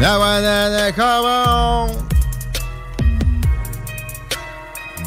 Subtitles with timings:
[0.00, 1.88] La banane, comment?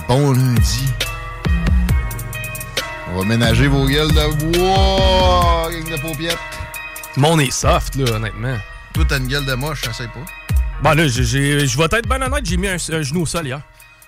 [0.07, 0.85] Bon lundi.
[3.09, 6.37] On va ménager vos gueules de bois, gang de paupiètes.
[7.17, 8.55] Mon est soft, là, honnêtement.
[8.93, 10.25] Toi, t'as une gueule de moche, je sais pas.
[10.83, 13.61] Bon, là, je vais être bien honnête, j'ai mis un, un genou au sol hier.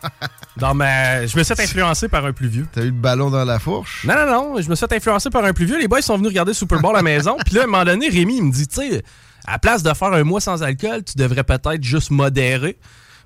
[0.58, 1.26] Dans ma...
[1.26, 2.68] Je me suis fait influencer par un plus vieux.
[2.72, 4.06] T'as eu le ballon dans la fourche?
[4.06, 5.80] Non, non, non, je me suis fait influencer par un plus vieux.
[5.80, 7.38] Les boys sont venus regarder Super Bowl à la maison.
[7.46, 9.04] Puis là, à un moment donné, Rémi, il me dit, tu sais,
[9.48, 12.78] à la place de faire un mois sans alcool, tu devrais peut-être juste modérer.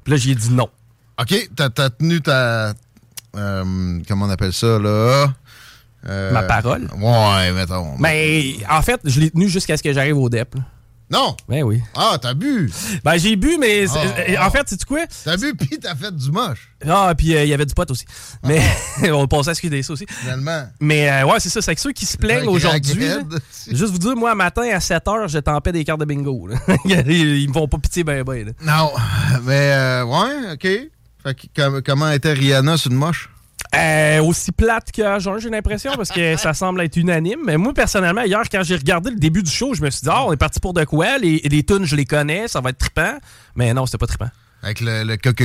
[0.04, 0.70] Puis là, j'ai dit non.
[1.20, 2.74] OK, t'as t'as tenu ta...
[3.36, 5.34] euh, comment on appelle ça, là?
[6.08, 6.88] Euh, Ma parole?
[6.98, 7.98] Ouais, mettons.
[8.00, 10.56] Mais en fait, je l'ai tenu jusqu'à ce que j'arrive au DEP.
[10.56, 10.62] là.
[11.12, 11.36] Non!
[11.48, 11.82] Ben oui.
[11.96, 12.72] Ah, t'as bu!
[13.04, 14.48] Ben j'ai bu, mais c'est- Ah, ah.
[14.48, 15.00] en fait, sais-tu quoi?
[15.24, 17.90] T'as bu, puis t'as fait du moche, Ah, puis euh, il y avait du pot
[17.90, 18.06] aussi.
[18.44, 18.62] Mais
[19.12, 20.06] on passait à ce qu'il ça aussi.
[20.08, 20.68] finalement.
[20.80, 21.62] Mais euh, ouais, c'est ça.
[21.64, 23.08] C'est que ceux qui se plaignent aujourd'hui.
[23.72, 26.48] Juste vous dire, moi, matin à 7 h, je tempais des cartes de bingo.
[26.86, 28.46] Ils me font pas pitié ben ben.
[28.46, 28.52] là.
[28.62, 28.92] Non,
[29.44, 30.68] mais euh, ouais, OK.
[31.24, 33.30] Fait que, com- comment était Rihanna sur une moche?
[33.76, 37.40] Euh, aussi plate que Jean, j'ai l'impression, parce que ça semble être unanime.
[37.46, 40.10] Mais moi, personnellement, hier, quand j'ai regardé le début du show, je me suis dit,
[40.12, 41.18] ah, on est parti pour de quoi?
[41.20, 43.18] Les, les tunes, je les connais, ça va être trippant.
[43.56, 44.30] Mais non, c'était pas trippant.
[44.62, 45.36] Avec le, le coq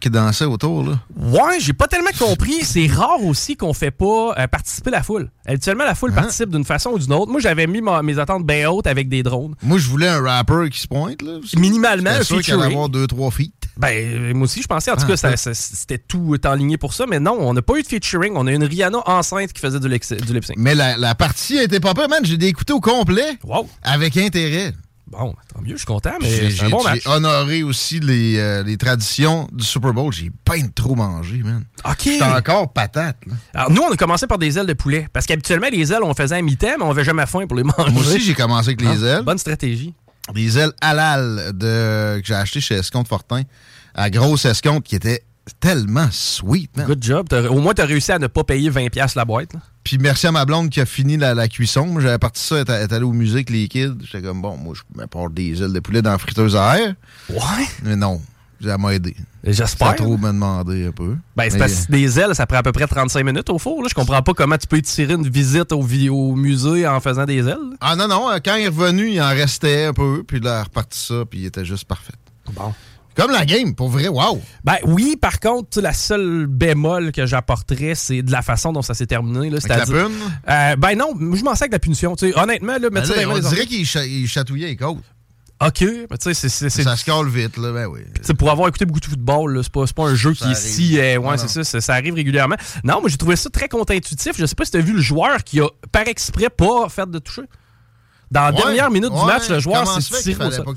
[0.00, 0.98] qui dansait autour, là.
[1.16, 2.64] Ouais, j'ai pas tellement compris.
[2.64, 5.30] C'est rare aussi qu'on fait pas euh, participer la foule.
[5.46, 7.30] Habituellement, la foule participe d'une façon ou d'une autre.
[7.30, 9.54] Moi, j'avais mis ma- mes attentes bien hautes avec des drones.
[9.62, 11.34] Moi, je voulais un rapper qui se pointe, là.
[11.56, 13.44] Minimalement, un sûr qu'il allait avoir deux, trois feats.
[13.76, 14.90] Ben, euh, moi aussi, je pensais.
[14.90, 17.04] En tout Ah, cas, c'était tout enligné pour ça.
[17.06, 18.32] Mais non, on n'a pas eu de featuring.
[18.36, 20.56] On a une Rihanna enceinte qui faisait du, lip sync.
[20.56, 22.20] Mais la, la partie été pas pire, man.
[22.24, 23.38] J'ai écouté au complet.
[23.44, 23.68] Wow.
[23.82, 24.72] Avec intérêt.
[25.08, 28.64] Bon, tant mieux, je suis content, mais c'est un bon j'ai honoré aussi les, euh,
[28.64, 30.12] les traditions du Super Bowl.
[30.12, 31.64] J'ai pas trop mangé, man.
[31.88, 31.94] OK.
[32.02, 33.34] J'étais encore patate, là.
[33.54, 35.06] Alors, nous, on a commencé par des ailes de poulet.
[35.12, 37.62] Parce qu'habituellement, les ailes, on faisait à mi-temps, mais on avait jamais faim pour les
[37.62, 37.92] manger.
[37.92, 39.22] Moi aussi, j'ai commencé avec les Ah, ailes.
[39.22, 39.94] Bonne stratégie.
[40.34, 43.42] Des ailes halal de, que j'ai acheté chez Escompte Fortin.
[43.94, 45.22] À grosse escompte qui était
[45.60, 46.86] tellement sweet, man.
[46.86, 47.32] Good job.
[47.50, 49.54] Au moins, tu as réussi à ne pas payer 20$ la boîte.
[49.54, 49.60] là.
[49.84, 51.86] Puis merci à ma blonde qui a fini la, la cuisson.
[51.86, 53.94] Moi, j'avais parti ça, elle est allée au musée avec les kids.
[54.02, 56.78] J'étais comme, bon, moi, je me porte des ailes de poulet dans la friteuse à
[56.80, 56.94] air.
[57.30, 57.66] Ouais.
[57.84, 58.20] Mais non,
[58.62, 59.14] ça m'a aidé.
[59.44, 59.88] J'espère.
[59.88, 61.16] Ça a trop me demander un peu.
[61.36, 63.82] Ben, c'est parce que des ailes, ça prend à peu près 35 minutes au four.
[63.82, 63.88] Là.
[63.88, 67.46] Je comprends pas comment tu peux tirer une visite au, au musée en faisant des
[67.46, 67.58] ailes.
[67.80, 70.24] Ah non, non, quand il est revenu, il en restait un peu.
[70.26, 72.12] Puis là, il a reparti ça, puis il était juste parfait.
[72.54, 72.72] Bon.
[73.16, 74.42] Comme la game, pour vrai, wow!
[74.62, 78.92] Ben oui, par contre, la seule bémol que j'apporterais, c'est de la façon dont ça
[78.92, 79.48] s'est terminé.
[79.48, 80.12] Là, Avec la pune?
[80.50, 82.14] Euh, ben non, je m'en sers de la punition.
[82.34, 84.98] Honnêtement, là, Ben là, on des dirait qu'il cha- il chatouillait les côtes.
[85.58, 85.80] OK,
[86.10, 88.00] mais tu sais, c'est- Ça se colle vite, là, ben oui.
[88.38, 90.98] Pour avoir écouté beaucoup de football, c'est pas, pas un jeu Ça qui est si.
[90.98, 92.56] euh, ouais, Ah, c'est ça, ça, arrive régulièrement.
[92.84, 94.32] Non, moi, j'ai trouvé ça très contre-intuitif.
[94.36, 97.10] Je sais pas si tu as vu le joueur qui a, par exprès, pas fait
[97.10, 97.42] de toucher.
[98.30, 100.64] Dans la Ouais, dernière minute du match, le joueur s'est tiré au sol.
[100.64, 100.70] pas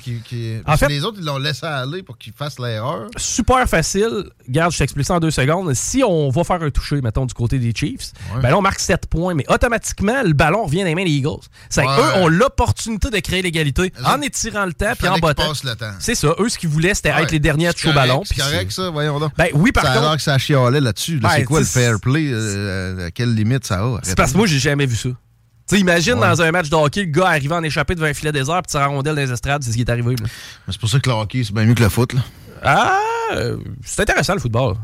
[0.73, 3.07] En fait- les autres, ils l'ont laissé aller pour qu'il fasse l'erreur.
[3.17, 4.25] Super facile.
[4.47, 5.73] Garde, je t'explique ça en deux secondes.
[5.73, 8.41] Si on va faire un toucher, mettons, du côté des Chiefs, Ouais.
[8.41, 11.09] ben là, on marque 7 points, mais automatiquement, le ballon revient dans les mains des
[11.11, 11.39] Eagles.
[11.69, 11.87] C'est Ouais.
[11.87, 15.53] eux ont l'opportunité de créer l'égalité en étirant le temps puis en temps.
[15.99, 16.35] C'est ça.
[16.39, 18.21] Eux, ce qu'ils voulaient, c'était être les derniers à toucher au ballon.
[18.25, 19.31] C'est correct, ça, voyons donc.
[19.37, 21.19] Ben oui, par contre- l'air que ça chialait là-dessus.
[21.19, 21.29] là.
[21.29, 22.27] Ben, c'est quoi le fair play?
[22.31, 23.99] euh, à quelle limite ça a?
[24.03, 25.09] C'est parce que moi, j'ai jamais vu ça.
[25.69, 26.27] Tu sais, imagine Ouais.
[26.27, 28.71] dans un match de hockey, le gars arrivé en échappé devant un filet désert puis
[28.71, 30.15] tirer la rondelle dans les estrades, c'est ce qui est arrivé.
[30.67, 32.13] C'est pour ça que le hockey, c'est bien mieux que le foot.
[32.13, 32.21] Là.
[32.63, 32.99] Ah,
[33.35, 34.75] euh, c'est intéressant le football.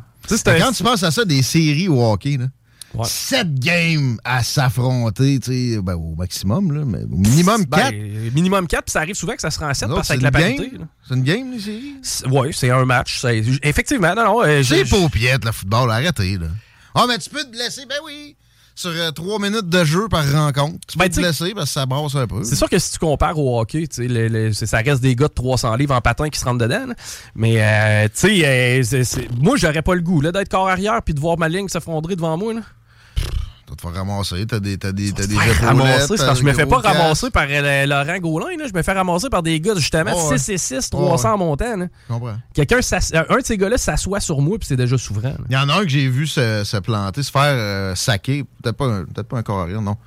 [0.48, 2.46] Un- Quand tu penses à ça, des séries au hockey, là,
[2.94, 3.06] Ouais.
[3.08, 7.94] sept games à s'affronter, tu sais, ben, au maximum, là, mais au minimum Ben, 4.
[8.34, 10.32] minimum 4, puis ça arrive souvent que ça se rend à 7 parce qu'avec la
[10.32, 10.72] parité.
[11.08, 11.96] C'est une game, les séries?
[12.32, 13.24] Oui, c'est un match.
[13.64, 14.44] Effectivement, non, non.
[14.44, 16.48] euh, C'est paupiette, le football, arrêtez, là.
[16.94, 18.36] Ah, mais tu peux te blesser, ben oui.
[18.78, 20.78] Sur euh, trois minutes de jeu par rencontre.
[20.86, 22.44] Tu peux Ben, te tu sais- blesser parce que ça brasse un peu.
[22.44, 25.34] C'est sûr que si tu compares au hockey, le- le- ça reste des gars de
[25.34, 26.88] 300 livres en patin qui se rentrent dedans.
[26.88, 26.94] là.
[27.36, 29.04] Mais, euh, tu sais, euh,
[29.42, 32.38] moi, j'aurais pas le goût d'être corps arrière puis de voir ma ligne s'effondrer devant
[32.38, 32.54] moi.
[32.54, 32.62] Là.
[33.68, 36.44] Tu vas te faire ramasser, t'as des, t'as des, t'as des ramasser, parce que je
[36.44, 38.58] me fais pas ramasser par euh, Laurent Gaulin.
[38.60, 38.68] Là.
[38.68, 40.38] Je me fais ramasser par des gars, justement, Oh, ouais.
[40.38, 41.38] 6 et 6, 300 ouais.
[41.38, 41.76] montants.
[41.78, 41.88] là.
[42.08, 42.36] Je comprends.
[42.54, 45.34] Quelqu'un, s'ass- un de ces gars-là s'assoit sur moi puis c'est déjà souverain.
[45.50, 48.44] Il y en a un que j'ai vu se, se planter, se faire euh, saquer.
[48.62, 49.98] Peut-être pas, peut-être pas un non.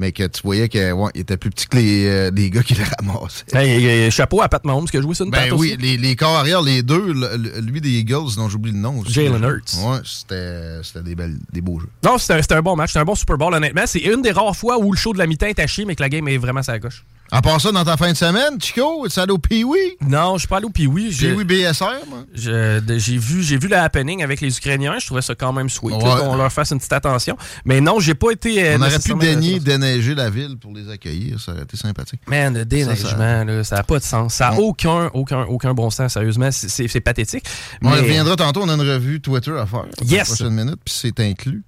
[0.00, 2.84] Mais que tu voyais qu'il était plus petit que les, euh, les gars qui le
[3.00, 3.44] ramassaient.
[3.52, 5.76] Hey, chapeau à Pat Mahomes qui a joué sur une Ben oui, aussi.
[5.76, 9.02] les, les corps arrière, les deux, le- lui des Eagles, dont j'oublie le nom.
[9.04, 9.76] Jalen Hurts.
[9.84, 11.88] Ouais, c'était des, belles- des beaux jeux.
[12.04, 13.82] Non, c'était un, bon match, c'était un bon Super Bowl, honnêtement.
[13.86, 16.02] C'est une des rares fois où le show de la mi-temps est chier, mais que
[16.02, 17.04] la game est vraiment sa coche.
[17.10, 19.96] À part ça, dans ta fin de semaine, Chico, tu allé au Pee-Wee?
[20.06, 21.10] Non, je suis pas allé au Pee-Wee.
[21.44, 22.24] BSR, moi?
[22.34, 22.80] J'ai
[23.18, 24.98] vu, j'ai vu le happening avec les Ukrainiens.
[24.98, 26.02] Je trouvais ça quand même sweet Ouais.
[26.02, 27.36] qu'on leur fasse une petite attention.
[27.64, 28.62] Mais non, j'ai pas été.
[28.66, 31.40] euh, On aurait pu daigner déneiger la ville pour les accueillir.
[31.40, 32.20] Ça aurait été sympathique.
[32.26, 34.34] Man, le déneigement, ça n'a pas de sens.
[34.34, 36.48] Ça n'a aucun, aucun, aucun bon sens, sérieusement.
[36.50, 37.44] C'est- pathétique.
[37.82, 39.84] On reviendra tantôt, on a une revue Twitter à faire.
[39.84, 40.28] dans Yes.
[40.30, 41.62] Les prochaines minutes, puis c'est inclus.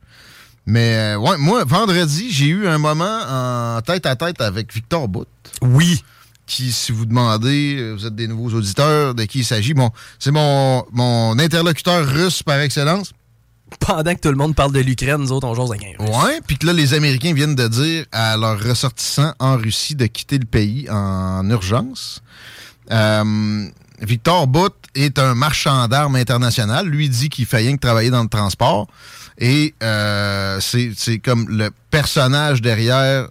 [0.71, 5.09] Mais euh, ouais, moi, vendredi, j'ai eu un moment en tête à tête avec Victor
[5.09, 5.27] Bout.
[5.63, 6.05] Oui.
[6.47, 9.91] Qui, si vous demandez, euh, vous êtes des nouveaux auditeurs, de qui il s'agit, bon,
[10.21, 13.13] c'est mon, mon interlocuteur russe par excellence.
[13.81, 16.17] Pendant que tout le monde parle de l'Ukraine, nous autres, on jase avec un Russe.
[16.25, 20.07] Ouais, puis que là, les Américains viennent de dire à leurs ressortissants en Russie de
[20.07, 22.23] quitter le pays en urgence.
[22.93, 23.67] Euh,
[24.01, 26.87] Victor Bout est un marchand d'armes international.
[26.87, 28.87] Lui dit qu'il fait rien que travailler dans le transport.
[29.41, 33.29] Et euh, c'est comme le personnage derrière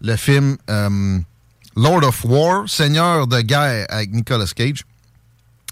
[0.00, 1.18] le film euh,
[1.76, 4.82] Lord of War, Seigneur de guerre avec Nicolas Cage.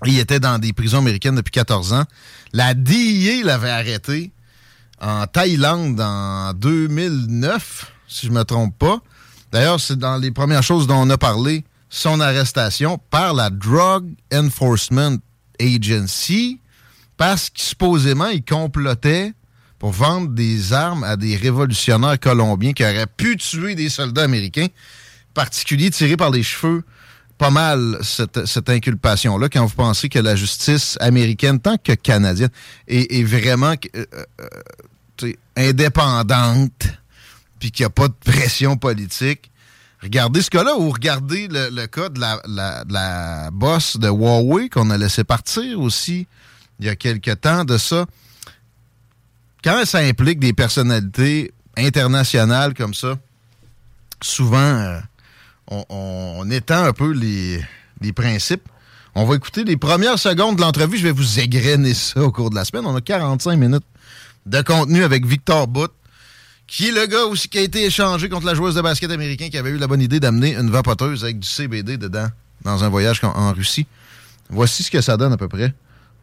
[0.06, 2.04] Il était dans des prisons américaines depuis 14 ans.
[2.52, 4.31] La DIA l'avait arrêté
[5.00, 9.00] en Thaïlande en 2009, si je me trompe pas.
[9.52, 14.06] D'ailleurs, c'est dans les premières choses dont on a parlé, son arrestation par la Drug
[14.32, 15.16] Enforcement
[15.60, 16.60] Agency,
[17.16, 19.32] parce que supposément, il complotait
[19.81, 24.67] pour vendre des armes à des révolutionnaires colombiens qui auraient pu tuer des soldats américains,
[25.35, 26.85] particuliers tirés par les cheveux.
[27.38, 32.50] Pas mal cette, cette inculpation-là quand vous pensez que la justice américaine, tant que canadienne,
[32.87, 34.05] est, est vraiment euh,
[35.23, 36.87] euh, indépendante,
[37.59, 39.50] puis qu'il n'y a pas de pression politique.
[40.03, 44.69] Regardez ce cas-là ou regardez le, le cas de la, la, la boss de Huawei
[44.69, 46.26] qu'on a laissé partir aussi
[46.81, 48.06] il y a quelque temps de ça.
[49.62, 53.19] Quand ça implique des personnalités internationales comme ça,
[54.23, 54.99] souvent, euh,
[55.69, 57.61] on, étend un peu les,
[58.01, 58.69] les principes.
[59.15, 60.97] On va écouter les premières secondes de l'entrevue.
[60.97, 62.87] Je vais vous égrener ça au cours de la semaine.
[62.87, 63.85] On a 45 minutes
[64.47, 65.91] de contenu avec Victor Bout,
[66.67, 69.49] qui est le gars aussi qui a été échangé contre la joueuse de basket américain
[69.51, 72.29] qui avait eu la bonne idée d'amener une vapoteuse avec du CBD dedans
[72.62, 73.87] dans un voyage en Russie.
[74.49, 75.75] Voici ce que ça donne à peu près.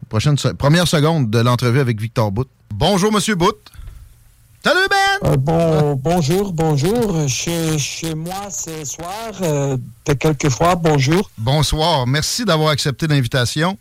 [0.08, 2.48] Prochaine se- première seconde de l'entrevue avec Victor Bout.
[2.72, 3.52] Bonjour, Monsieur Bout.
[4.64, 5.30] Salut, Ben!
[5.30, 7.28] Euh, bon, bonjour, bonjour.
[7.28, 9.32] Chez, chez moi, c'est soir.
[9.42, 11.30] Euh, de quelques fois, bonjour.
[11.38, 12.06] Bonsoir.
[12.06, 13.78] Merci d'avoir accepté l'invitation.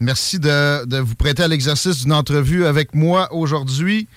[0.00, 4.08] Merci de, de vous prêter à l'exercice d'une entrevue avec moi aujourd'hui.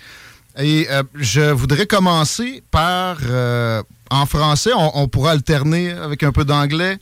[0.57, 6.31] Et euh, je voudrais commencer par, euh, en français, on, on pourra alterner avec un
[6.31, 6.97] peu d'anglais.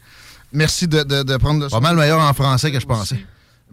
[0.51, 1.69] Merci de, de- de prendre...
[1.69, 3.23] Pas mal meilleur en français que je pensais.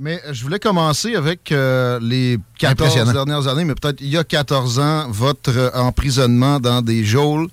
[0.02, 3.12] Mais je voulais commencer avec euh, les 14 Impressionnant.
[3.12, 7.48] dernières années, mais peut-être il y a 14 ans, votre euh, emprisonnement dans des geôles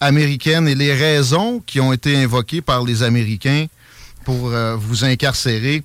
[0.00, 3.66] américaines et les raisons qui ont été invoquées par les Américains
[4.24, 5.84] pour euh, vous incarcérer.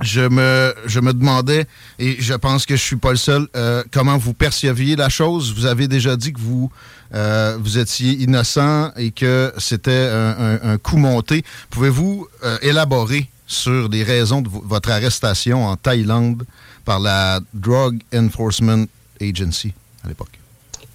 [0.00, 1.66] Je me, je me demandais,
[2.00, 5.52] et je pense que je suis pas le seul, euh, comment vous perceviez la chose?
[5.56, 6.70] Vous avez déjà dit que vous,
[7.58, 11.44] vous étiez innocent et que c'était un, un- un coup monté.
[11.70, 12.28] Pouvez-vous
[12.62, 16.44] élaborer sur les raisons de vo- votre arrestation en Thaïlande
[16.84, 18.84] par la Drug Enforcement
[19.20, 19.72] Agency
[20.04, 20.38] à l'époque?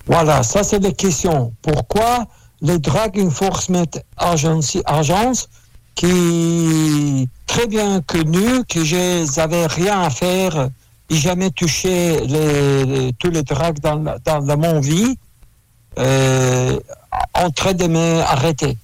[0.05, 1.51] Voilà, ça, c'est la question.
[1.61, 2.25] Pourquoi
[2.61, 3.83] les Drug Enforcement
[4.17, 5.49] Agency, Agence,
[5.95, 10.69] qui très bien connu, que je n'avais rien à faire
[11.09, 15.17] et jamais touché les, tous les drogues dans, dans la- mon vie,
[15.99, 16.79] euh,
[17.33, 18.77] en train de m'arrêter.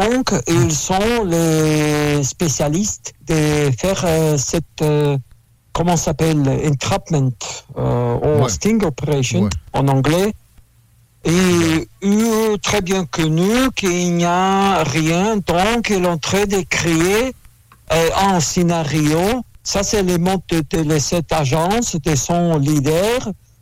[0.00, 5.16] Donc, ils sont les spécialistes de faire euh, cette, euh,
[5.72, 7.30] comment s'appelle, entrapment,
[7.78, 8.48] euh, ou Ouais.
[8.50, 9.48] sting operation Ouais.
[9.72, 10.34] en anglais.
[11.24, 16.60] Et eux, très bien connu qu'il n'y a rien, donc ils sont en train de
[16.68, 17.32] créer
[17.92, 19.20] euh, un scénario.
[19.62, 23.18] Ça, c'est le mot de, de cette agence, de son leader,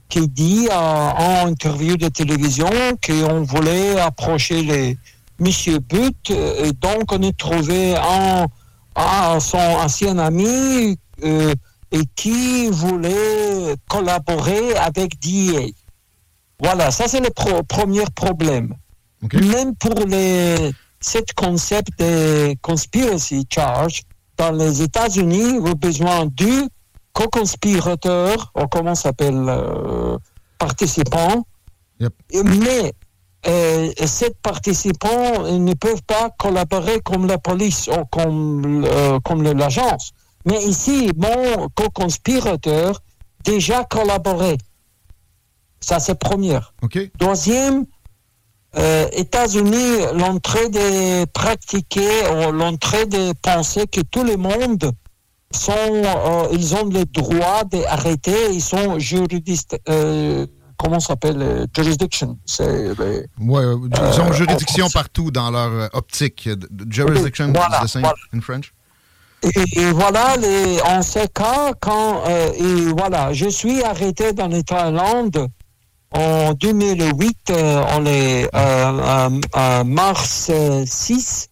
[0.09, 2.71] qui dit en interview de télévision
[3.05, 4.99] qu'on voulait approcher les
[5.41, 6.31] Monsieur But.
[6.31, 8.47] euh, Et donc, on a trouvé un,
[8.97, 11.55] un- son ancien ami euh,
[11.93, 15.73] et qui voulait collaborer avec DEA.
[16.61, 18.75] Voilà, ça c'est le pro- premier problème.
[19.33, 24.03] Même pour les, cet concept de conspiracy charge,
[24.37, 26.69] dans les États-Unis, vous avez besoin du
[27.12, 30.17] co-conspirateur, ou comment s'appelle, euh,
[30.59, 31.47] participant.
[32.00, 32.12] Yep.
[32.45, 32.93] Mais
[33.46, 40.12] euh, ces participants ne peuvent pas collaborer comme la police ou comme, euh, comme l'agence.
[40.46, 43.00] Mais ici, mon co-conspirateur
[43.44, 44.56] déjà collaboré.
[45.80, 46.74] Ça, c'est première.
[47.18, 47.84] Deuxième,
[48.76, 54.92] euh, États-Unis, l'entrée de pratiquer ou l'entrée de penser que tout le monde
[55.52, 60.46] sont, euh, ils ont le droit d'arrêter, ils sont juridistes, euh,
[60.76, 62.38] comment ça s'appelle, euh, jurisdiction?
[62.47, 66.47] C'est les- Ouais, euh, ils ont Euh, juridiction en- partout dans leur euh, optique.
[66.47, 66.57] Euh,
[66.88, 68.16] Jurisdiction Voilà, the same voilà.
[68.35, 68.73] in French?
[69.43, 74.49] Et, et voilà, les, en ce cas, quand euh, et voilà, je suis arrêté dans
[74.49, 75.49] les Thaïlande
[76.12, 81.49] en 2008, euh, en les, euh, euh, euh, mars euh, 6,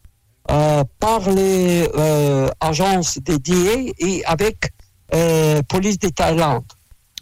[0.51, 4.71] euh, par les euh, agences dédiées et avec
[5.15, 6.65] euh, police de Thaïlande.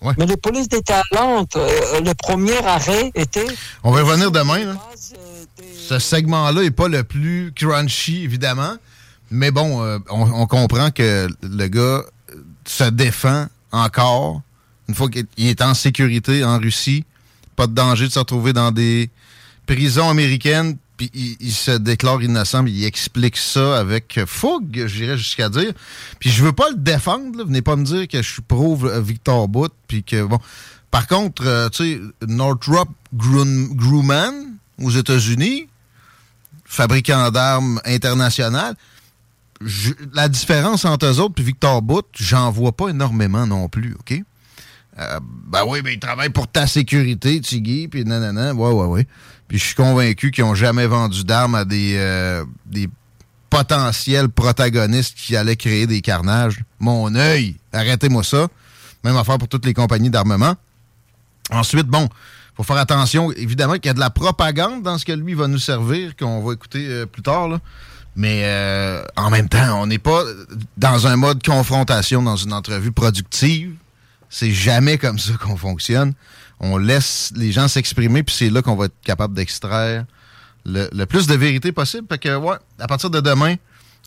[0.02, 0.14] Ouais.
[0.18, 3.46] Mais les polices de Thaïlande, euh, le premier arrêt était...
[3.84, 4.64] On va y revenir demain.
[4.64, 4.72] là.
[4.72, 8.74] euh, Ce segment-là n'est pas le plus crunchy, évidemment.
[9.30, 12.02] Mais bon, euh, on, on comprend que le gars euh,
[12.64, 14.40] se défend encore.
[14.88, 17.04] Une fois qu'il est en sécurité en Russie,
[17.54, 19.10] pas de danger de se retrouver dans des
[19.66, 20.78] prisons américaines,
[21.08, 25.72] puis il, se déclare innocent, puis il explique ça avec fougue, j'irais jusqu'à dire.
[26.18, 27.44] Puis je veux pas le défendre, là.
[27.44, 30.38] venez pas me dire que je suis pro Victor Bout, puis que bon.
[30.90, 35.68] Par contre, euh, tu sais, Northrop Grumman Grumman aux États-Unis,
[36.66, 38.74] fabricant d'armes international,
[39.62, 43.94] je- la différence entre eux autres puis Victor Bout, j'en vois pas énormément non plus,
[44.00, 44.22] OK?
[44.98, 49.06] Euh, ben oui, mais ils travaillent pour ta sécurité, Tiggy, puis nanana, ouais, ouais, ouais.
[49.48, 52.88] Puis je suis convaincu qu'ils ont jamais vendu d'armes à des, euh, des
[53.48, 56.62] potentiels protagonistes qui allaient créer des carnages.
[56.78, 58.48] Mon œil, arrêtez-moi ça.
[59.02, 60.54] Même affaire pour toutes les compagnies d'armement.
[61.50, 62.08] Ensuite, bon,
[62.54, 63.32] faut faire attention.
[63.32, 66.42] Évidemment qu'il y a de la propagande dans ce que lui va nous servir, qu'on
[66.42, 67.48] va écouter euh, plus tard.
[68.16, 68.44] Mais
[69.16, 70.24] en même temps, on n'est pas
[70.76, 73.76] dans un mode confrontation dans une entrevue productive.
[74.30, 76.14] C'est jamais comme ça qu'on fonctionne.
[76.60, 80.04] On laisse les gens s'exprimer, puis c'est là qu'on va être capable d'extraire
[80.64, 82.06] le, plus de vérité possible.
[82.08, 83.56] Fait que, ouais, à partir de demain,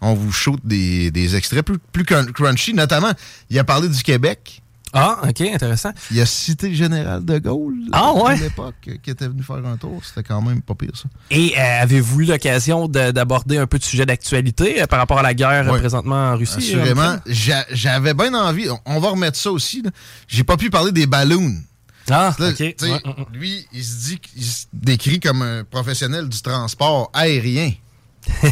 [0.01, 2.73] on vous shoot des, extraits plus, plus crun- crunchy.
[2.73, 3.11] Notamment,
[3.49, 4.62] il a parlé du Québec.
[4.93, 5.91] Ah, OK, intéressant.
[6.11, 8.33] Il a cité le général de Gaulle Ah, ouais?
[8.33, 10.01] à l'époque euh, qui était venu faire un tour.
[10.05, 11.05] C'était quand même pas pire, ça.
[11.31, 15.17] Et euh, avez-vous eu l'occasion de- d'aborder un peu de sujet d'actualité euh, par rapport
[15.19, 16.57] à la guerre présentement en Russie?
[16.57, 17.15] Assurément.
[17.25, 18.67] J'a- J'avais bien envie.
[18.85, 19.83] On- va remettre ça aussi.
[20.27, 21.53] J'ai pas pu parler des ballons.
[22.11, 22.55] Ah, Là, OK.
[22.55, 22.99] tu sais, Ouais.
[23.33, 27.71] Lui, il se dit qu'il se décrit comme un professionnel du transport aérien.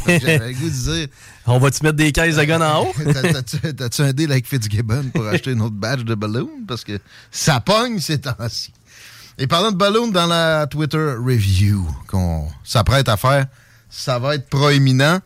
[0.07, 1.07] J'avais le goût de dire
[1.47, 2.93] On va-tu mettre des caisses de gun en haut?
[3.13, 6.49] T'as- T'as-tu t'as-tu un deal avec Fitzgibbon pour acheter une autre badge de ballon?
[6.67, 6.99] Parce que
[7.31, 8.73] ça pogne ces temps-ci.
[9.37, 13.47] Et parlant de ballon, dans la Twitter review qu'on s'apprête à faire,
[13.89, 15.19] ça va être proéminent.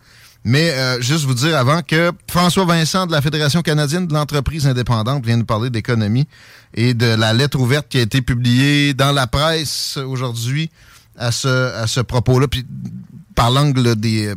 [0.47, 4.67] Mais euh, juste vous dire avant que François Vincent de la Fédération canadienne de l'entreprise
[4.67, 6.27] indépendante vient nous parler d'économie
[6.75, 10.69] et de la lettre ouverte qui a été publiée dans la presse aujourd'hui
[11.17, 12.47] à ce, à ce propos-là.
[12.47, 12.63] Puis
[13.35, 14.35] par l'angle des euh,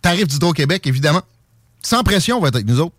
[0.00, 1.22] tarifs d'Hydro-Québec, évidemment,
[1.82, 2.94] sans pression, va être avec nous autres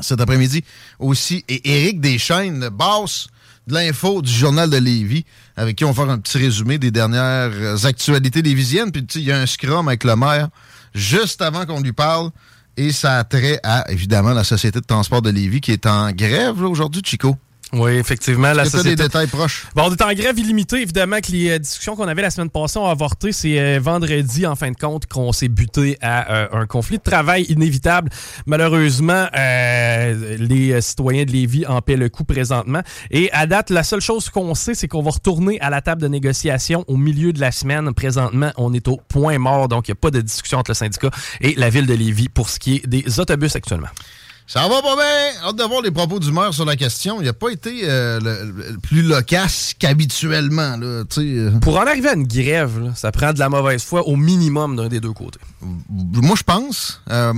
[0.00, 0.64] cet après-midi
[0.98, 1.44] aussi.
[1.48, 3.28] Et Éric Deschaines, boss
[3.66, 5.24] de l'info du Journal de Lévis,
[5.56, 8.90] avec qui on va faire un petit résumé des dernières actualités lévisiennes.
[8.90, 10.48] Puis, il y a un scrum avec le maire
[10.94, 12.30] juste avant qu'on lui parle.
[12.76, 16.12] Et ça a trait à, évidemment, la Société de transport de Lévis qui est en
[16.12, 17.36] grève aujourd'hui, Chico.
[17.72, 18.52] Oui, effectivement.
[18.52, 18.96] La t'as société...
[18.96, 19.66] des détails proches?
[19.76, 22.50] Bon, on est en grève illimitée, évidemment, que les euh, discussions qu'on avait la semaine
[22.50, 23.30] passée ont avorté.
[23.30, 27.02] C'est euh, vendredi, en fin de compte, qu'on s'est buté à euh, un conflit de
[27.02, 28.10] travail inévitable.
[28.46, 32.82] Malheureusement, euh, les citoyens de Lévis en paient le coup présentement.
[33.12, 36.02] Et à date, la seule chose qu'on sait, c'est qu'on va retourner à la table
[36.02, 37.92] de négociation au milieu de la semaine.
[37.94, 40.74] Présentement, on est au point mort, donc il n'y a pas de discussion entre le
[40.74, 41.10] syndicat
[41.40, 43.88] et la ville de Lévis pour ce qui est des autobus actuellement.
[44.52, 45.46] Ça va pas bien.
[45.48, 47.20] Hâte de voir les propos du maire sur la question.
[47.20, 50.76] Il n'a pas été euh, le, le plus loquace qu'habituellement.
[50.76, 51.50] là, euh.
[51.60, 54.74] Pour en arriver à une grève, là, ça prend de la mauvaise foi au minimum
[54.74, 55.38] d'un des deux côtés.
[55.88, 57.00] Moi, je pense.
[57.12, 57.32] euh,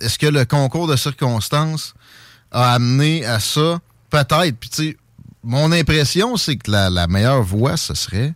[0.00, 1.92] Est-ce que le concours de circonstances
[2.50, 3.78] a amené à ça?
[4.08, 4.56] Peut-être.
[4.58, 4.96] Puis, tu sais,
[5.44, 8.32] mon impression, c'est que la, la meilleure voie, ce serait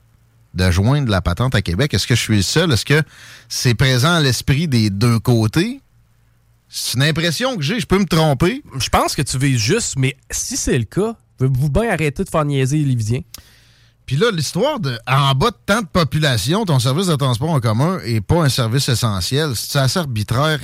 [0.52, 1.94] de joindre la patente à Québec.
[1.94, 2.72] Est-ce que je suis le seul?
[2.72, 3.02] Est-ce que
[3.48, 5.80] c'est présent à l'esprit des deux côtés?
[6.74, 7.78] C'est une impression que j'ai.
[7.80, 8.62] Je peux me tromper.
[8.78, 12.28] Je pense que tu vises juste, mais si c'est le cas, vous bien arrêter de
[12.30, 13.20] faire niaiser les Lévisiens?
[14.06, 17.60] Puis là, l'histoire de en bas de tant de population, ton service de transport en
[17.60, 19.52] commun est pas un service essentiel.
[19.54, 20.58] C'est assez arbitraire,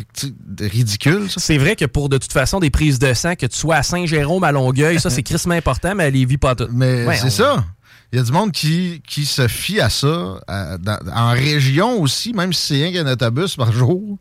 [0.61, 1.27] ridicule.
[1.37, 3.83] C'est vrai que pour de toute façon des prises de sang, que tu sois à
[3.83, 6.69] Saint-Jérôme, à Longueuil, ça c'est crissement important, mais à Lévis, pas tout.
[6.73, 7.65] Mais Ouais, c'est on- ça.
[8.13, 10.41] Il y a du monde qui, qui se fie à ça.
[10.49, 14.19] à- dans- en région aussi, même si c'est qu'un autobus par jour,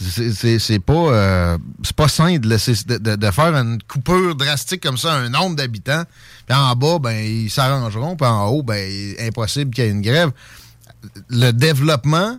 [0.00, 1.58] c'est- pas, euh,
[1.96, 6.04] pas sain de, de, de- faire une coupure drastique comme ça à un nombre d'habitants.
[6.46, 8.16] Puis en bas, ben, ils s'arrangeront.
[8.16, 10.30] Puis en haut, ben, impossible qu'il y ait une grève.
[11.28, 12.38] Le développement,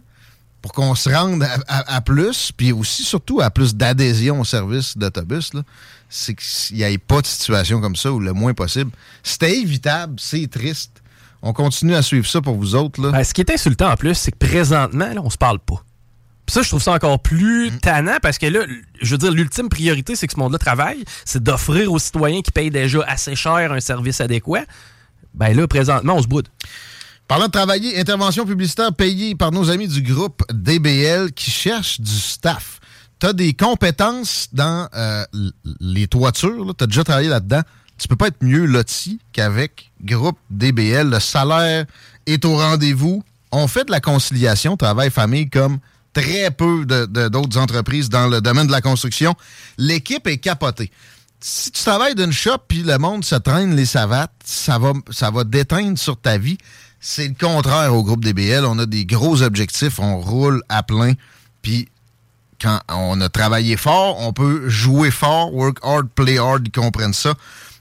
[0.61, 5.51] pour qu'on se rende à, plus, puis aussi, surtout, à plus d'adhésion au service d'autobus,
[6.09, 8.91] c'est qu'il n'y ait pas de situation comme ça, ou le moins possible.
[9.23, 10.91] C'était évitable, c'est triste.
[11.41, 13.01] On continue à suivre ça pour vous autres.
[13.01, 13.11] Là.
[13.11, 15.83] Ben, ce qui est insultant en plus, c'est que présentement, là, on se parle pas.
[16.47, 17.79] Puis ça, je trouve ça encore plus Mm.
[17.81, 18.61] tannant parce que là,
[19.01, 22.51] je veux dire, l'ultime priorité, c'est que ce monde-là travaille, c'est d'offrir aux citoyens qui
[22.51, 24.63] payent déjà assez cher un service adéquat.
[25.35, 26.47] Ben là, présentement, on se boude.
[27.27, 32.11] Parlant de travailler, intervention publicitaire payée par nos amis du groupe DBL qui cherchent du
[32.11, 32.79] staff.
[33.19, 35.25] Tu as des compétences dans euh,
[35.81, 37.61] les toitures, tu as déjà travaillé là-dedans.
[37.97, 41.09] Tu peux pas être mieux loti qu'avec groupe DBL.
[41.09, 41.85] Le salaire
[42.27, 43.23] est au rendez-vous.
[43.51, 45.79] On fait de la conciliation travail-famille comme
[46.13, 49.35] très peu d'autres entreprises dans le domaine de la construction.
[49.77, 50.91] L'équipe est capotée
[51.39, 55.29] si tu travailles d'une shop puis le monde se traîne les savates, ça va, ça
[55.29, 56.57] va déteindre sur ta vie.
[56.99, 58.65] C'est le contraire au groupe DBL.
[58.65, 61.13] On a des gros objectifs, on roule à plein.
[61.61, 61.89] Puis
[62.59, 67.13] quand on a travaillé fort, on peut jouer fort, work hard, play hard, ils comprennent
[67.13, 67.35] ça.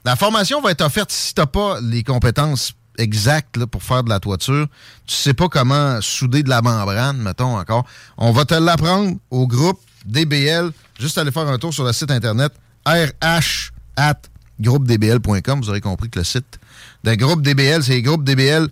[0.05, 4.03] La formation va être offerte si tu n'as pas les compétences exactes là, pour faire
[4.03, 4.67] de la toiture.
[5.05, 7.85] Tu sais pas comment souder de la membrane, mettons encore.
[8.17, 10.71] On va te l'apprendre au groupe DBL.
[10.99, 12.51] Juste aller faire un tour sur le site internet
[12.85, 14.21] rh at
[14.59, 15.61] groupedbl.com.
[15.61, 16.59] Vous aurez compris que le site
[17.03, 18.71] de groupe DBL, c'est groupedbl.com.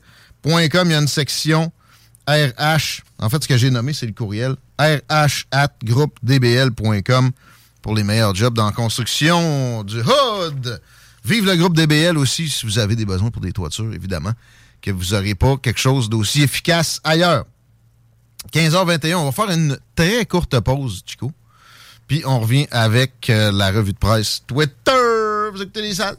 [0.87, 1.71] Il y a une section
[2.27, 3.01] RH.
[3.19, 7.31] En fait, ce que j'ai nommé, c'est le courriel rh at groupedbl.com
[7.81, 10.81] pour les meilleurs jobs dans la construction du hood.
[11.25, 14.33] Vive le groupe DBL aussi si vous avez des besoins pour des toitures, évidemment,
[14.79, 17.45] que vous n'aurez pas quelque chose d'aussi efficace ailleurs.
[18.53, 21.31] 15h21, on va faire une très courte pause, Chico.
[22.07, 25.49] Puis on revient avec euh, la revue de presse Twitter.
[25.51, 26.17] Vous écoutez les salles?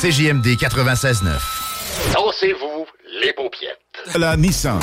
[0.00, 1.32] CJMD 96.9.
[2.14, 2.86] Dansez-vous
[3.20, 3.80] les paupiètes.
[4.16, 4.78] La Nissan.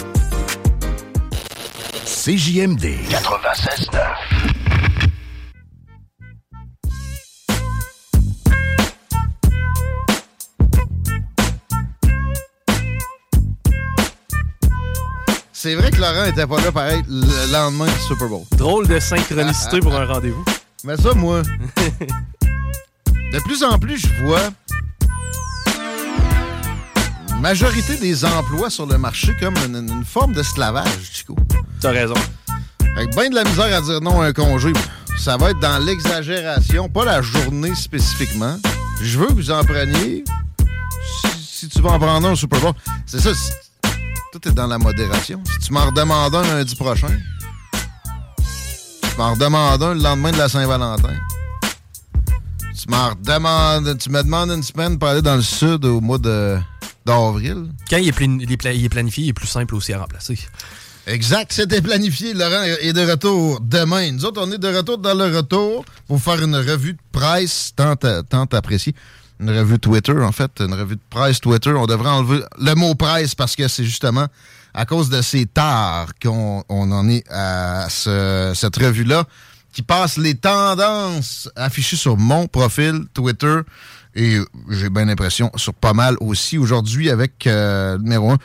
[2.06, 4.63] CJMD 96.9.
[15.64, 18.42] C'est vrai que Laurent était pas là pareil le lendemain du Super Bowl.
[18.58, 20.44] Drôle de synchronicité pour un rendez-vous.
[20.84, 21.42] Mais ça, moi.
[23.32, 24.42] de plus en plus, je vois
[27.40, 31.34] majorité des emplois sur le marché comme une, une forme d'esclavage, Chico.
[31.80, 32.16] T'as raison.
[32.98, 34.74] Avec bien de la misère à dire non à un congé.
[35.18, 38.60] Ça va être dans l'exagération, pas la journée spécifiquement.
[39.02, 40.26] Je veux que vous en preniez.
[41.22, 42.74] Si, si tu vas en prendre un au Super Bowl,
[43.06, 43.32] c'est ça.
[44.34, 45.42] Tout est dans la modération.
[45.46, 47.08] Si tu m'en redemandes un lundi prochain,
[48.42, 51.14] tu m'en redemandes un le lendemain de la Saint-Valentin.
[52.76, 56.18] Tu m'en redemandes, tu me demandes une semaine pour aller dans le sud au mois
[56.18, 56.58] de-
[57.06, 57.68] d'avril.
[57.88, 59.94] Quand il est, plani- il est pla- il est planifié, il est plus simple aussi
[59.94, 60.40] à remplacer.
[61.06, 62.34] Exact, c'était planifié.
[62.34, 64.12] Laurent est de retour demain.
[64.14, 67.72] Nous autres, on est de retour dans le retour pour faire une revue de presse
[67.76, 68.96] tant, tant appréciée.
[69.44, 70.52] Une revue Twitter, en fait.
[70.62, 71.72] Une revue de presse Twitter.
[71.74, 74.28] On devrait enlever le mot presse parce que c'est justement
[74.74, 79.26] à cause de ces tares qu'on on en est à ce- cette revue-là
[79.74, 83.60] qui passe les tendances affichées sur mon profil Twitter
[84.16, 84.38] Et
[84.70, 88.38] j'ai bien l'impression sur pas mal aussi aujourd'hui avec euh, numéro 1,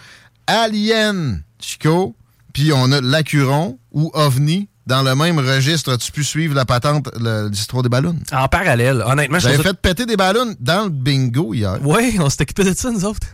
[0.47, 2.17] Alien, Chico.
[2.55, 4.69] Puis on a l'Acuron ou OVNI.
[4.89, 7.11] Dans le même registre, as-tu pu suivre la patente,
[7.51, 8.17] l'histoire des ballons?
[8.33, 11.77] En parallèle, honnêtement, J'avais fait péter des ballons dans le bingo hier.
[11.83, 13.27] Oui, on s'est occupé de ça, nous autres.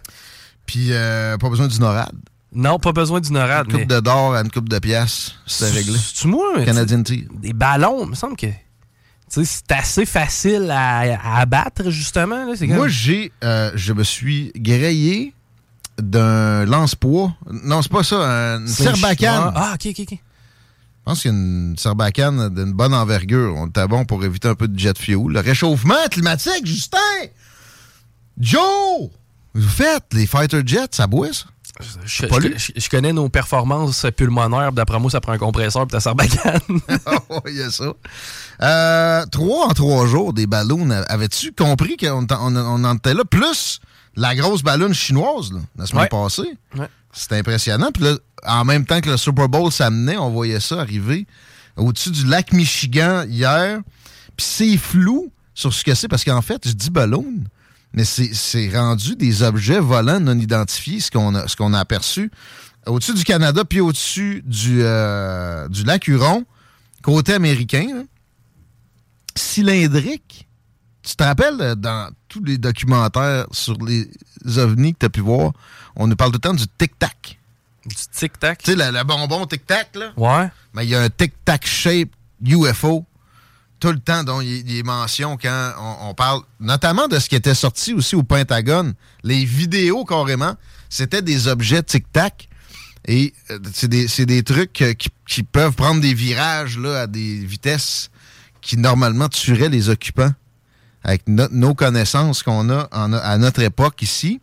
[0.67, 2.11] Puis euh, pas besoin du NORAD.
[2.53, 3.67] Non, pas besoin du NORAD.
[3.67, 5.97] Une coupe mais- de d'or à une coupe de pièces, c'était réglé.
[5.97, 7.29] C'est moi, Canadian Tea.
[7.41, 8.53] des ballons, il me semble que tu
[9.29, 12.47] sais, c'est assez facile à, abattre, justement.
[12.47, 15.35] là, c'est comme- Moi, j'ai, euh, je me suis grillé
[15.99, 17.33] d'un lance-poids.
[17.65, 19.53] Non, c'est pas ça, C'est une serbacane.
[19.55, 20.19] Ah, ok, ok, ok.
[21.07, 23.55] Je pense qu'il y a une serbacane d'une bonne envergure.
[23.57, 25.27] On était bon pour éviter un peu de jet fuel.
[25.29, 26.97] Le réchauffement climatique, Justin!
[28.39, 29.11] Joe!
[29.55, 31.45] Vous faites les fighter jets, ça boit, ça?
[31.81, 32.55] Je, je- lui?
[32.57, 34.73] je- je connais nos performances pulmonaires.
[34.73, 36.61] D'après moi, ça prend un compresseur puis ta sarbacane.
[36.69, 37.93] Ouais, il y a ça.
[38.63, 40.89] Euh, trois en trois jours, des ballons.
[41.09, 43.25] Avais-tu compris qu'on on, on en était là?
[43.25, 43.81] Plus
[44.17, 46.09] la grosse ballonne chinoise, là, la semaine Ouais.
[46.09, 46.57] passée?
[46.79, 46.89] Ouais.
[47.15, 47.91] C'était impressionnant.
[47.93, 51.27] Puis là, en même temps que le Super Bowl s'amenait, on voyait ça arriver
[51.77, 53.81] au-dessus du lac Michigan hier.
[54.37, 57.25] Puis c'est flou sur ce que c'est, parce qu'en fait, je dis ballon,
[57.93, 61.35] mais c'est c'est rendu des objets volants non identifiés, ce qu'on
[61.75, 62.31] a, aperçu
[62.87, 66.45] au-dessus du Canada, puis au-dessus du, euh, du lac Huron,
[67.03, 68.03] côté américain, là,
[69.37, 70.49] cylindrique.
[71.05, 74.09] Tu te rappelles, euh, dans tous les documentaires sur les
[74.57, 75.53] ovnis que tu as pu voir,
[75.97, 77.39] on nous parle tout le temps du tic-tac.
[77.85, 78.63] du tic-tac?
[78.63, 80.13] Tu sais, le, le bonbon tic-tac, là?
[80.17, 80.49] Ouais.
[80.73, 82.09] Mais il y a un tic-tac shape
[82.45, 83.05] UFO
[83.81, 87.37] tout le temps dont il des mentions quand on, on parle, notamment de ce qui
[87.37, 88.95] était sorti aussi au Pentagone.
[89.23, 90.55] Les vidéos, carrément,
[90.89, 92.49] c'était des objets tic-tac.
[93.07, 97.07] Et euh, c'est des, des trucs euh, qui, qui peuvent prendre des virages là, à
[97.07, 98.09] des vitesses
[98.63, 100.33] qui normalement tueraient les occupants
[101.05, 104.41] avec no- nos connaissances qu'on a en- à notre époque ici.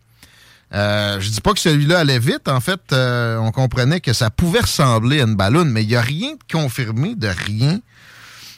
[0.73, 2.47] Euh, je dis pas que celui-là allait vite.
[2.47, 5.95] En fait, euh, on comprenait que ça pouvait ressembler à une ballonne, mais il n'y
[5.97, 7.81] a rien de confirmé, de rien.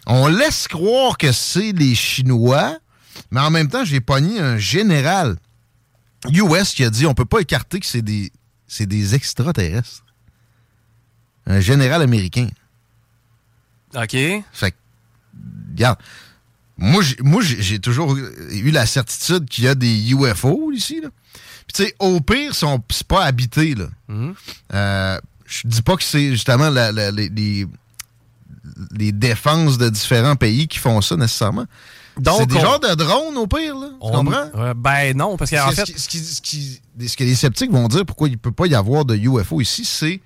[0.06, 2.78] On laisse croire que c'est les Chinois,
[3.32, 5.38] mais en même temps, j'ai pogné un général
[6.32, 8.32] US qui a dit on peut pas écarter que c'est des,
[8.68, 10.04] c'est des extraterrestres.
[11.48, 12.48] Un général américain.
[13.96, 14.12] OK.
[14.12, 14.76] Fait que,
[15.72, 15.98] regarde,
[16.78, 17.04] moi,
[17.42, 21.02] j'ai, toujours eu la certitude qu'il y a des UFO ici.
[21.02, 21.10] Là.
[21.68, 23.76] Puis, tu sais, au pire, sont- c'est pas habité.
[23.76, 23.86] Là.
[24.74, 27.68] Euh, je dis pas que c'est justement la- la- les, les-
[28.92, 31.66] les défenses de différents pays qui font ça nécessairement.
[32.20, 33.88] Donc, c'est des on- genres de drones, au pire, là.
[33.90, 34.50] Tu On- comprends?
[34.56, 37.36] Euh, ben non, parce qu'en Ce fait, qui- ce, qui- ce qui- ce que les
[37.36, 40.22] sceptiques vont dire pourquoi il ne peut pas y avoir de UFO ici, c'est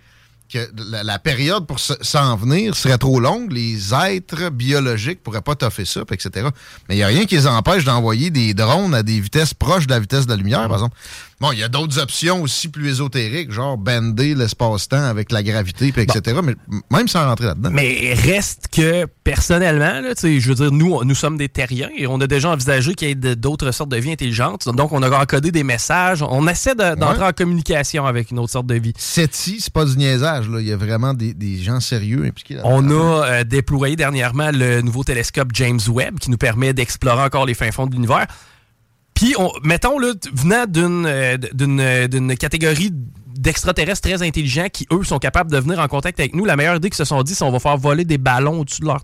[0.52, 0.70] que
[1.04, 5.86] la, période pour se- s'en venir serait trop longue, les êtres biologiques pourraient pas toffer
[5.86, 6.48] ça, etc.
[6.88, 9.88] Mais il n'y a rien qui les empêche d'envoyer des drones à des vitesses proches
[9.88, 10.96] de la vitesse de la lumière, par exemple.
[11.40, 15.90] Bon, il y a d'autres options aussi plus ésotériques, genre bender l'espace-temps avec la gravité,
[15.96, 16.40] etc.
[16.44, 16.56] Mais
[16.90, 17.70] même sans rentrer là-dedans.
[17.72, 22.20] Mais reste que, personnellement, là, je veux dire, nous, nous sommes des terriens et on
[22.22, 24.68] a déjà envisagé qu'il y ait d'autres sortes de vie intelligentes.
[24.76, 26.24] Donc, on a encodé des messages.
[26.24, 27.28] On essaie de- d'entrer Ouais.
[27.28, 28.94] en communication avec une autre sorte de vie.
[28.98, 30.60] SETI, c'est pas du niaisage, là.
[30.60, 32.58] Il y a vraiment des, des gens sérieux impliqués.
[32.64, 37.46] On a euh, déployé dernièrement le nouveau télescope James Webb qui nous permet d'explorer encore
[37.46, 38.26] les fins fonds de l'univers.
[39.18, 45.04] Puis, on- mettons, là, venant d'une euh, euh, d'une catégorie d'extraterrestres très intelligents qui, eux,
[45.04, 47.36] sont capables de venir en contact avec nous, la meilleure idée qu'ils se sont dit,
[47.36, 49.02] c'est on va faire voler des ballons au-dessus de leur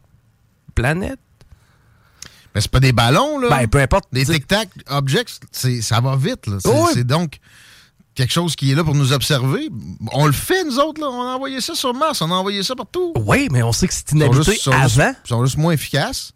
[0.75, 1.19] planète.
[2.55, 3.49] Mais c'est pas des ballons, là.
[3.49, 4.05] Ben, peu importe.
[4.11, 6.45] Des tic-tac objects, ça va vite.
[6.47, 6.57] là.
[6.59, 7.03] C'est oui.
[7.05, 7.37] donc
[8.15, 9.69] quelque chose qui est là pour nous observer.
[10.11, 11.01] On le fait, nous autres.
[11.01, 11.07] Là.
[11.09, 13.13] On a envoyé ça sur Mars, on a envoyé ça partout.
[13.17, 15.13] Oui, mais on sait que c'est Ils inhabité juste- avant.
[15.25, 16.31] Ils sont juste moins efficaces.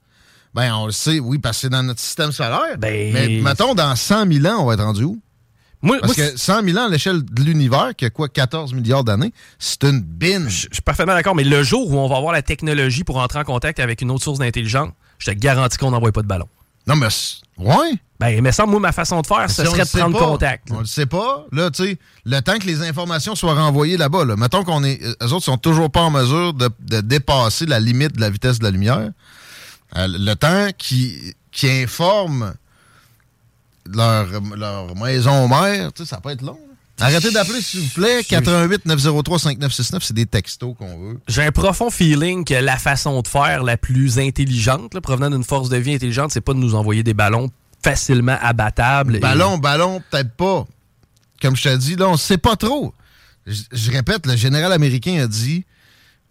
[0.54, 2.78] Ben, on le sait, oui, parce que c'est dans notre système solaire.
[2.78, 5.20] Ben- Mais mettons, dans 100 000 ans, on va être rendu où?
[5.82, 8.74] Moi, Parce moi, que 100 000 ans à l'échelle de l'univers, qui a quoi, 14
[8.74, 10.68] milliards d'années, c'est une binge.
[10.70, 13.40] Je suis parfaitement d'accord, mais le jour où on va avoir la technologie pour entrer
[13.40, 16.48] en contact avec une autre source d'intelligence, je te garantis qu'on n'envoie pas de ballon.
[16.88, 17.08] Non, mais...
[17.58, 17.94] Ouais.
[18.20, 20.70] Ben, mais ça, moi, ma façon de faire, ce serait de prendre pas, contact.
[20.72, 21.46] On le sait pas.
[21.52, 25.00] Là, tu sais, le temps que les informations soient renvoyées là-bas, là, mettons qu'on est.
[25.04, 28.58] Eux autres sont toujours pas en mesure de, de dépasser la limite de la vitesse
[28.58, 29.12] de la lumière.
[29.96, 32.54] Euh, le temps qui, qui informe
[33.90, 36.60] leur, leur maison mère, ça peut être long.
[37.00, 37.06] là.
[37.06, 38.24] Arrêtez d'appeler, s'il vous plaît.
[38.24, 41.20] 88 903 5969, c'est des textos qu'on veut.
[41.28, 45.44] J'ai un profond feeling que la façon de faire la plus intelligente, là, provenant d'une
[45.44, 47.50] force de vie intelligente, c'est pas de nous envoyer des ballons
[47.84, 49.16] facilement abattables.
[49.18, 50.66] et- Ballon, ballon, peut-être pas.
[51.42, 52.94] Comme je te dis, là, on sait pas trop.
[53.46, 55.64] Je, je répète, le général américain a dit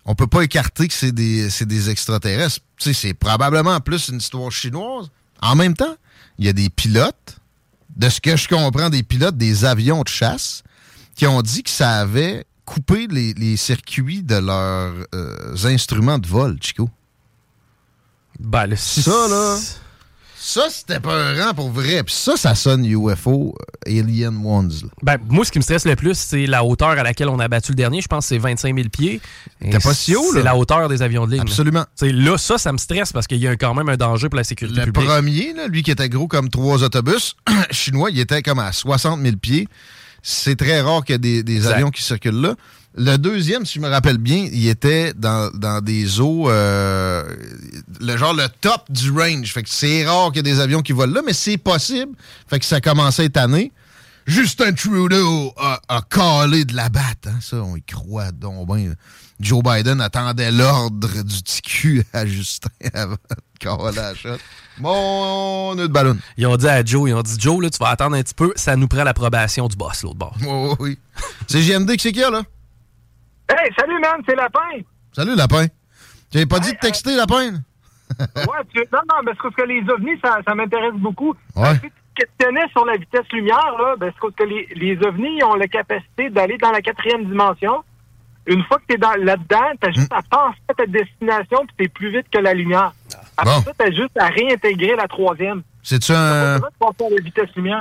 [0.05, 2.61] on peut pas écarter que c'est des, c'est des extraterrestres.
[2.79, 5.09] Tu sais, c'est probablement plus une histoire chinoise.
[5.41, 5.97] En même temps,
[6.39, 7.39] il y a des pilotes,
[7.97, 10.63] de ce que je comprends, des pilotes des avions de chasse,
[11.15, 16.27] qui ont dit que ça avait coupé les, les circuits de leurs euh, instruments de
[16.27, 16.91] vol, Chico.
[18.39, 19.57] Ben, le- Ça, là.
[20.49, 22.05] Ça, c'était peurant pour vrai.
[22.05, 23.57] Puis ça, ça sonne UFO,
[23.89, 24.71] euh, Alien Ones.
[24.81, 24.89] là.
[25.03, 27.49] Ben, moi, ce qui me stresse le plus, c'est la hauteur à laquelle on a
[27.49, 28.01] battu le dernier.
[28.01, 29.21] Je pense que c'est 25 000 pieds.
[29.61, 30.39] T'es pas si haut, là.
[30.39, 31.41] C'est la hauteur des avions de ligne.
[31.41, 31.85] Absolument.
[31.97, 34.37] C'est là, ça, ça me stresse parce qu'il y a quand même un danger pour
[34.37, 35.09] la sécurité Le publique.
[35.09, 37.35] premier, là, lui qui était gros comme trois autobus
[37.73, 39.67] chinois, il était comme à 60 000 pieds.
[40.23, 42.55] C'est très rare qu'il y ait des, avions qui circulent là.
[42.99, 47.23] Le deuxième, si je me rappelle bien, il était dans, dans des eaux, euh,
[48.01, 49.53] le genre le top du range.
[49.53, 52.13] Fait que c'est rare qu'il y ait des avions qui volent là, mais c'est possible.
[52.49, 53.71] Fait que ça commençait à année.
[54.27, 57.27] Justin Trudeau a, a calé de la batte.
[57.27, 57.39] Hein?
[57.41, 58.95] Ça, on y croit donc bien.
[59.39, 64.39] Joe Biden attendait l'ordre du TQ à Justin avant de caler la shot.
[64.79, 66.17] Mon nœud de ballon.
[66.39, 68.35] Ils ont dit à Joe, ils ont dit Joe, là, tu vas attendre un petit
[68.35, 70.37] peu, ça nous prend l'approbation du boss, l'autre bord.
[70.47, 70.99] Oh, oui.
[71.47, 72.43] C'est JMD qui c'est qui, là?
[73.49, 74.83] Hey, salut, man, c'est Lapin.
[75.13, 75.67] Salut, Lapin.
[76.31, 77.53] Tu n'avais pas dit de texter, Lapin?
[78.21, 78.81] ouais, tu...
[78.93, 81.35] Non, non, mais parce que les ovnis, ça, ça m'intéresse beaucoup.
[81.55, 81.75] Ouais.
[81.75, 85.55] Si tu questionnais sur la vitesse lumière, là, ben, parce que les, les ovnis ont
[85.55, 87.83] la capacité d'aller dans la quatrième dimension.
[88.47, 91.75] Une fois que tu es là-dedans, tu as juste à penser à ta destination puis
[91.79, 92.93] tu es plus vite que la lumière.
[93.37, 93.63] Après Bon.
[93.63, 95.63] ça, tu as juste à réintégrer la troisième.
[95.83, 96.57] C'est-tu un,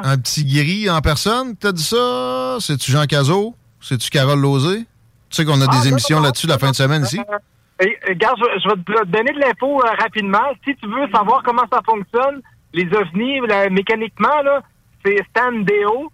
[0.03, 2.57] un petit guéri en personne qui t'a dit ça?
[2.59, 3.55] C'est-tu Jean Cazot?
[3.79, 4.85] C'est-tu Carole Lozé?
[5.35, 7.19] Tu sais qu'on a Ah, des émissions là-dessus la fin de semaine ici?
[7.81, 10.47] Et, regarde, je, je vais te donner de l'info euh, rapidement.
[10.65, 14.61] Si tu veux savoir comment ça fonctionne, les ovnis, là, mécaniquement, là,
[15.05, 16.09] c'est Stan Deo.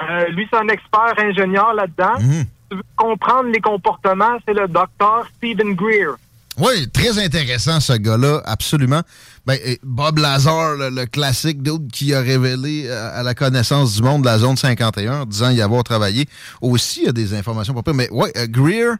[0.00, 2.14] Euh, lui, c'est un expert ingénieur là-dedans.
[2.20, 2.44] Mhm.
[2.44, 6.14] Si tu veux comprendre les comportements, c'est le docteur Stephen Greer.
[6.56, 9.02] Oui, très intéressant ce gars-là, absolument.
[9.44, 14.24] Ben, Bob Lazar, le, classique d'autre qui a révélé euh, à la connaissance du monde
[14.24, 16.28] la zone 51, en disant y avoir travaillé.
[16.60, 17.94] Aussi, il y a des informations pas pires.
[17.94, 18.92] Mais ouais, euh, Greer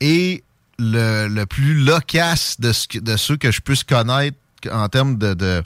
[0.00, 0.42] est
[0.80, 2.72] le, plus loquace de,
[3.16, 4.36] ceux que je puisse connaître
[4.72, 5.62] en termes de, de-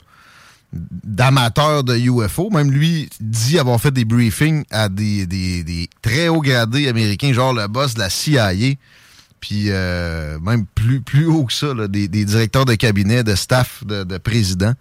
[0.73, 2.51] d'amateurs de UFO.
[2.51, 7.51] Même lui dit avoir fait des briefings à des- des très hauts gradés américains, genre
[7.53, 8.51] le boss de la CIA,
[9.41, 13.35] puis euh, même plus, plus haut que ça, là, des, des directeurs de cabinet, de
[13.35, 14.73] staff, de, de président.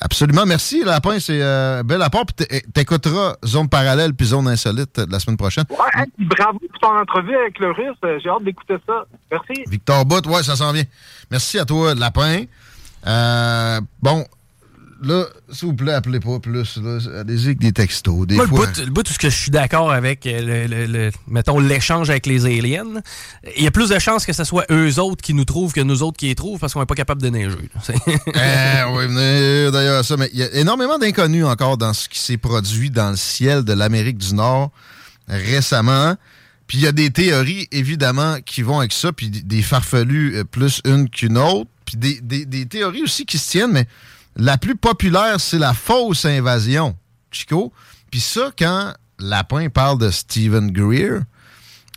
[0.00, 0.44] Absolument.
[0.44, 1.18] Merci, Lapin.
[1.18, 2.26] C'est euh, bel apport.
[2.74, 5.64] T'écouteras Zone Parallèle puis Zone Insolite euh, la semaine prochaine.
[5.70, 7.96] Ouais, hey, bravo pour ton entrevue avec le russe.
[8.04, 9.06] Euh, J'ai hâte d'écouter ça.
[9.30, 9.64] Merci.
[9.68, 10.84] Victor Butt, ouais, ça s'en vient.
[11.30, 12.44] Merci à toi, Lapin.
[13.06, 14.26] Euh, bon,
[15.02, 16.78] là, s'il vous plaît, appelez pas plus.
[17.18, 18.26] Allez-y avec des textos.
[18.26, 18.66] Des Moi, fois.
[18.84, 22.10] le bout, tout ce que je suis d'accord avec, euh, le, le- le- mettons, l'échange
[22.10, 22.84] avec les aliens,
[23.56, 25.80] il y a plus de chances que ce soit eux autres qui nous trouvent que
[25.80, 27.56] nous autres qui les trouvent parce qu'on n'est pas capable de neiger.
[28.08, 31.92] Eh, on va venir d'ailleurs à ça, mais il y a énormément d'inconnus encore dans
[31.92, 34.70] ce qui s'est produit dans le ciel de l'Amérique du Nord
[35.28, 36.16] récemment.
[36.66, 40.36] Puis il y a des théories, évidemment, qui vont avec ça, puis des- des farfelus
[40.36, 43.86] euh, plus une qu'une autre, puis des, des- des théories aussi qui se tiennent, mais
[44.36, 46.96] la plus populaire, c'est la fausse invasion,
[47.30, 47.72] Chico.
[48.10, 51.20] Puis ça, quand Lapin parle de Stephen Greer,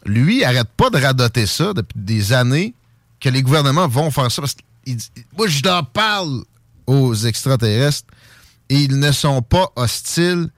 [0.06, 2.74] lui, il arrête pas de radoter ça depuis des années
[3.20, 4.42] que les gouvernements vont faire ça.
[4.42, 4.56] Parce
[5.38, 6.44] moi, je leur parle
[6.88, 8.08] aux extraterrestres
[8.70, 10.50] et ils ne sont pas hostiles,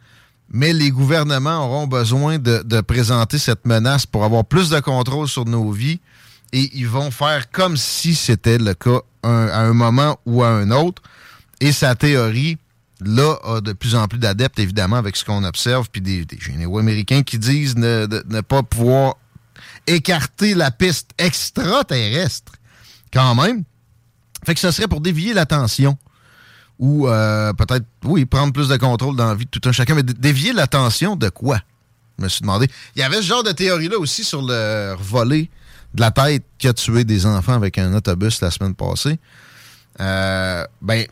[0.49, 5.45] mais les gouvernements auront besoin de, présenter cette menace pour avoir plus de contrôle sur
[5.45, 5.99] nos vies
[6.53, 10.71] et ils vont faire comme si c'était le cas à un moment ou à un
[10.71, 11.01] autre.
[11.62, 12.58] Et sa théorie,
[13.00, 16.80] là, a de plus en plus d'adeptes, évidemment, avec ce qu'on observe, puis des, généraux
[16.80, 19.15] américains qui disent ne, de- ne pas pouvoir
[19.88, 22.54] écarter la piste extraterrestre,
[23.13, 23.63] quand même.
[24.45, 25.97] Fait que ce serait pour dévier l'attention.
[26.80, 29.93] Ou euh, peut-être, oui, prendre plus de contrôle dans la vie de tout un chacun,
[29.93, 31.60] mais dé- dévier l'attention de quoi?
[32.17, 32.67] Je me suis demandé.
[32.95, 35.50] Il y avait ce genre de théorie-là aussi sur le volet
[35.93, 39.19] de la tête qui a tué des enfants avec un autobus la semaine passée.
[40.00, 41.06] Euh, ben,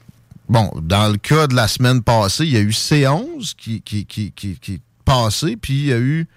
[0.50, 4.06] bon, dans le cas de la semaine passée, il y a eu C11 qui, qui,
[4.06, 6.28] qui, qui, est passé, puis il y a eu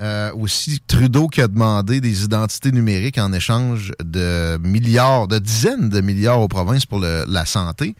[0.00, 5.88] euh, aussi Trudeau qui a demandé des identités numériques en échange de milliards, de dizaines
[5.88, 7.96] de milliards aux provinces pour la santé.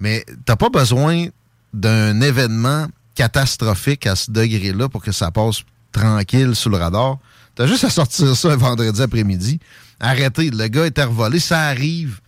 [0.00, 1.26] Mais t'as pas besoin
[1.72, 7.18] d'un événement catastrophique à ce degré-là pour que ça passe tranquille sous le radar.
[7.54, 9.60] T'as juste à sortir ça un vendredi après-midi.
[10.00, 12.20] Arrêtez, le gars était revolé, ça arrive.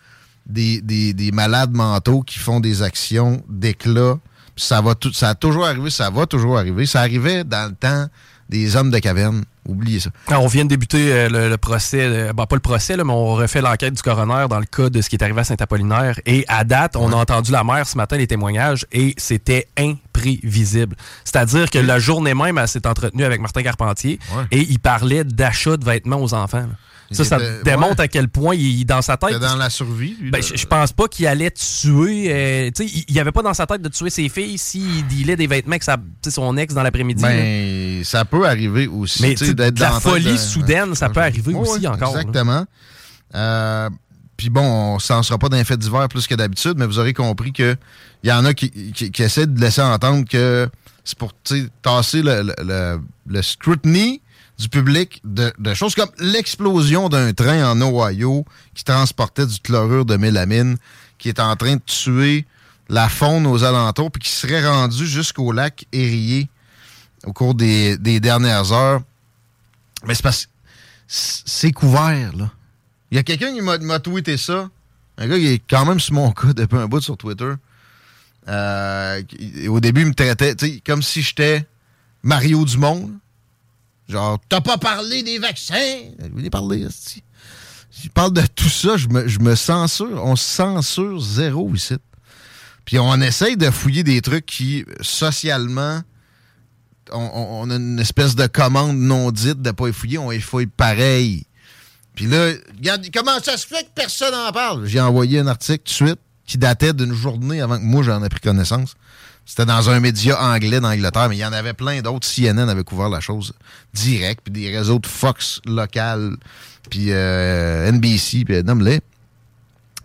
[0.45, 4.15] Des, des- des malades mentaux qui font des actions d'éclat.
[4.55, 6.85] Ça, va tout, ça a toujours arrivé, ça va toujours arriver.
[6.85, 8.07] Ça arrivait dans le temps
[8.49, 9.43] des hommes de caverne.
[9.67, 10.09] Oubliez ça.
[10.27, 13.05] Ah, On vient de débuter euh, le, le procès, euh, ben, pas le procès, là,
[13.05, 15.43] mais on refait l'enquête du coroner dans le cas de ce qui est arrivé à
[15.45, 16.19] Saint-Apollinaire.
[16.25, 20.95] Et à date, on a entendu la mère ce matin, les témoignages, et c'était imprévisible.
[21.23, 24.43] C'est-à-dire que la journée même, elle s'est entretenue avec Martin Carpentier Ouais.
[24.51, 26.59] et il parlait d'achat de vêtements aux enfants.
[26.59, 26.75] là.
[27.13, 28.05] Ça, ça était- démontre ouais.
[28.05, 29.37] à quel point il est dans sa tête.
[29.39, 32.31] Dans la survie, lui, Ben, je, pense pas qu'il allait tuer.
[32.33, 35.35] euh, il il y avait pas dans sa tête de tuer ses filles s'il dealait
[35.35, 35.97] des vêtements avec sa,
[36.29, 37.21] son ex dans l'après-midi.
[37.23, 39.21] Ben, ça peut arriver aussi.
[39.21, 39.35] Mais
[39.77, 42.17] la folie de- soudaine, ça peut arriver aussi ouais, encore.
[42.17, 42.65] Exactement.
[43.35, 43.89] Euh,
[44.35, 47.13] Puis bon, on s'en sera pas d'un fait divers plus que d'habitude, mais vous aurez
[47.13, 47.75] compris que
[48.23, 50.67] il y en a qui, qui, qui essaient de laisser entendre que
[51.03, 51.31] c'est pour
[51.83, 54.21] tasser le, le, le- le scrutiny
[54.59, 60.15] du public de, choses comme l'explosion d'un train en Ohio qui transportait du chlorure de
[60.15, 60.77] mélamine,
[61.17, 62.45] qui est en train de tuer
[62.89, 66.49] la faune aux alentours, puis qui serait rendu jusqu'au lac Erie
[67.25, 69.01] au cours des, dernières heures.
[70.05, 70.47] Mais c'est parce
[71.07, 72.51] c'est couvert, là.
[73.11, 74.69] Il y a quelqu'un qui m'a tweeté ça.
[75.17, 77.53] Un gars qui est quand même sur mon cas depuis un bout sur Twitter.
[78.47, 79.21] Euh,
[79.67, 81.65] au début, il me traitait comme si j'étais
[82.23, 83.11] Mario Dumont.
[84.13, 85.97] Genre, t'as pas parlé des vaccins?
[86.23, 87.23] Je voulais parler, hostie.
[88.03, 90.23] Je parle de tout ça, je me, je me censure.
[90.23, 91.95] On censure zéro ici.
[92.85, 96.01] Puis on essaye de fouiller des trucs qui, socialement,
[97.11, 100.67] on, a une espèce de commande non dite de pas les fouiller, on les fouille
[100.67, 101.47] pareil.
[102.13, 104.85] Puis là, regarde, comment ça se fait que personne n'en parle?
[104.85, 108.23] J'ai envoyé un article tout de suite qui datait d'une journée avant que moi j'en
[108.23, 108.93] ai pris connaissance.
[109.45, 112.25] C'était dans un média anglais d'Angleterre, mais il y en avait plein d'autres.
[112.27, 113.53] CNN avait couvert la chose
[113.93, 116.37] direct, puis des réseaux de Fox local,
[116.89, 119.01] puis euh, NBC, puis nomme-les.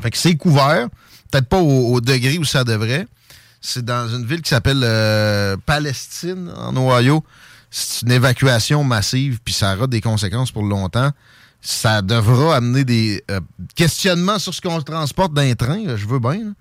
[0.03, 0.89] Fait que c'est couvert,
[1.31, 3.07] peut-être pas au, degré où ça devrait.
[3.61, 7.25] C'est dans une ville qui s'appelle euh, Palestine, en Ohio.
[7.71, 11.11] C'est une évacuation massive, puis ça aura des conséquences pour longtemps.
[11.61, 13.41] Ça devra amener des euh,
[13.75, 16.55] questionnements sur ce qu'on transporte trains, là, je veux bien.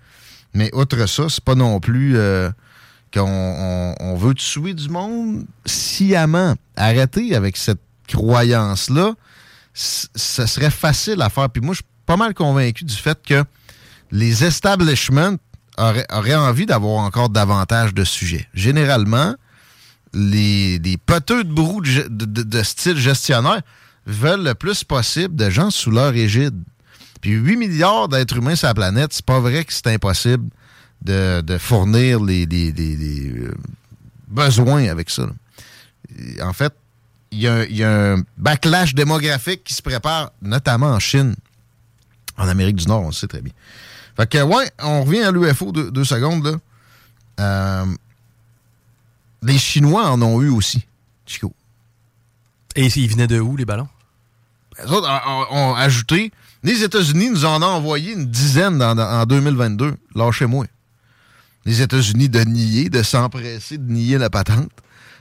[0.54, 2.50] Mais outre ça, c'est pas non plus euh,
[3.14, 6.56] qu'on on- on veut tuer du monde sciemment.
[6.76, 9.14] Arrêtez avec cette croyance-là.
[9.74, 11.50] Ce serait facile à faire.
[11.50, 13.44] Puis moi, je suis pas mal convaincu du fait que
[14.12, 15.36] les establishments
[15.78, 18.48] auraient, envie d'avoir encore davantage de sujets.
[18.54, 19.36] Généralement,
[20.14, 23.62] les, les poteux de brou de style gestionnaire
[24.08, 26.56] veulent le plus possible de gens sous leur égide.
[27.22, 30.50] Puis 8 milliards d'êtres humains sur la planète, c'est pas vrai que c'est impossible
[31.02, 33.54] de, de fournir les, les- les- les, euh,
[34.28, 35.28] besoins avec ça.
[36.42, 36.74] En fait,
[37.32, 41.00] il y, a un- il y a un backlash démographique qui se prépare, notamment en
[41.00, 41.36] Chine,
[42.38, 43.54] en Amérique du Nord, on le sait très bien.
[44.16, 46.54] Fait que, ouais, on revient à l'UFO deux, deux secondes, là.
[47.40, 47.86] Euh,
[49.44, 50.86] les Chinois en ont eu aussi,
[51.26, 51.54] Chico.
[52.76, 53.88] Et ils venaient de où, les ballons?
[54.80, 56.32] Les autres ont, ont- ont ajouté.
[56.64, 59.96] Les États-Unis nous en ont envoyé une dizaine dans- dans- en 2022.
[60.16, 60.66] Lâchez-moi.
[61.68, 64.72] Les États-Unis de nier, de s'empresser de nier la patente.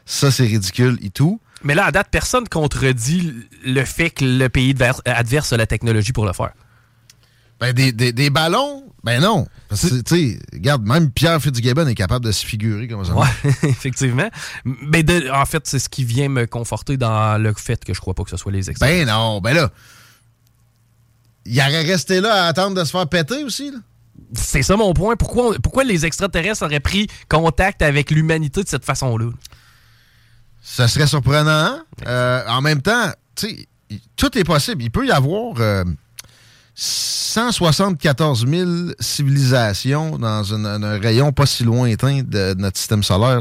[0.07, 1.41] Ça, c'est ridicule et tout.
[1.65, 6.13] Mais là, à date, personne contredit le fait que le pays adverse, a la technologie
[6.13, 6.53] pour le faire.
[7.59, 9.47] Ben, des, des- des ballons, ben non.
[9.69, 13.15] Parce que, tu sais, regarde, même Pierre Fitzgibbon est capable de se figurer comme ça.
[13.15, 13.27] Ouais,
[13.65, 14.29] effectivement.
[14.65, 18.01] Mais de- en fait, c'est ce qui vient me conforter dans le fait que je
[18.01, 18.87] crois pas que ce soit les experts.
[18.89, 19.71] Ben non, ben là.
[21.47, 23.79] Il aurait resté là à attendre de se faire péter aussi, là.
[24.35, 25.17] C'est ça mon point.
[25.17, 29.31] Pourquoi, les extraterrestres auraient pris contact avec l'humanité de cette façon-là?
[30.63, 31.51] Ça serait surprenant.
[31.51, 31.85] hein?
[32.07, 33.13] Euh, en même temps,
[34.17, 34.83] tout est possible.
[34.83, 35.85] Il peut y avoir euh,
[36.75, 43.41] 174 000 civilisations dans un, rayon pas si lointain de notre système solaire.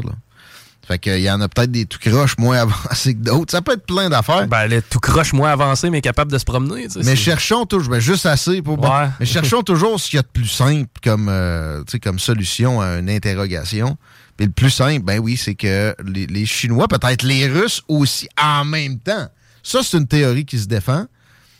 [0.86, 3.50] Fait qu'il y en a peut-être des tout croches moins avancés que d'autres.
[3.50, 4.46] Ça peut être plein d'affaires.
[4.46, 6.86] Ben, le tout croche moins avancé, mais capable de se promener.
[7.04, 8.78] Mais cherchons toujours, ben, juste assez pour.
[8.78, 9.08] Ouais.
[9.18, 12.98] mais cherchons toujours ce qu'il y a de plus simple comme, euh, comme solution à
[12.98, 13.96] une interrogation.
[14.36, 18.28] Puis le plus simple, ben oui, c'est que les, les Chinois, peut-être les Russes aussi,
[18.40, 19.28] en même temps.
[19.62, 21.06] Ça, c'est une théorie qui se défend.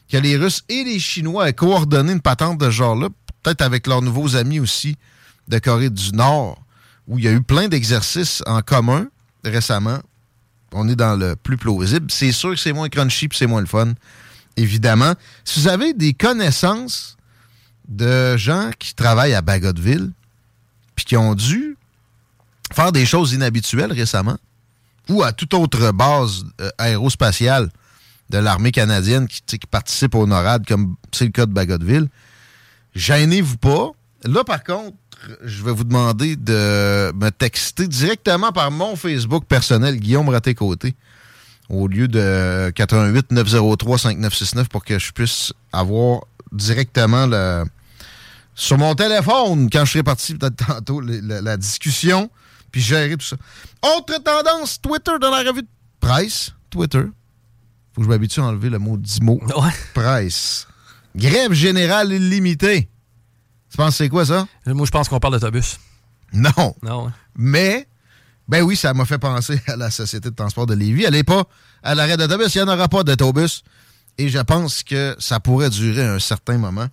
[0.08, 3.08] Que les Russes et les Chinois aient coordonné une patente de ce genre-là,
[3.42, 4.96] peut-être avec leurs nouveaux amis aussi
[5.48, 6.62] de Corée du Nord,
[7.08, 9.08] où il y a eu plein d'exercices en commun
[9.46, 10.00] récemment.
[10.72, 12.10] On est dans le plus plausible.
[12.10, 13.94] C'est sûr que c'est moins crunchy puis c'est moins le fun
[14.56, 15.14] évidemment.
[15.44, 17.16] Si vous avez des connaissances
[17.88, 20.10] de gens qui travaillent à Bagotville,
[20.94, 21.76] puis qui ont dû
[22.72, 24.38] faire des choses inhabituelles récemment,
[25.08, 27.70] ou à toute autre base euh, aérospatiale
[28.30, 32.08] de l'armée canadienne qui, participe au NORAD, comme c'est le cas de Bagotville,
[32.96, 33.90] gênez-vous pas.
[34.24, 34.96] Là, par contre,
[35.42, 40.94] je vais vous demander de me texter directement par mon Facebook personnel, Guillaume Raté-Côté
[41.68, 46.20] au lieu de 88 903 5969 pour que je puisse avoir
[46.52, 47.64] directement le,
[48.54, 52.30] sur mon téléphone quand je serai parti peut-être tantôt la discussion
[52.70, 53.36] puis gérer tout ça.
[53.96, 55.68] Autre tendance, Twitter dans la revue de
[56.00, 56.52] presse.
[56.70, 57.04] Twitter.
[57.92, 59.40] Faut que je m'habitue à enlever le mot 10 mots.
[59.94, 60.66] Presse.
[61.14, 62.90] Grève générale illimitée.
[63.70, 64.46] Tu penses que c'est quoi ça?
[64.66, 65.78] Moi, je pense qu'on parle d'autobus.
[66.32, 66.74] Non.
[66.82, 67.08] Non.
[67.08, 67.12] hein.
[67.36, 67.86] Mais,
[68.48, 71.04] ben oui, ça m'a fait penser à la Société de transport de Lévis.
[71.04, 71.44] Elle n'est pas
[71.82, 72.54] à l'arrêt d'autobus.
[72.54, 73.62] Il n'y en aura pas d'autobus.
[74.18, 76.86] Et je pense que ça pourrait durer un certain moment.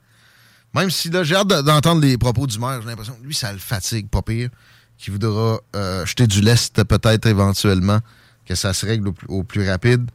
[0.75, 3.33] Même si là, j'ai hâte de- d'entendre les propos du maire, j'ai l'impression que lui,
[3.35, 4.49] ça le fatigue, pas pire.
[4.97, 7.99] Qu'il voudra euh, jeter du lest peut-être éventuellement,
[8.45, 10.09] que ça se règle au plus, au plus rapide.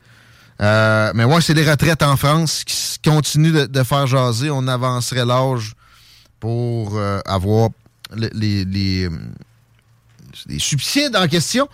[0.60, 4.50] Euh, mais ouais, c'est les retraites en France qui continuent de, de faire jaser.
[4.50, 5.74] On avancerait l'âge
[6.40, 7.70] pour euh, avoir
[8.14, 9.10] le- les, les, euh,
[10.46, 11.68] les subsides en question.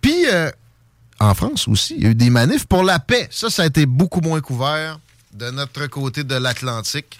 [0.00, 0.50] Puis, euh,
[1.20, 3.26] en France aussi, il y a eu des manifs pour la paix.
[3.30, 5.00] Ça, ça a été beaucoup moins couvert
[5.34, 7.18] de notre côté de l'Atlantique.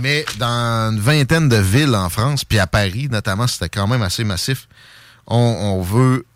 [0.00, 4.02] Mais dans une vingtaine de villes en France, puis à Paris notamment, c'était quand même
[4.02, 4.68] assez massif.
[5.26, 6.26] On, on veut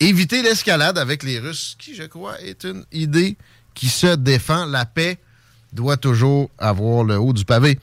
[0.00, 3.38] éviter l'escalade avec les Russes, qui, je crois, est une idée
[3.74, 4.66] qui se défend.
[4.66, 5.18] La paix
[5.72, 7.78] doit toujours avoir le haut du pavé.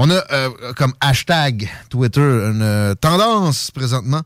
[0.00, 4.22] On a euh, comme hashtag Twitter une euh, tendance présentement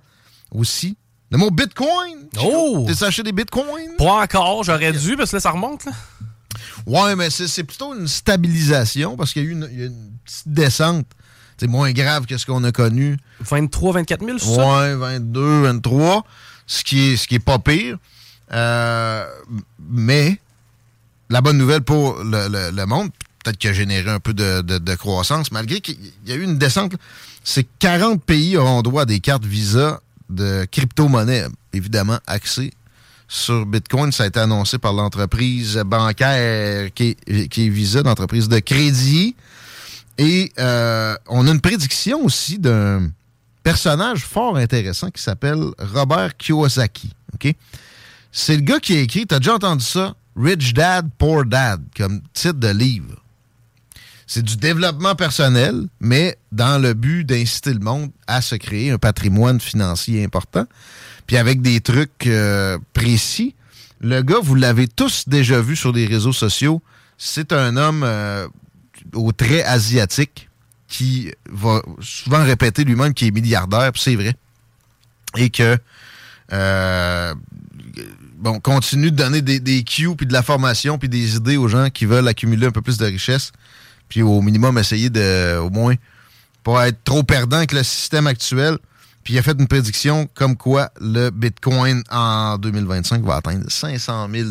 [0.50, 0.98] aussi.
[1.30, 2.28] Le mot Bitcoin.
[2.42, 2.84] Oh!
[2.86, 3.96] T'es acheté des Bitcoins?
[3.96, 5.86] Pas encore, j'aurais dû, parce que là, ça remonte.
[5.86, 5.92] Là.
[6.86, 9.86] Ouais, mais c'est plutôt une stabilisation parce qu'il y a eu une, il y a
[9.86, 11.06] une petite descente.
[11.56, 13.16] C'est moins grave que ce qu'on a connu.
[13.40, 14.78] 23, 24 000, c'est ça?
[14.80, 16.24] Ouais, 22, 23.
[16.66, 17.96] Ce qui est, ce qui est pas pire.
[18.52, 19.24] Euh,
[19.88, 20.38] mais
[21.30, 23.10] la bonne nouvelle pour le, le- le monde,
[23.42, 26.42] peut-être qu'il a généré un peu de, de- de croissance, malgré qu'il y a eu
[26.42, 26.92] une descente,
[27.44, 32.72] c'est que 40 pays auront droit à des cartes Visa de crypto-monnaie, évidemment axées
[33.28, 34.12] sur Bitcoin.
[34.12, 39.34] Ça a été annoncé par l'entreprise bancaire qui est, qui est Visa, l'entreprise de crédit.
[40.18, 43.10] Et euh, on a une prédiction aussi d'un
[43.62, 45.62] personnage fort intéressant qui s'appelle
[45.94, 47.10] Robert Kiyosaki.
[47.34, 47.54] OK?
[48.30, 50.14] C'est le gars qui a écrit, t'as déjà entendu ça?
[50.36, 53.21] Rich Dad, Poor Dad, comme titre de livre.
[54.34, 58.96] C'est du développement personnel, mais dans le but d'inciter le monde à se créer un
[58.96, 60.64] patrimoine financier important.
[61.26, 63.54] Puis avec des trucs euh, précis.
[64.00, 66.80] Le gars, vous l'avez tous déjà vu sur les réseaux sociaux.
[67.18, 68.48] C'est un homme euh,
[69.12, 70.48] au trait asiatique
[70.88, 74.32] qui va souvent répéter lui-même qu'il est milliardaire, c'est vrai.
[75.36, 75.76] Et que
[76.54, 77.34] euh,
[78.38, 81.68] bon, continue de donner des, des cues, puis de la formation, puis des idées aux
[81.68, 83.52] gens qui veulent accumuler un peu plus de richesse,
[84.12, 85.94] puis au minimum essayer de, au moins,
[86.64, 88.76] pas être trop perdant avec le système actuel.
[89.24, 94.28] Puis il a fait une prédiction comme quoi le Bitcoin en 2025 va atteindre 500
[94.30, 94.50] 000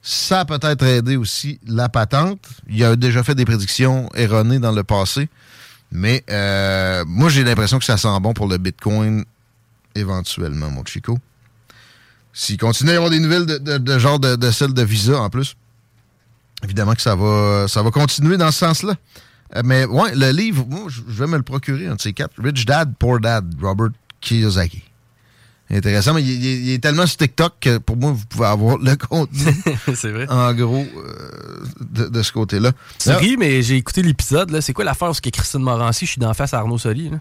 [0.00, 2.40] Ça a peut-être aidé aussi la patente.
[2.70, 5.28] Il a déjà fait des prédictions erronées dans le passé.
[5.92, 9.26] Mais euh, moi, j'ai l'impression que ça sent bon pour le Bitcoin
[9.94, 11.18] éventuellement, mon Chico.
[12.32, 15.28] S'il continue à y avoir des nouvelles de, genre de, de celles de Visa en
[15.28, 15.54] plus,
[16.64, 18.94] évidemment que ça va, ça va continuer dans ce sens-là.
[19.56, 22.32] Euh, mais ouais, le livre, moi, je vais me le procurer, un de ces quatre.
[22.42, 23.88] Rich Dad, Poor Dad, Robert
[24.20, 24.82] Kiyosaki.
[25.70, 28.78] Intéressant, mais il, il- il est tellement sur TikTok que pour moi, vous pouvez avoir
[28.78, 29.38] le contenu.
[29.94, 30.26] c'est vrai.
[30.30, 32.72] En gros, euh, de, de ce côté-là.
[32.98, 34.50] Tu ris, mais j'ai écouté l'épisode.
[34.50, 34.62] là.
[34.62, 37.10] C'est quoi l'affaire où ce que Christine Morancy, je suis d'en face à Arnaud Soli?
[37.10, 37.18] là?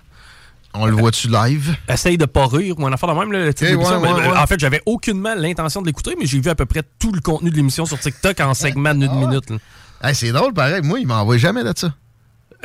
[0.79, 1.75] On le voit-tu live?
[1.89, 3.31] Essaye de pas rire ou affaire de même.
[3.31, 4.01] Là, le titre Ok, de l'émission.
[4.01, 4.37] ouais, ouais, Mais, ouais.
[4.37, 7.19] En fait, j'avais aucunement l'intention de l'écouter, mais j'ai vu à peu près tout le
[7.21, 9.49] contenu de l'émission sur TikTok en segment d'une minute.
[9.49, 9.57] là.
[10.03, 10.81] Hey, c'est drôle, pareil.
[10.83, 11.93] Moi, il m'envoie jamais de ça.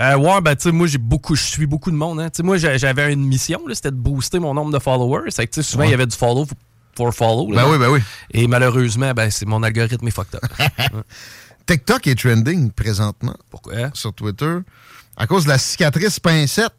[0.01, 2.21] Euh, ouais, ben, tu sais, moi, j'ai beaucoup, je suis beaucoup de monde.
[2.21, 2.29] Hein.
[2.43, 5.31] Moi, j'a- j'avais une mission, c'était de booster mon nombre de followers.
[5.31, 6.47] C'est que, souvent, il y avait du follow
[6.97, 7.51] for follow.
[7.53, 7.63] là.
[7.65, 8.01] Ben oui, ben oui.
[8.33, 10.43] Et malheureusement, ben, c'est mon algorithme est fucked up.
[11.67, 13.35] TikTok est trending présentement.
[13.51, 13.91] Pourquoi?
[13.95, 14.59] Sur Twitter.
[15.17, 16.73] À cause de la cicatrice pincette.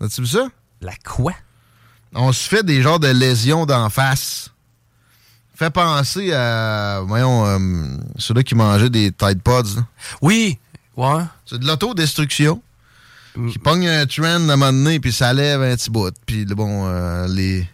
[0.00, 0.48] As-tu vu ça?
[0.80, 1.32] La quoi?
[2.14, 4.50] On se fait des genres de lésions d'en face.
[5.54, 7.58] Fait penser à, voyons, euh,
[8.16, 9.76] ceux-là qui mangeaient des Tide Pods.
[9.76, 9.86] là.
[10.22, 10.58] Oui,
[10.96, 11.22] ouais.
[11.44, 12.62] C'est de l'autodestruction.
[13.34, 13.50] Mm.
[13.50, 16.14] Qui pogne un trend à un moment donné, puis ça lève un petit bout.
[16.26, 17.66] Puis, bon, euh, les...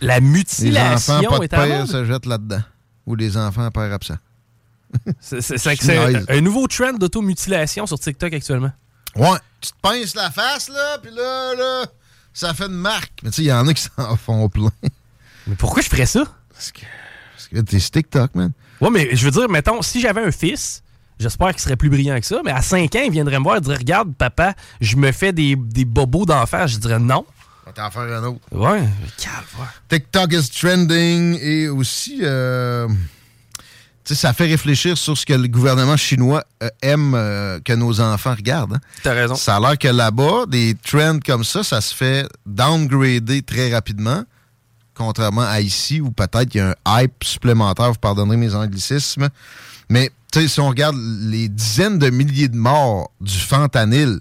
[0.00, 2.62] La Les mutilation enfants pas de est père se jettent là-dedans.
[3.06, 4.16] Ou les enfants à père absent.
[5.20, 6.24] C'est niaise.
[6.28, 8.72] un nouveau trend d'automutilation sur TikTok actuellement.
[9.16, 11.86] Ouais, tu te pinces la face, là, puis là, là,
[12.38, 13.20] ça fait une marque.
[13.22, 14.70] Mais tu sais, il y en a qui s'en font plein.
[15.46, 16.24] Mais pourquoi je ferais ça?
[16.52, 16.80] Parce que,
[17.34, 18.52] parce que t'es TikTok, man.
[18.80, 20.82] Ouais, mais je veux dire, mettons, si j'avais un fils,
[21.18, 23.56] j'espère qu'il serait plus brillant que ça, mais à 5 ans, il viendrait me voir
[23.56, 26.68] et dirait Regarde, papa, je me fais des, des bobos d'enfer.
[26.68, 27.26] Je dirais non.
[27.66, 28.40] On va t'en faire un autre.
[28.52, 28.84] Ouais,
[29.16, 29.68] calme.
[29.88, 32.86] TikTok is trending et aussi, euh,
[34.14, 38.34] ça fait réfléchir sur ce que le gouvernement chinois euh, aime euh, que nos enfants
[38.34, 38.74] regardent.
[38.74, 38.80] hein.
[39.02, 39.34] T'as raison.
[39.34, 44.24] Ça a l'air que là-bas, des trends comme ça, ça se fait downgrader très rapidement,
[44.94, 49.28] contrairement à ici où peut-être il y a un hype supplémentaire, vous pardonnerez mes anglicismes.
[49.88, 54.20] Mais si on regarde les dizaines de milliers de morts du fentanyl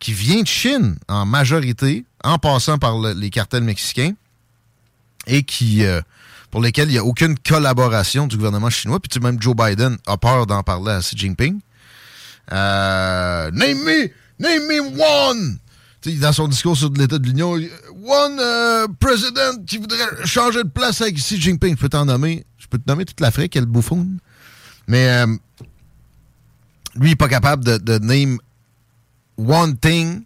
[0.00, 4.12] qui vient de Chine en majorité, en passant par le- les cartels mexicains,
[5.26, 6.00] et qui euh,
[6.54, 9.00] pour lesquels il n'y a aucune collaboration du gouvernement chinois.
[9.00, 11.58] Puis même Joe Biden a peur d'en parler à Xi Jinping.
[12.52, 15.58] Euh, name me, name me one.
[16.20, 21.00] Dans son discours sur l'état de l'Union, one euh, president qui voudrait changer de place
[21.00, 21.74] avec Xi Jinping.
[21.74, 24.06] Je peux t'en nommer, je peux te nommer toute l'Afrique, quel bouffon.
[24.86, 25.26] Mais euh,
[26.94, 28.38] lui, il n'est pas capable de name
[29.38, 30.22] one thing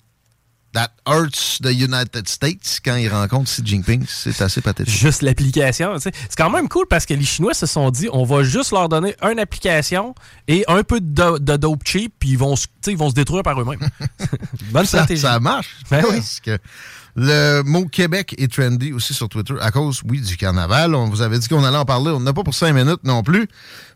[0.74, 4.04] that hurts the United States quand il rencontre Xi Jinping.
[4.06, 4.94] C'est assez pathétique.
[4.94, 5.98] Juste l'application.
[5.98, 8.88] C'est quand même cool parce que les Chinois se sont dit on va juste leur
[8.88, 10.14] donner une application
[10.46, 12.54] et un peu de, do- de dope cheap, puis ils vont,
[12.86, 13.80] ils vont se détruire par eux-mêmes.
[14.70, 15.22] Bonne ça, stratégie.
[15.22, 15.76] ça marche.
[15.90, 16.16] Ben oui.
[16.16, 16.58] Parce que
[17.16, 20.94] le mot Québec est trendy aussi sur Twitter à cause, oui, du carnaval.
[20.94, 22.10] On vous avait dit qu'on allait en parler.
[22.10, 23.48] On n'a pas pour cinq minutes non plus.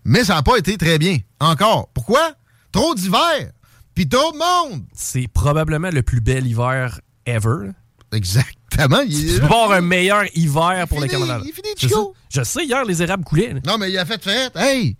[0.05, 1.19] Mais ça n'a pas été très bien.
[1.39, 1.89] Encore.
[1.95, 2.33] Pourquoi?
[2.73, 3.51] Trop d'hiver.
[3.95, 4.85] Puis trop de monde.
[4.95, 7.71] C'est probablement le plus bel hiver ever.
[8.13, 9.01] Exactement.
[9.07, 11.43] Il Tu peux avoir un meilleur hiver pour le fini, carnaval.
[11.45, 12.15] il est fini, Chico.
[12.31, 13.55] Je sais, hier, les érables coulaient.
[13.67, 14.53] Non, mais il a fait fête.
[14.57, 14.97] Hey!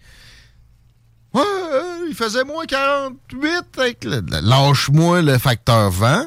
[1.35, 6.27] Ouais, euh, il faisait moins 48 avec le, le- lâche-moi le facteur vent.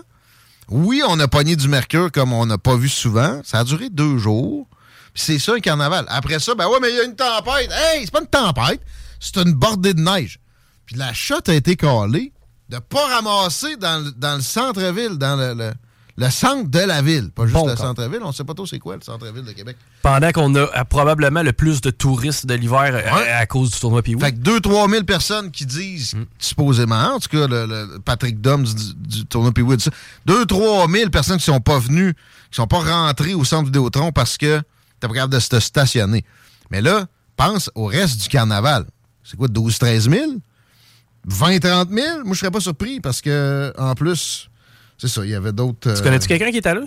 [0.70, 3.42] Oui, on a pogné du mercure comme on n'a pas vu souvent.
[3.44, 4.68] Ça a duré deux jours.
[5.14, 6.06] Puis c'est ça un carnaval.
[6.10, 7.70] Après ça, ben ouais, mais il y a une tempête.
[7.72, 8.82] Hey, c'est pas une tempête,
[9.20, 10.40] c'est une bordée de neige.
[10.88, 12.34] Puis la shot a été calée
[12.76, 15.74] de pas ramasser dans le, dans le centre-ville, dans le, le-
[16.18, 17.30] le centre de la ville.
[17.32, 18.20] Pas juste Bon le centre-ville.
[18.24, 19.76] On sait pas trop c'est quoi le centre-ville de Québec.
[20.02, 23.30] Pendant qu'on a euh, probablement le plus de touristes de l'hiver euh, Ouais.
[23.30, 27.28] à, cause du tournoi Pee Fait que 2-3 000 personnes qui disent, supposément, en tout
[27.28, 29.76] cas, le, Patrick Doms du, du tournoi Pee-Wee,
[30.26, 32.14] 2-3 000 personnes qui sont pas venues,
[32.50, 34.62] qui sont pas rentrées au centre Vidéotron parce que
[35.02, 36.24] t'as pas capable de se stationner.
[36.72, 38.86] Mais là, pense au reste du carnaval.
[39.26, 40.32] C'est quoi, 12-13 000?
[41.28, 42.24] 20-30 000?
[42.24, 44.50] Moi, je serais pas surpris parce que, en plus,
[44.98, 45.80] c'est ça, il y avait d'autres...
[45.82, 46.82] Tu euh, connais-tu quelqu'un qui est allé?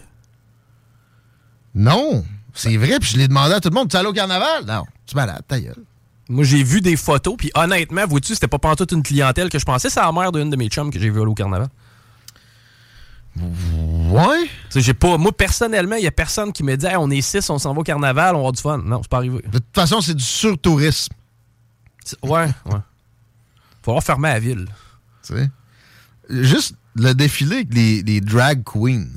[1.74, 2.24] Non,
[2.54, 3.88] c'est vrai, puis je l'ai demandé à tout le monde.
[3.88, 4.64] Tu es allé au carnaval?
[4.66, 5.76] Non, tu es malade, ta gueule.
[6.28, 9.64] Moi, j'ai vu des photos, puis honnêtement, vois-tu, c'était pas pantoute une clientèle que je
[9.64, 9.88] pensais.
[9.88, 11.68] C'est la mère d'une de mes chums que j'ai vu aller au carnaval.
[13.36, 14.42] Ouais?
[14.42, 15.16] Tu sais, j'ai pas.
[15.16, 17.72] Moi, personnellement, il y a personne qui me dit Hey, on est six, on s'en
[17.72, 18.78] va au carnaval, on va avoir du fun.
[18.78, 19.38] Non, c'est pas arrivé.
[19.46, 21.14] De toute façon, c'est du surtourisme.
[22.22, 22.78] Ouais, ouais.
[23.88, 24.66] Faut avoir fermé la ville.
[25.26, 25.32] Tu.
[26.28, 29.08] Juste le défilé avec les, drag queens.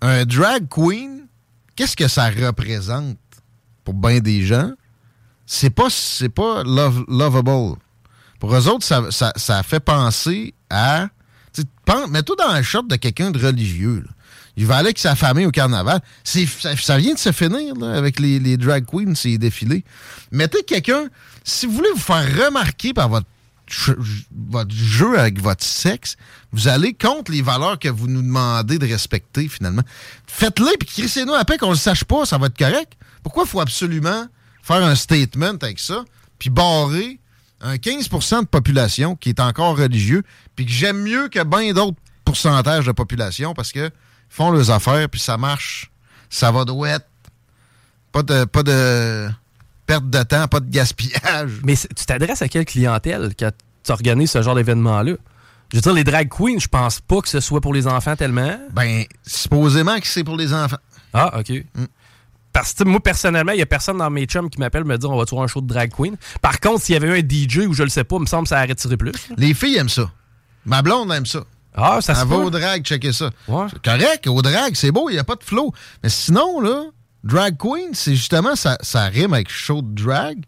[0.00, 1.26] Un drag queen,
[1.74, 3.18] qu'est-ce que ça représente
[3.82, 4.70] pour bien des gens?
[5.46, 7.74] C'est pas, c'est pas love- lovable.
[8.38, 11.08] Pour eux autres, ça, fait penser à.
[12.08, 14.06] Mets-toi dans la shop de quelqu'un de religieux.
[14.56, 16.00] Il va aller avec sa famille au carnaval.
[16.22, 19.84] Ça, vient de se finir avec les, les drag queens, ces défilés.
[20.30, 21.08] Mettez quelqu'un.
[21.42, 23.26] Si vous voulez vous faire remarquer par votre
[24.30, 26.16] votre jeu avec votre sexe,
[26.52, 29.82] vous allez contre les valeurs que vous nous demandez de respecter, finalement.
[30.26, 32.92] Faites-le, puis crissez-nous paix qu'on ne le sache pas, ça va être correct.
[33.22, 34.26] Pourquoi il faut absolument
[34.62, 36.04] faire un statement avec ça,
[36.38, 37.18] puis barrer
[37.60, 40.22] un 15% de population qui est encore religieux,
[40.56, 43.90] puis que j'aime mieux que bien d'autres pourcentages de population, parce que
[44.28, 45.90] font leurs affaires, puis ça marche,
[46.30, 47.06] ça va douette.
[48.10, 49.28] Pas de, pas de
[49.92, 51.60] perte de temps, pas de gaspillage.
[51.64, 53.50] Mais tu t'adresses à quelle clientèle quand
[53.84, 55.12] tu organises ce genre d'événement-là?
[55.70, 58.16] Je veux dire, les drag queens, je pense pas que ce soit pour les enfants
[58.16, 58.58] tellement.
[58.72, 60.78] Ben, supposément que c'est pour les enfants.
[61.12, 61.50] Ah, OK.
[61.50, 61.84] Mm.
[62.52, 65.10] Parce que moi, personnellement, il y a personne dans mes chums qui m'appelle me dire
[65.10, 66.16] on va trouver un show de drag queen.
[66.40, 68.26] Par contre, s'il y avait eu un DJ ou je le sais pas, il me
[68.26, 69.12] semble que ça aurait tiré plus.
[69.36, 70.10] Les filles aiment ça.
[70.64, 71.44] Ma blonde aime ça.
[71.74, 73.30] Ah, ça se va au drag, checker ça.
[73.48, 73.66] Ouais.
[73.70, 75.72] C'est correct, au drag, c'est beau, il n'y a pas de flow.
[76.02, 76.84] Mais sinon, là,
[77.24, 80.44] drag queen, c'est justement, ça, ça rime avec show de drag.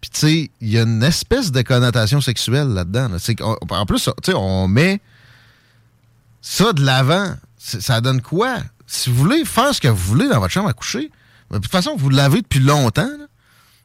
[0.00, 3.08] Puis, tu sais, il y a une espèce de connotation sexuelle là-dedans.
[3.08, 3.56] là.
[3.70, 5.00] En plus, tu sais, on met
[6.40, 7.34] ça de l'avant.
[7.58, 8.58] Ça donne quoi?
[8.86, 11.10] Si vous voulez faire ce que vous voulez dans votre chambre à coucher,
[11.50, 13.10] de toute façon, vous l'avez depuis longtemps.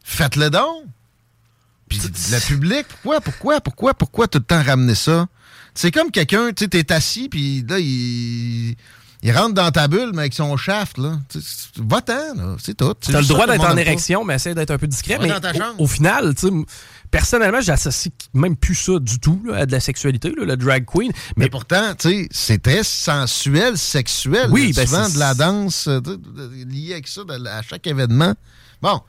[0.03, 0.85] Faites-le donc.
[1.89, 5.27] Puis le public, pourquoi, pourquoi, pourquoi, pourquoi tout le temps ramener ça?
[5.73, 8.75] C'est comme quelqu'un, tu sais, t'es assis, puis là, il,
[9.25, 11.17] il rentre dans ta bulle, mais avec son shaft, là.
[11.77, 12.55] Va-t'en, là.
[12.59, 12.93] C'est tout.
[13.01, 13.81] C'est Tu as le droit d'être en pas.
[13.81, 15.17] érection, mais essaie d'être un peu discret.
[15.19, 15.83] Mais dans ta au-.
[15.83, 16.53] Au, final, tu sais,
[17.09, 20.85] personnellement, j'associe même plus ça du tout là, à de la sexualité, là, le drag
[20.85, 21.11] queen.
[21.37, 24.49] Mais Mais pourtant, tu sais, c'est très sensuel, sexuel.
[24.51, 26.01] Oui, a ben, souvent de la danse euh,
[26.67, 28.35] liée avec ça à chaque événement.
[28.83, 29.01] Bon,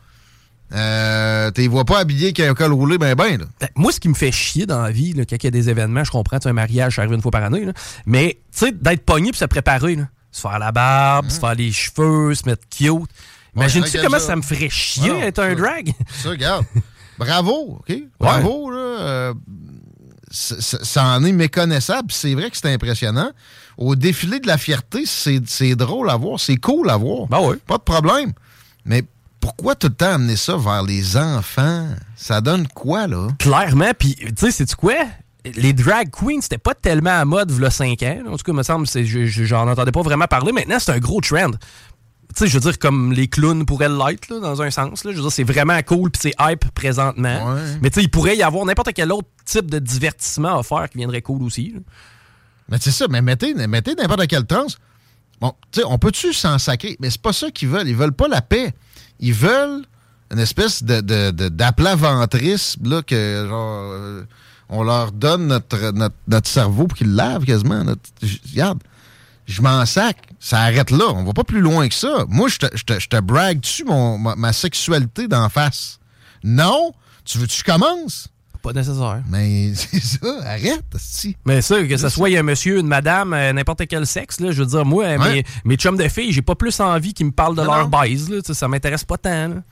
[0.73, 3.39] Euh, tu les vois pas habillés avec un col roulé, ben ben.
[3.39, 3.45] Là.
[3.61, 5.51] Ben, moi, ce qui me fait chier dans la vie, là, quand il y a
[5.51, 7.73] des événements, je comprends, tu un mariage, ça arrive une fois par année, là,
[8.05, 11.55] mais tu sais, d'être pogné puis se préparer, là, se faire la barbe, se faire
[11.55, 13.09] les cheveux, se mettre cute.
[13.55, 14.27] Imagine-tu comment ça.
[14.27, 15.55] ça me ferait chier Ouais, être un ça.
[15.55, 15.93] drag?
[16.23, 16.65] Ça, regarde.
[17.19, 17.97] Bravo, OK?
[18.21, 18.79] Bravo, là.
[18.79, 19.35] euh,
[20.31, 22.09] ça, ça- ça en est méconnaissable.
[22.13, 23.31] C'est vrai que c'est impressionnant.
[23.79, 26.39] Au défilé de la fierté, c'est drôle à voir.
[26.41, 27.27] C'est cool à voir.
[27.29, 28.33] Ben Pas de problème.
[28.85, 29.03] Mais
[29.47, 31.87] pourquoi tout le temps amener ça vers les enfants?
[32.17, 33.29] Ça donne quoi, là?
[33.39, 34.95] Clairement, puis tu sais, c'est-tu quoi?
[35.55, 38.19] Les drag queens, c'était pas tellement à mode v'là 5 ans.
[38.27, 40.51] En tout cas, il me semble, c'est- je- je- j'en entendais pas vraiment parler.
[40.51, 41.53] Maintenant, c'est un gros trend.
[41.53, 41.59] Tu
[42.35, 45.05] sais, je veux dire, comme les clowns pourraient l'être, là, dans un sens.
[45.05, 45.13] Là.
[45.13, 47.55] Je veux dire, c'est vraiment cool, puis c'est hype présentement.
[47.83, 50.91] Mais tu sais, il pourrait y avoir n'importe quel autre type de divertissement à faire
[50.91, 51.71] qui viendrait cool aussi.
[51.73, 51.81] là.
[52.69, 54.67] Mais c'est ça, mais mettez mettez n'importe quelle trans.
[55.41, 56.97] Bon, tu sais, on peut-tu s'en sacrer?
[56.99, 57.87] Mais c'est pas ça qu'ils veulent.
[57.87, 58.75] Ils veulent pas la paix.
[59.21, 59.85] Ils veulent
[60.33, 64.25] une espèce de, de, de- d'aplaventrisme, là, que genre, euh,
[64.69, 65.93] on leur donne notre,
[66.27, 67.85] notre, cerveau pour qu'ils le lavent quasiment.
[68.53, 68.83] regarde,
[69.47, 70.17] je m'en sac.
[70.41, 71.07] Ça arrête là.
[71.11, 72.25] On va pas plus loin que ça.
[72.29, 75.99] Moi, je te, je te, je te brague dessus mon, ma, ma sexualité d'en face?
[76.43, 76.93] Non?
[77.25, 78.29] Tu veux que je commence?
[78.67, 79.23] Pas nécessaire.
[79.29, 81.37] Mais c'est ça, arrête, si.
[81.45, 84.61] Mais ça, que ce soit un monsieur, une madame, euh, n'importe quel sexe, là, je
[84.63, 85.33] veux dire, moi, euh, Ouais.
[85.35, 87.89] mes, mes chums de filles, j'ai pas plus envie qu'ils me parlent de Non, leur
[87.89, 88.01] non.
[88.01, 88.29] baise.
[88.29, 89.49] Là, ça m'intéresse pas tant.
[89.49, 89.63] là.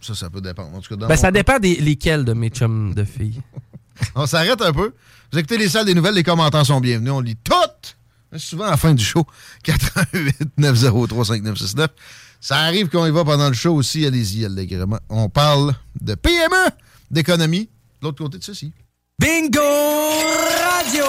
[0.00, 0.74] Ça, ça peut dépendre.
[0.74, 1.32] En tout cas, dans Ben, ça cas.
[1.32, 3.42] dépend des lesquels de mes chums de filles.
[4.14, 4.94] On s'arrête un peu.
[5.32, 7.12] Vous écoutez les salles des nouvelles, les commentaires sont bienvenus.
[7.12, 7.96] On lit toutes.
[8.36, 9.26] Souvent à la fin du show.
[9.64, 11.90] 88 903 5969.
[12.40, 14.06] Ça arrive qu'on y va pendant le show aussi.
[14.06, 14.98] Allez-y, allègrement.
[15.10, 16.70] On parle de PME,
[17.10, 17.68] d'économie.
[18.00, 18.72] De l'autre côté de ceci.
[19.20, 21.04] Bingo Radio!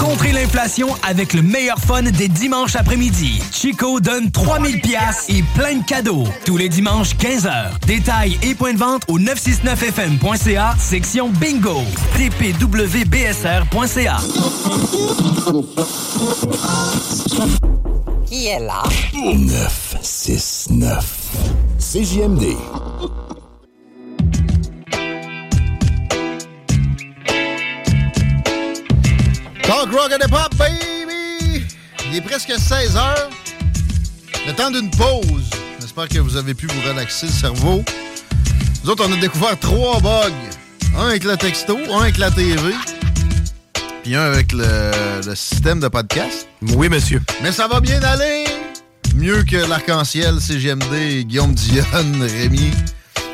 [0.00, 3.42] Contrez l'inflation avec le meilleur fun des dimanches après-midi.
[3.52, 6.24] Chico donne 3000 pièces et plein de cadeaux.
[6.46, 7.78] Tous les dimanches 15h.
[7.86, 11.82] Détails et points de vente au 969fm.ca, section bingo.
[12.14, 14.16] tpwbsr.ca.
[18.26, 18.82] Qui est là?
[19.12, 21.36] 969.
[21.78, 22.56] CJMD.
[29.72, 31.64] Talk rock and pop, baby!
[32.06, 33.30] Il est presque 16 heures.
[34.46, 35.48] Le temps d'une pause.
[35.80, 37.82] J'espère que vous avez pu vous relaxer le cerveau.
[38.84, 40.30] Nous autres, on a découvert trois bugs.
[40.98, 42.74] Un avec le texto, un avec la TV,
[44.02, 46.48] puis un avec le, le système de podcast.
[46.76, 47.22] Oui, monsieur.
[47.42, 48.44] Mais ça va bien aller.
[49.14, 52.72] Mieux que l'arc-en-ciel, CGMD, Guillaume Dionne, Rémi,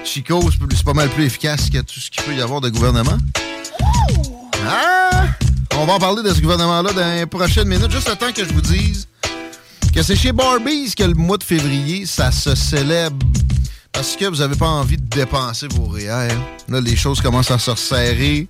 [0.04, 0.40] Chico.
[0.52, 3.18] C'est pas mal plus efficace que tout ce qu'il peut y avoir de gouvernement.
[4.68, 4.97] Ah!
[5.80, 7.92] On va en parler de ce gouvernement-là dans les prochaines minutes.
[7.92, 9.06] Juste le temps que je vous dise
[9.94, 13.24] que c'est chez Barbies que le mois de février, ça se célèbre
[13.92, 16.34] parce que vous n'avez pas envie de dépenser vos REER.
[16.68, 18.48] Là, les choses commencent à se resserrer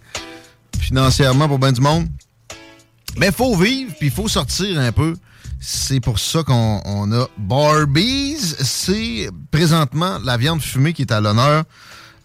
[0.81, 2.09] financièrement pour bien du monde.
[3.19, 5.15] Mais faut vivre, puis il faut sortir un peu.
[5.61, 8.39] C'est pour ça qu'on on a Barbies.
[8.39, 11.65] C'est présentement la viande fumée qui est à l'honneur.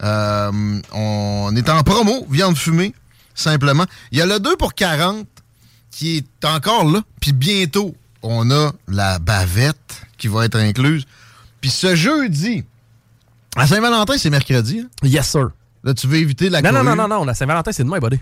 [0.02, 2.94] Euh, on est en promo, viande fumée,
[3.36, 3.86] simplement.
[4.12, 5.28] Il y a le 2 pour 40
[5.92, 7.02] qui est encore là.
[7.20, 11.06] Puis bientôt, on a la bavette qui va être incluse.
[11.62, 12.64] Puis ce jeudi,
[13.56, 14.80] à Saint-Valentin, c'est mercredi.
[14.82, 14.90] hein?
[15.08, 15.50] Yes, sir.
[15.84, 16.86] Là, tu veux éviter la Non, non, cohue?
[16.90, 18.20] non, non, non, la Saint-Valentin, c'est demain, buddy.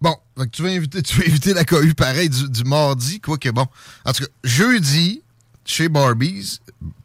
[0.00, 3.36] Bon, donc tu veux éviter, tu veux éviter la cohue pareil du, du mardi, quoi
[3.38, 3.66] que bon.
[4.04, 5.22] En tout cas, jeudi,
[5.64, 6.60] chez Barbies,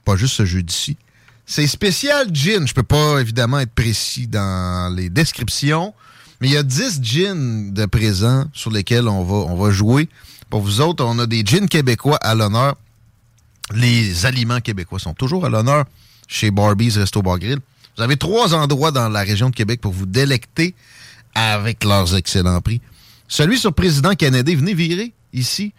[0.05, 0.97] pas juste ce jeudi-ci,
[1.45, 2.67] c'est spécial gin.
[2.67, 5.93] Je peux pas évidemment être précis dans les descriptions,
[6.43, 10.09] mais il y a 10 gins de présents sur lesquels on va, on va jouer.
[10.49, 12.75] Pour vous autres, on a des gins québécois à l'honneur.
[13.73, 15.85] Les aliments québécois sont toujours à l'honneur
[16.27, 17.59] chez Barbies Resto Bar Grill.
[17.95, 20.75] Vous avez trois endroits dans la région de Québec pour vous délecter
[21.33, 22.81] avec leurs excellents prix.
[23.29, 25.71] Celui sur Président Kennedy, venez virer ici,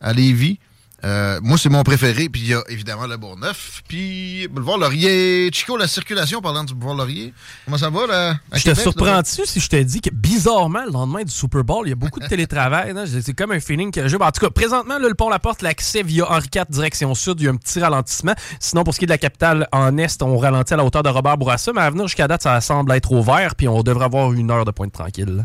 [0.00, 0.60] à Lévis.
[1.04, 2.28] Euh, moi, c'est mon préféré.
[2.28, 3.82] Puis il y a évidemment le Bourgneuf.
[3.88, 5.50] Puis Boulevard Laurier.
[5.52, 7.34] Chico, la circulation, parlant du Boulevard Laurier.
[7.64, 8.30] Comment ça va, là?
[8.50, 11.64] à Je te Québec, surprends-tu si je te dis que bizarrement, le lendemain du Super
[11.64, 12.92] Bowl, il y a beaucoup de télétravail.
[12.96, 13.04] hein?
[13.06, 14.16] C'est comme un feeling que j'ai.
[14.16, 17.40] En tout cas, présentement, là, le pont La Porte, l'accès via Henri IV direction sud,
[17.40, 18.34] il y a un petit ralentissement.
[18.60, 21.02] Sinon, pour ce qui est de la capitale en est, on ralentit à la hauteur
[21.02, 21.72] de Robert Bourassa.
[21.72, 23.54] Mais à venir jusqu'à date, ça semble être ouvert.
[23.56, 25.24] Puis on devrait avoir une heure de pointe tranquille.
[25.36, 25.44] là.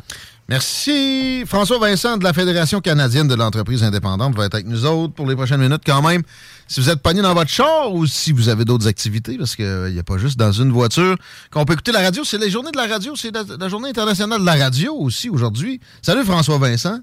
[0.49, 1.43] Merci.
[1.45, 5.27] François Vincent de la Fédération canadienne de l'entreprise indépendante va être avec nous autres pour
[5.27, 6.21] les prochaines minutes quand même.
[6.67, 9.91] Si vous êtes pogné dans votre char ou si vous avez d'autres activités, parce qu'il
[9.93, 11.17] n'y a pas juste dans une voiture
[11.51, 12.23] qu'on peut écouter la radio.
[12.23, 15.29] C'est la journée de la radio, c'est la, la journée internationale de la radio aussi
[15.29, 15.81] aujourd'hui.
[16.01, 16.99] Salut François Vincent.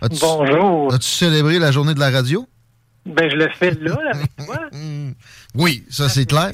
[0.00, 0.92] As-tu- Bonjour.
[0.92, 2.46] As-tu célébré la journée de la radio?
[3.06, 4.56] Ben, je le fais là, avec toi.
[5.54, 6.52] Oui, ça c'est clair.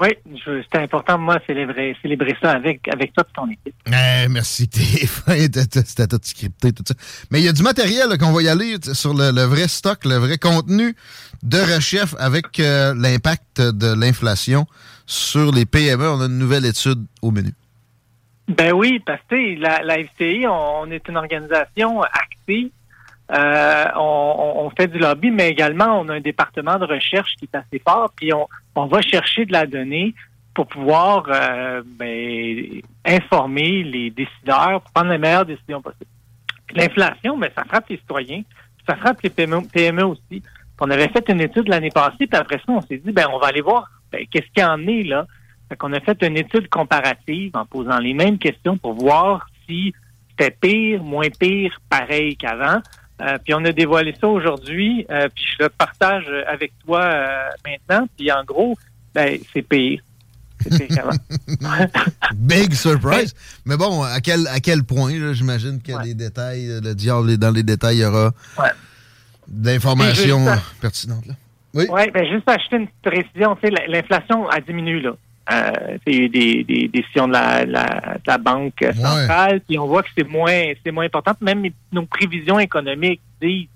[0.00, 0.08] Oui,
[0.44, 3.74] c'était important pour moi de célébrer, célébrer ça avec, avec toi et ton équipe.
[3.86, 6.94] Eh, merci, c'était tout scripté, tout ça.
[7.30, 10.04] Mais il y a du matériel qu'on va y aller sur le, le vrai stock,
[10.04, 10.94] le vrai contenu
[11.42, 14.66] de Rechef avec euh, l'impact de l'inflation
[15.06, 16.08] sur les PME.
[16.08, 17.52] On a une nouvelle étude au menu.
[18.48, 22.70] Ben oui, parce que la, la FCI, on, on est une organisation active.
[23.30, 27.56] Euh, on, fait du lobby, mais également on a un département de recherche qui est
[27.56, 30.14] assez fort, puis on, va chercher de la donnée
[30.54, 36.10] pour pouvoir euh, ben, informer les décideurs pour prendre les meilleures décisions possibles.
[36.74, 38.42] L'inflation, ben, ça frappe les citoyens,
[38.86, 40.42] ça frappe les PME, PME aussi.
[40.80, 43.38] On avait fait une étude l'année passée, puis après ça, on s'est dit, ben, on
[43.38, 45.26] va aller voir ben, qu'est-ce qu'il y en est là.
[45.68, 49.94] Fait qu'on a fait une étude comparative en posant les mêmes questions pour voir si
[50.30, 52.80] c'était pire, moins pire, pareil qu'avant.
[53.22, 57.48] Euh, puis on a dévoilé ça aujourd'hui, euh, puis je le partage avec toi euh,
[57.64, 58.08] maintenant.
[58.18, 58.76] Puis en gros,
[59.14, 60.00] ben, c'est pire.
[62.34, 63.34] Big surprise.
[63.66, 67.30] Mais bon, à quel, à quel point, j'imagine qu'il y a des détails, le diable
[67.30, 68.32] est dans les détails, il y aura
[69.48, 70.46] d'informations
[70.80, 71.26] pertinentes.
[71.26, 71.34] là.
[71.74, 71.86] Oui.
[71.90, 73.56] Oui, ben juste acheter une petite précision.
[73.56, 75.12] Tu sais, la- l'inflation a diminué, là.
[75.50, 79.60] Euh, il y a eu des, des décisions de la, la, de la Banque centrale,
[79.60, 81.32] puis on voit que c'est moins c'est moins important.
[81.40, 83.66] Même nos prévisions économiques disent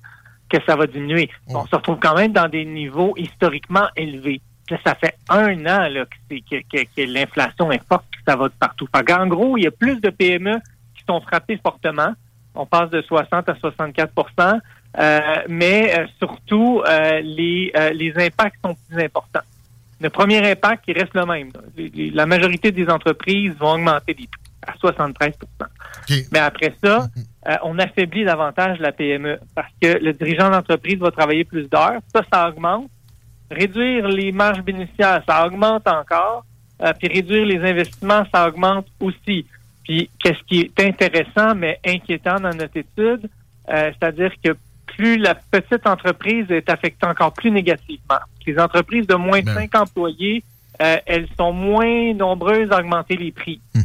[0.48, 1.28] que ça va diminuer.
[1.48, 4.40] On se retrouve quand même dans des niveaux historiquement élevés.
[4.70, 8.18] Là, ça fait un an là, que, c'est- que, que- que l'inflation est forte, que
[8.26, 8.86] ça va de partout.
[9.06, 10.58] Qu'en gros, il y a plus de PME
[10.96, 12.12] qui sont frappées fortement.
[12.54, 14.60] On passe de 60 à 64%
[14.98, 19.40] euh, mais euh, surtout, euh, les, euh, les impacts sont plus importants.
[20.00, 21.48] Le premier impact, il reste le même.
[21.54, 21.60] là.
[21.76, 25.66] Les- les- la majorité des entreprises vont augmenter les prix à 73%
[26.32, 27.06] Mais après ça,
[27.48, 32.00] euh, on affaiblit davantage la PME parce que le dirigeant d'entreprise va travailler plus d'heures.
[32.14, 32.88] Ça, ça augmente.
[33.50, 36.44] Réduire les marges bénéficiaires, ça augmente encore.
[36.82, 39.46] Euh, puis réduire les investissements, ça augmente aussi.
[39.84, 43.30] Puis qu'est-ce qui est intéressant mais inquiétant dans notre étude,
[43.72, 44.50] euh, c'est-à-dire que
[44.86, 48.18] plus la petite entreprise est affectée encore plus négativement.
[48.46, 50.44] Les entreprises de moins de 5 employés,
[50.80, 53.60] euh, elles sont moins nombreuses à augmenter les prix.
[53.76, 53.80] Euh,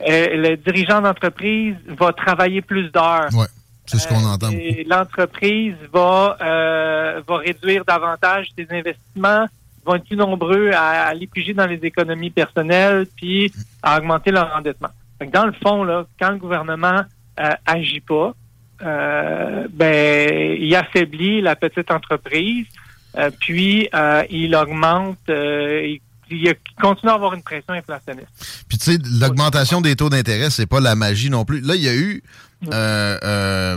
[0.00, 3.28] le dirigeant d'entreprise va travailler plus d'heures.
[3.32, 3.46] Ouais,
[3.86, 4.50] c'est ce qu'on entend.
[4.50, 9.46] Et l'entreprise va euh, va réduire davantage ses investissements,
[9.84, 13.52] vont être plus nombreux à, les piger dans les économies personnelles, puis
[13.82, 14.90] à augmenter leur endettement.
[15.32, 17.02] Dans le fond, là, quand le gouvernement
[17.40, 18.45] euh, agit pas, euh,
[18.80, 22.66] ben il affaiblit la petite entreprise,
[23.16, 26.00] euh, puis euh, il augmente, euh, il,
[26.30, 28.64] il continue à avoir une pression inflationniste.
[28.68, 31.60] Puis tu sais, l'augmentation des taux d'intérêt, c'est pas la magie non plus.
[31.60, 32.22] Là, il y a eu
[32.72, 33.76] euh, euh,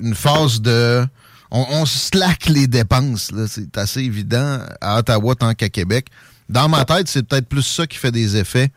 [0.00, 1.04] une phase de...
[1.50, 3.46] On, on slack les dépenses, là.
[3.46, 6.06] c'est assez évident à Ottawa tant qu'à Québec.
[6.48, 8.70] Dans ma tête, c'est peut-être plus ça qui fait des effets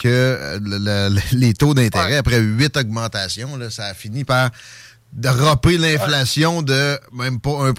[0.00, 2.16] que euh, le- le- les taux d'intérêt.
[2.16, 4.50] Après huit augmentations, là, ça a fini par
[5.12, 7.74] dropper l'inflation de même pas 1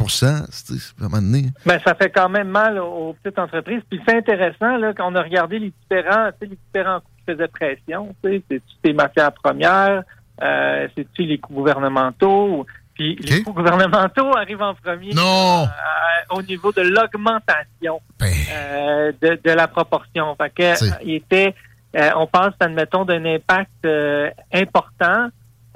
[0.52, 1.46] C'est à un moment donné.
[1.66, 3.82] Ben, ça fait quand même mal aux, petites entreprises.
[3.90, 7.48] Puis c'est intéressant, là, quand on a regardé les différents, les différents coûts qui faisaient
[7.48, 10.04] pression, c'est-tu les matières premières,
[10.44, 12.66] euh, c'est-tu les coûts gouvernementaux,
[12.96, 15.64] puis les coûts gouvernementaux arrivent en premier Non!
[15.64, 20.36] euh, au niveau de l'augmentation euh, de, de la proportion.
[20.36, 21.56] Fait que, C'est- il était,
[21.96, 25.28] euh, on passe, admettons, d'un impact euh, important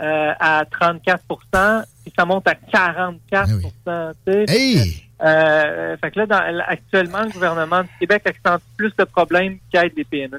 [0.01, 3.65] euh, à 34% puis ça monte à 44 tu
[4.25, 4.45] sais.
[4.47, 5.01] Hey!
[5.23, 9.93] Euh, fait que là, dans- actuellement, le gouvernement du Québec accentue plus le problème qu'aide
[9.95, 10.37] les PME.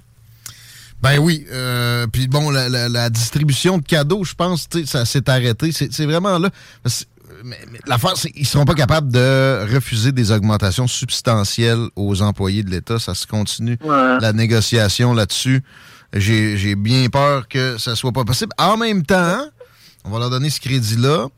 [1.02, 1.46] Ben oui.
[1.50, 5.72] euh, Puis bon, la, la- la distribution de cadeaux, je pense, ça s'est arrêté.
[5.72, 6.50] C'est vraiment là.
[7.46, 12.64] Mais, mais l'affaire, c'est qu'ils seront pas capables de refuser des augmentations substantielles aux employés
[12.64, 12.98] de l'État.
[12.98, 13.78] Ça se continue.
[13.84, 14.18] Ouais.
[14.20, 15.62] La négociation là-dessus.
[16.12, 18.52] J'ai j'ai bien peur que ça soit pas possible.
[18.58, 19.38] En même temps,
[20.04, 21.28] on va leur donner ce crédit-là.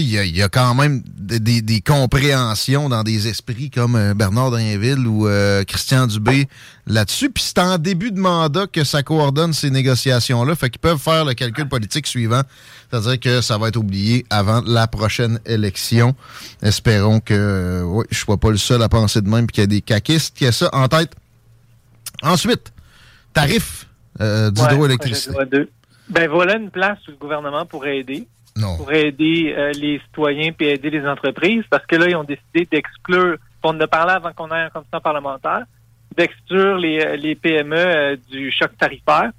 [0.00, 3.70] Il y, a- il y a quand même des, des- des compréhensions dans des esprits
[3.70, 6.48] comme euh, Bernard Drinville ou euh, Christian Dubé
[6.86, 7.30] là-dessus.
[7.30, 10.54] Puis c'est en début de mandat que ça coordonne ces négociations-là.
[10.54, 12.42] Fait qu'ils peuvent faire le calcul politique suivant.
[12.90, 16.14] C'est-à-dire que ça va être oublié avant la prochaine élection.
[16.62, 19.62] Espérons que euh, oui, je sois pas le seul à penser de même puis qu'il
[19.62, 21.10] y a des caquistes qui a ça en tête.
[22.22, 22.72] Ensuite,
[23.32, 23.86] tarif
[24.20, 25.34] euh, d'hydroélectricité.
[25.36, 25.68] Ouais.
[26.10, 28.28] Ben voilà une place où le gouvernement pourrait aider.
[28.56, 28.76] Non.
[28.76, 32.66] Pour aider euh, les citoyens puis aider les entreprises, parce que là, ils ont décidé
[32.70, 35.62] d'exclure, on en a parlé avant qu'on ait un commission parlementaire,
[36.16, 39.30] d'exclure les, euh, les PME euh, du choc tarifaire.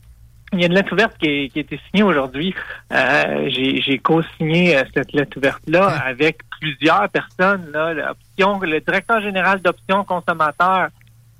[0.51, 2.53] Il y a une lettre ouverte qui, est- qui a été signée aujourd'hui.
[2.91, 7.69] Euh, J'ai j'ai co-signé cette lettre ouverte-là avec plusieurs personnes.
[7.73, 10.89] Là, l'Option- le directeur général d'Option Consommateur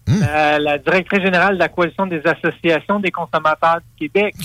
[0.05, 0.19] Hmm.
[0.19, 4.36] La, la directrice générale de la Coalition des associations des consommateurs du Québec.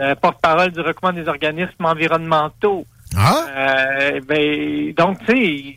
[0.00, 2.86] Euh, porte-parole du recoupement des organismes environnementaux.
[3.16, 3.44] Ah?
[3.48, 5.76] Euh, ben, donc, tu sais,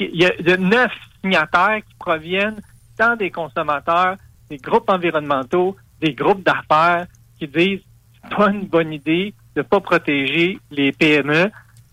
[0.00, 2.60] il y a de neuf signataires qui proviennent
[2.98, 4.16] tant des consommateurs,
[4.50, 7.06] des groupes environnementaux, des groupes d'affaires
[7.38, 7.80] qui disent
[8.22, 11.50] c'est pas une bonne idée de pas protéger les PME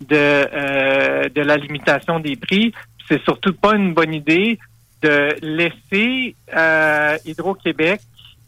[0.08, 2.74] de, euh, de la limitation des prix.
[3.08, 4.60] C'est surtout pas une bonne idée
[5.02, 8.02] de laisser euh, Hydro-Québec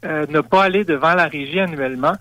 [0.03, 2.13] euh, ne pas aller devant la régie annuellement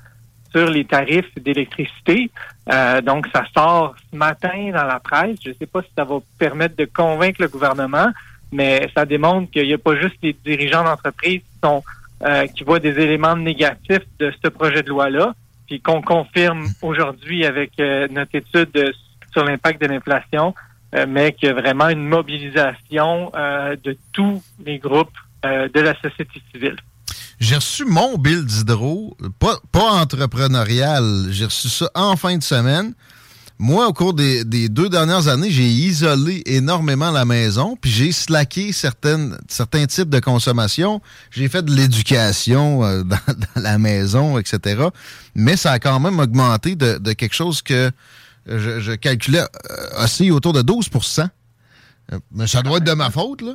[0.52, 2.30] sur les tarifs d'électricité.
[2.72, 5.38] Euh, donc, ça sort ce matin dans la presse.
[5.44, 8.08] Je ne sais pas si ça va permettre de convaincre le gouvernement,
[8.52, 11.82] mais ça démontre qu'il n'y a pas juste les dirigeants d'entreprise qui sont
[12.22, 15.32] euh, qui voient des éléments négatifs de ce projet de loi-là,
[15.66, 18.92] puis qu'on confirme aujourd'hui avec euh, notre étude de-
[19.32, 20.54] sur l'impact de l'inflation,
[20.94, 25.94] euh, mais qu'il y a vraiment une mobilisation euh, de tous les groupes de la
[26.02, 26.76] société civile.
[27.40, 31.28] J'ai reçu mon bill d'hydro, pas, pas entrepreneurial.
[31.30, 32.92] J'ai reçu ça en fin de semaine.
[33.58, 38.10] Moi, au cours des, des deux dernières années, j'ai isolé énormément la maison, puis j'ai
[38.10, 41.02] slacké certaines, certains types de consommation.
[41.30, 44.84] J'ai fait de l'éducation euh, dans, dans la maison, etc.
[45.34, 47.90] Mais ça a quand même augmenté de, de quelque chose que
[48.46, 51.28] je, je calculais euh, aussi autour de 12%
[52.12, 53.52] Euh, Mais ça doit être de ma faute, là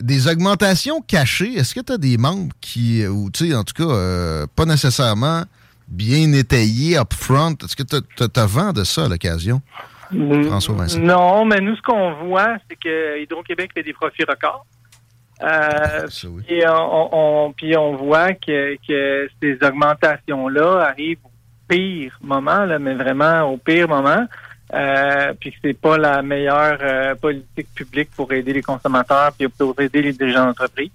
[0.00, 3.64] des augmentations cachées, est-ce que tu as des membres qui, euh, ou tu sais, en
[3.64, 5.42] tout cas, euh, pas nécessairement
[5.88, 7.54] bien étayés upfront?
[7.62, 9.60] Est-ce que tu as vent de ça à l'occasion?
[10.46, 11.00] François Vincent?
[11.00, 14.64] Non, mais nous, ce qu'on voit, c'est que Hydro-Québec fait des profits records.
[15.42, 16.06] Euh,
[16.48, 21.30] Et on, on- puis on voit que, que ces augmentations-là arrivent au
[21.68, 24.26] pire moment, là, mais vraiment au pire moment.
[24.72, 29.46] Euh, puis que c'est pas la meilleure euh, politique publique pour aider les consommateurs puis
[29.48, 30.90] pour aider les dirigeants d'entreprise.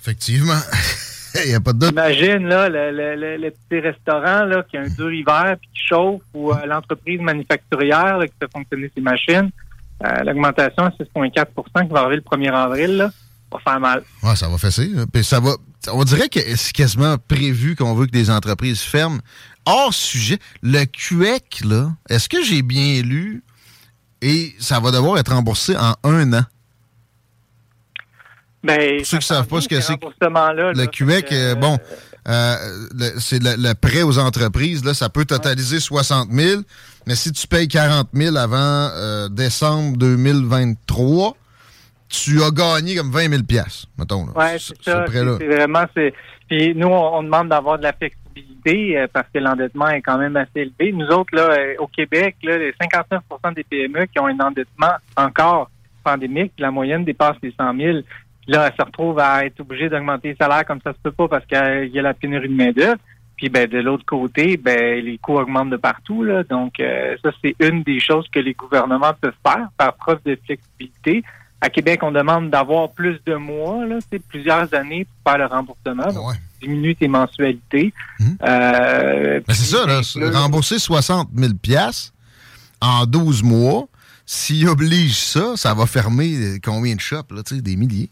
[0.00, 0.60] Effectivement.
[1.44, 1.90] Il n'y a pas de doute.
[1.92, 5.68] Imagine là, le, le- le- le petit restaurant là, qui a un dur hiver puis
[5.74, 9.50] qui chauffe ou euh, l'entreprise manufacturière là, qui fait fonctionner ses machines.
[10.04, 13.10] Euh, L'augmentation à 6,4% qui va arriver le 1er avril là,
[13.52, 14.02] va faire mal.
[14.22, 14.90] Ouais, ça va fesser.
[15.12, 15.50] Puis ça va.
[15.92, 19.18] On dirait que c'est quasiment prévu qu'on veut que des entreprises ferment.
[19.68, 23.42] Hors sujet, le QEC, là, est-ce que j'ai bien lu?
[24.22, 26.42] Et ça va devoir être remboursé en un an?
[28.64, 31.78] Ben, Pour ceux qui ne savent pas ce que c'est, le là, QEC, bon,
[32.28, 32.54] euh,
[33.20, 36.62] c'est le, le prêt aux entreprises, là, ça peut totaliser 60 000,
[37.06, 41.36] mais si tu payes 40 000 avant euh, décembre 2023,
[42.08, 44.26] tu as gagné comme 20 000 piastres, mettons.
[44.26, 45.04] Là, Ouais, c'est ce ça.
[45.06, 46.12] C'est vraiment c'est.
[46.48, 48.27] Puis nous, on, on demande d'avoir de la flexibilité
[48.68, 50.92] euh, parce que l'endettement est quand même assez élevé.
[50.92, 54.94] Nous autres, là, euh, au Québec, là, les 59% des PME qui ont un endettement
[55.16, 55.70] encore
[56.04, 57.98] pandémique, la moyenne dépasse les 100 000.
[58.42, 61.12] Puis là, elles se retrouvent à être obligées d'augmenter les salaires comme ça se peut
[61.12, 63.00] pas parce qu'il y a la pénurie de main-d'œuvre.
[63.36, 66.26] Puis ben, de l'autre côté, ben, les coûts augmentent de partout.
[66.48, 70.36] Donc, euh, ça, c'est une des choses que les gouvernements peuvent faire par preuve de
[70.44, 71.22] flexibilité.
[71.60, 73.98] À Québec, on demande d'avoir plus de mois, là,
[74.28, 76.12] plusieurs années pour faire le remboursement.
[76.12, 77.92] Donc, diminue tes mensualités.
[78.42, 80.00] Euh, Ben, c'est ça, là,
[80.40, 82.12] rembourser 60 000 piastres
[82.80, 83.86] en 12 mois,
[84.26, 88.10] s'il oblige ça, ça va fermer euh, combien de shops, là, des milliers?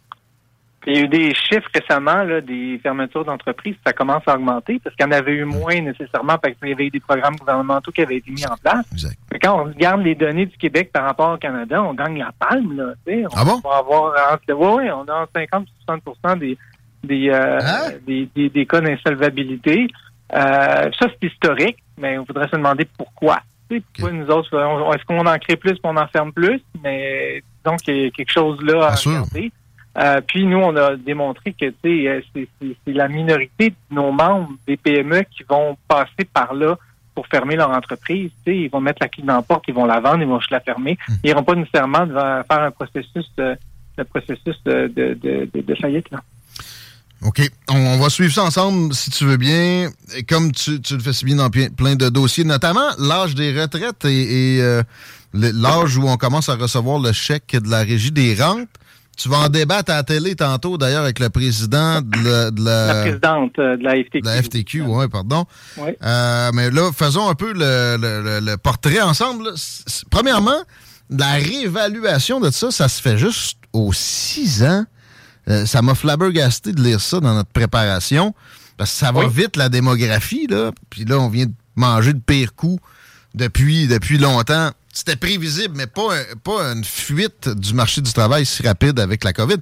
[0.88, 4.80] Il y a eu des chiffres récemment, là, des fermetures d'entreprises, ça commence à augmenter
[4.84, 7.34] parce qu'il y en avait eu moins nécessairement parce qu'il y avait eu des programmes
[7.34, 8.86] gouvernementaux qui avaient été mis en place.
[9.32, 12.30] Mais quand on regarde les données du Québec par rapport au Canada, on gagne la
[12.38, 12.76] palme.
[12.76, 13.60] Là, on Ah bon?
[13.68, 14.14] va avoir
[14.48, 16.56] ouais, ouais, on a entre 50 et 60% des,
[17.04, 17.90] des, euh, Hein?
[18.06, 19.88] des, des, des cas d'insolvabilité.
[20.34, 23.40] Euh, ça, c'est historique, mais on voudrait se demander pourquoi.
[23.70, 26.60] Tu sais, Pourquoi nous autres, est-ce qu'on en crée plus et on en ferme plus?
[26.82, 29.52] Mais donc, il y a quelque chose là à regarder.
[29.98, 34.12] Euh, puis nous, on a démontré que euh, c'est c'est- c'est la minorité de nos
[34.12, 36.76] membres des PME qui vont passer par là
[37.14, 38.30] pour fermer leur entreprise.
[38.44, 40.28] Tu sais, ils vont mettre la clé dans la porte, ils vont la vendre, ils
[40.28, 40.98] vont la fermer.
[41.24, 43.56] Ils n'iront pas nécessairement devant- faire un processus, de,
[43.96, 46.10] le processus de, de, de, de- de faillite.
[46.10, 46.18] Là.
[47.22, 47.40] OK.
[47.68, 49.90] On, on va suivre ça ensemble, si tu veux bien.
[50.16, 53.58] Et comme tu, tu le fais si bien dans plein de dossiers, notamment l'âge des
[53.58, 54.82] retraites et, et, euh,
[55.32, 58.68] l'âge où on commence à recevoir le chèque de la régie des rentes.
[59.16, 62.62] Tu vas en débattre à la télé tantôt, d'ailleurs, avec le président de la, de
[62.62, 64.20] la- La présidente euh, de la FTQ.
[64.20, 65.46] de la FTQ, oui, pardon.
[65.78, 65.88] Oui.
[66.04, 69.54] Euh, mais là, faisons un peu le, le- portrait ensemble.
[70.10, 70.58] Premièrement,
[71.08, 74.84] la réévaluation de ça, ça se fait juste aux six ans.
[75.48, 78.34] Euh, ça m'a flabbergasté de lire ça dans notre préparation.
[78.76, 80.70] Parce que ça va vite, la démographie, là.
[80.90, 82.78] Puis là, on vient de manger de pire coup
[83.34, 84.70] depuis, depuis longtemps.
[84.92, 89.24] C'était prévisible, mais pas, un- pas une fuite du marché du travail si rapide avec
[89.24, 89.58] la COVID.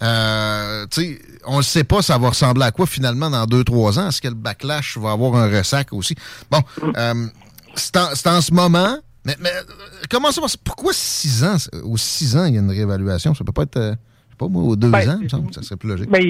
[0.00, 3.64] Euh, tu sais, on ne sait pas ça va ressembler à quoi finalement dans deux,
[3.64, 4.08] trois ans?
[4.08, 6.14] Est-ce que le backlash va avoir un ressac aussi?
[6.50, 6.62] Bon,
[6.96, 7.26] euh,
[7.74, 8.96] c'est en, en ce moment.
[9.24, 9.62] Mais, mais euh,
[10.08, 10.46] comment ça va?
[10.62, 11.56] Pourquoi six ans?
[11.82, 13.34] Aux six ans, il y a une réévaluation?
[13.34, 13.94] Ça peut pas être, euh,
[14.38, 15.52] pas moi, aux deux Ben, ans, semble.
[15.52, 16.08] Ça serait plus logique.
[16.10, 16.22] Ben,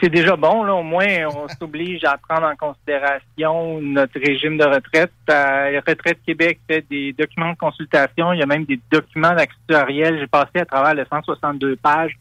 [0.00, 0.62] c'est déjà bon.
[0.62, 0.74] Là.
[0.74, 5.12] Au moins, on s'oblige à prendre en considération notre régime de retraite.
[5.30, 8.32] Euh, Retraite Québec fait des documents de consultation.
[8.32, 10.18] Il y a même des documents actuariels.
[10.20, 12.16] J'ai passé à travers les 162 pages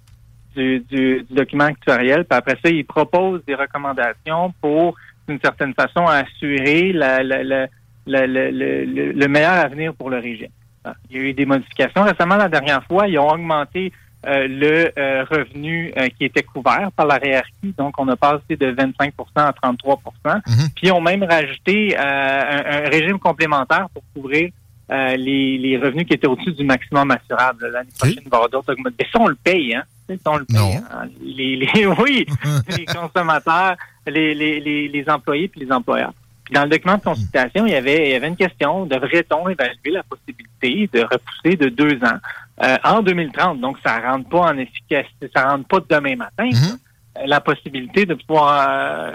[0.55, 2.25] du, du- du document actuariel.
[2.25, 4.95] Puis après ça, il propose des recommandations pour,
[5.27, 7.67] d'une certaine façon, assurer la- la- la-
[8.07, 10.49] la- la- le- le- le meilleur avenir pour le régime.
[10.85, 12.03] Ah, Il y a eu des modifications.
[12.03, 13.91] Récemment, la dernière fois, ils ont augmenté
[14.25, 17.73] euh, le euh, revenu euh, qui était couvert par la hiérarchie.
[17.77, 20.41] Donc, on a passé de 25% à 33%
[20.75, 24.49] Puis, ils ont même rajouté euh, un, un régime complémentaire pour couvrir
[24.91, 27.67] euh, les, les revenus qui étaient au-dessus du maximum assurable.
[27.71, 28.95] L'année prochaine, il va y avoir d'autres augmentations.
[28.97, 29.83] Mais ça, on le paye, hein?
[30.25, 30.57] On le paye.
[30.91, 31.09] hein.
[31.21, 32.25] Les, les- oui,
[32.77, 33.75] les consommateurs,
[34.07, 36.13] les, les, les, employés puis les employeurs.
[36.51, 39.91] Dans le document de consultation, il y avait, il y avait une question, devrait-on évaluer
[39.91, 42.17] la possibilité de repousser de deux ans?
[42.63, 43.59] Euh, en 2030?
[43.59, 46.49] Donc, ça rentre pas en efficacité, ça rentre pas demain matin.
[46.51, 46.73] ça.
[47.19, 49.11] Euh, La possibilité de pouvoir euh,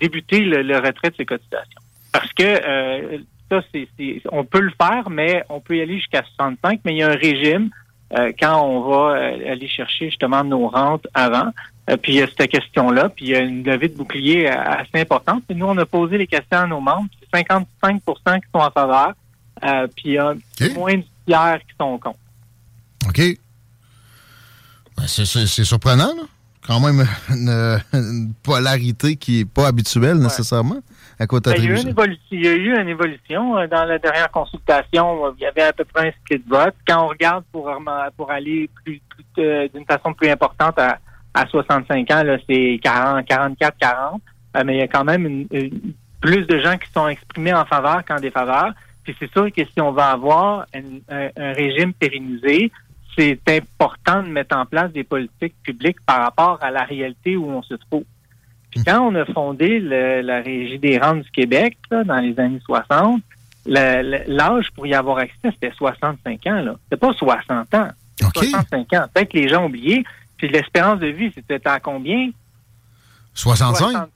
[0.00, 1.80] débuter le, le retrait de ces cotisations.
[2.12, 3.18] Parce que euh,
[3.50, 3.88] ça, c'est,
[4.32, 7.08] on peut le faire, mais on peut y aller jusqu'à 65, mais il y a
[7.10, 7.70] un régime
[8.18, 11.50] euh, quand on va euh, aller chercher justement nos rentes avant.
[11.88, 14.48] Euh, puis il y a cette question-là, puis il y a une levée de bouclier
[14.48, 15.44] assez importante.
[15.46, 17.06] Puis nous, on a posé les questions à nos membres.
[17.32, 17.64] C'est 55%
[18.40, 19.12] qui sont en faveur,
[19.64, 20.34] euh, puis il y a
[20.74, 22.18] moins du tiers qui sont contre.
[23.08, 23.20] OK?
[24.96, 26.22] Ben, c'est- surprenant, là.
[26.66, 30.80] Quand même une, une polarité qui n'est pas habituelle nécessairement.
[31.18, 31.88] À quoi Ben, il, y a eu une
[32.32, 35.32] il y a eu une évolution euh, dans la dernière consultation.
[35.38, 36.74] Il y avait à peu près un split vote.
[36.86, 37.70] Quand on regarde pour,
[38.16, 40.98] pour aller plus, plus, euh, d'une façon plus importante à,
[41.34, 44.20] à 65 ans, c'est 40, 44, 40.
[44.56, 47.54] Euh, mais il y a quand même une- une- plus de gens qui sont exprimés
[47.54, 48.72] en faveur qu'en défaveur.
[49.04, 50.80] Puis c'est sûr que si on va avoir un,
[51.14, 52.72] un- un régime pérennisé,
[53.16, 57.48] c'est important de mettre en place des politiques publiques par rapport à la réalité où
[57.50, 58.04] on se trouve.
[58.70, 62.38] Puis quand on a fondé le- la Régie des rentes du Québec, là, dans les
[62.38, 63.22] années 60,
[63.64, 66.76] le- le- l'âge pour y avoir accès, c'était 65 ans.
[66.84, 67.88] C'était pas 60 ans.
[68.40, 69.06] 65 ans.
[69.12, 70.04] Peut-être que les gens ont oublié.
[70.36, 72.30] Puis l'espérance de vie, c'était à combien?
[73.34, 74.08] 65?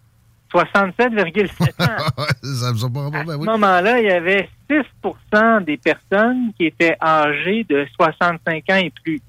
[0.53, 2.25] 67,7 ans.
[2.43, 3.45] ça me semble pas À oui.
[3.45, 8.93] ce moment-là, il y avait 6% des personnes qui étaient âgées de 65 ans et
[9.03, 9.21] plus.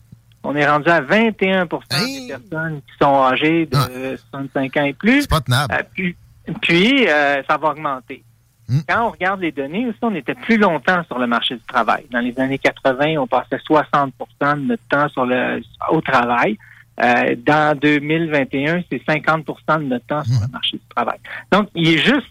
[0.43, 5.19] On est rendu à 21% des personnes qui sont âgées de 65 ans et plus.
[5.19, 5.21] Ah.
[5.21, 5.73] C'est pas tenable.
[5.73, 6.15] Euh, puis,
[6.61, 8.23] puis, euh, ça va augmenter.
[8.67, 8.79] Hmm.
[8.87, 12.05] Quand on regarde les données, aussi, on était plus longtemps sur le marché du travail.
[12.09, 14.11] Dans les années 80, on passait 60%
[14.55, 16.57] de notre temps sur le, au travail.
[17.01, 21.17] Euh, dans 2021, c'est 50% de notre temps sur le marché du travail.
[21.51, 22.27] Donc, il est juste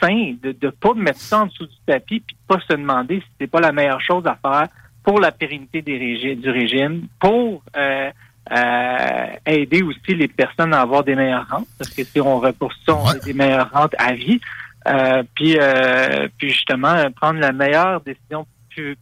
[0.00, 3.20] sain de ne pas mettre ça en dessous du tapis puis de pas se demander
[3.20, 4.68] si c'est pas la meilleure chose à faire
[5.02, 8.10] pour la pérennité des régi- du régime, pour euh,
[8.52, 12.76] euh, aider aussi les personnes à avoir des meilleures rentes, parce que si on repousse
[12.86, 14.40] ça, on a des meilleures rentes à vie.
[14.88, 18.46] Euh, puis, euh, puis justement, prendre la meilleure décision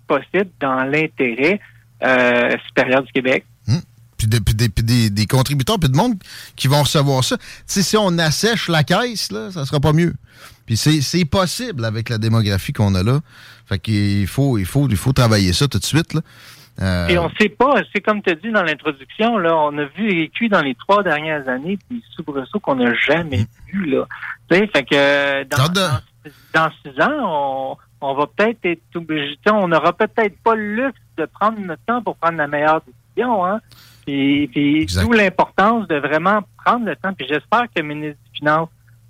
[0.06, 1.60] possible dans l'intérêt
[2.02, 3.44] euh, supérieur du Québec.
[4.18, 6.14] Puis, de- puis des, puis des- des contributeurs, puis de monde
[6.56, 7.36] qui vont recevoir ça.
[7.38, 10.12] Tu sais, si on assèche la caisse, là, ça sera pas mieux.
[10.66, 13.20] Puis c'est possible avec la démographie qu'on a là.
[13.66, 16.12] Fait qu'il faut, il faut, il faut travailler ça tout de suite.
[16.14, 16.20] Là.
[16.80, 19.84] Euh, Et on sait pas, c'est comme tu as dit dans l'introduction, là, on a
[19.96, 23.86] vu vécu dans les trois dernières années des soubresauts qu'on n'a jamais vus.
[23.86, 24.06] Là.
[24.50, 26.00] Tu sais, fait que dans, dans,
[26.54, 30.98] dans six ans, on, on va peut-être être obligé, on n'aura peut-être pas le luxe
[31.16, 33.44] de prendre notre temps pour prendre la meilleure décision.
[33.44, 33.60] Hein?
[34.08, 37.12] Puis, puis d'où l'importance de vraiment prendre le temps.
[37.12, 38.68] Puis j'espère que le ministre des Finances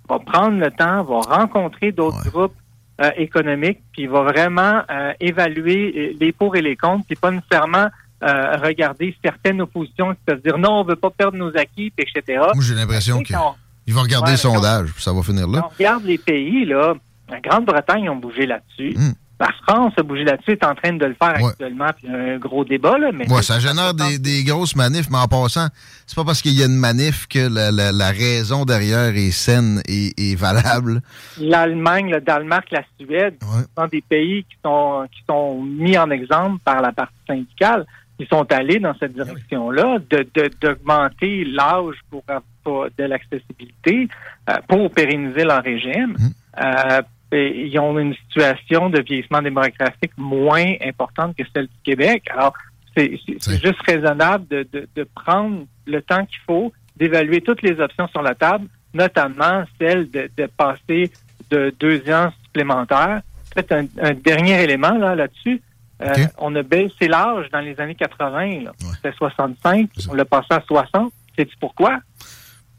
[0.09, 2.55] va prendre le temps, va rencontrer d'autres groupes
[3.01, 7.31] euh, économiques, puis va vraiment euh, évaluer euh, les pour et les contre, puis pas
[7.31, 7.87] nécessairement
[8.23, 12.05] euh, regarder certaines oppositions qui peuvent dire non, on veut pas perdre nos acquis, puis
[12.13, 12.39] etc.
[12.53, 13.55] Moi, j'ai l'impression Tu sais, qu'il quand-
[13.95, 15.61] va regarder Ouais, le sondage, puis ça va finir là.
[15.65, 16.93] on regarde les pays, là,
[17.29, 18.97] la Grande-Bretagne ont bougé là-dessus.
[18.97, 19.13] Hmm.
[19.39, 22.13] La France a bougé là-dessus, est en train de le faire actuellement, puis il y
[22.15, 25.27] a un gros débat, là, mais Ouais, ça génère des, des grosses manifs, mais en
[25.27, 25.67] passant,
[26.05, 29.31] c'est pas parce qu'il y a une manif que la, la- la raison derrière est
[29.31, 31.01] saine et, et valable.
[31.39, 33.35] l'Allemagne, le Danemark, la Suède
[33.77, 37.85] sont des pays qui sont qui sont mis en exemple par la partie syndicale.
[38.21, 42.23] Ils sont allés dans cette direction-là de de- d'augmenter l'âge pour,
[42.63, 44.09] pour- de l'accessibilité
[44.49, 46.17] euh, pour pérenniser leur régime.
[46.61, 47.01] Euh,
[47.31, 52.23] et ils ont une situation de vieillissement démographique moins importante que celle du Québec.
[52.33, 52.53] Alors,
[52.97, 53.19] C'est
[53.63, 58.21] juste raisonnable de, de, de prendre le temps qu'il faut, d'évaluer toutes les options sur
[58.21, 61.11] la table, notamment celle de, de passer
[61.49, 63.21] de deux ans supplémentaires.
[63.53, 65.61] Peut-être un, un dernier élément là là-dessus.
[66.01, 68.63] Euh, On a baissé l'âge dans les années 80.
[68.63, 68.71] là.
[68.95, 69.89] C'était 65.
[70.09, 71.11] On l'a passé à 60.
[71.37, 71.99] Sais-tu pourquoi?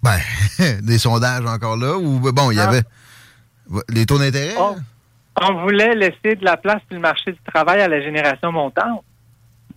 [0.02, 0.18] Ben,
[0.82, 2.82] des sondages encore là, ou bon, il y avait
[3.88, 4.54] les taux d'intérêt?
[4.58, 4.76] On,
[5.42, 9.02] on voulait laisser de la place sur le marché du travail à la génération montante.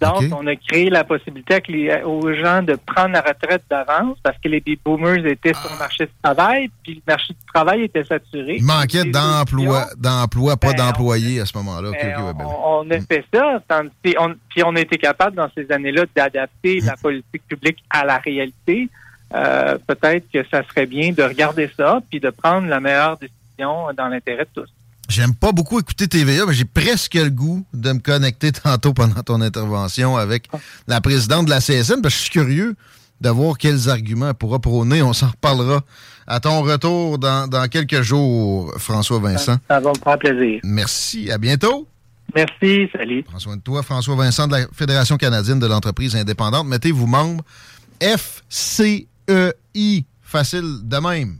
[0.02, 4.36] Donc, on a créé la possibilité les- aux gens de prendre la retraite d'avance parce
[4.38, 7.84] que les baby boomers étaient sur le marché du travail, puis le marché du travail
[7.84, 8.56] était saturé.
[8.58, 11.92] Il manquait d'emploi, d'emploi, pas Ben, d'employés à ce moment-là.
[11.92, 13.62] Ben, ben, on, on a fait ça,
[14.02, 18.04] puis on, puis on a été capable dans ces années-là d'adapter la politique publique à
[18.04, 18.90] la réalité.
[19.34, 23.40] Euh, Peut-être que ça serait bien de regarder ça, puis de prendre la meilleure décision
[23.60, 24.70] dans l'intérêt de tous.
[25.10, 29.22] J'aime pas beaucoup écouter TVA, mais j'ai presque le goût de me connecter tantôt pendant
[29.22, 30.48] ton intervention avec
[30.88, 32.76] la présidente de la CSN, parce que je suis curieux
[33.22, 35.02] de voir quels arguments elle pourra prôner.
[35.02, 35.82] On s'en reparlera
[36.26, 39.58] à ton retour dans, dans quelques jours, François Vincent.
[39.68, 40.60] Ça va me faire plaisir.
[40.64, 41.88] Merci, à bientôt.
[42.36, 43.24] Merci, salut.
[43.24, 46.68] Prends soin de toi, François Vincent de la Fédération canadienne de l'entreprise indépendante.
[46.68, 47.44] Mettez-vous membre
[48.02, 49.08] FCEI.
[50.22, 51.38] Facile de même.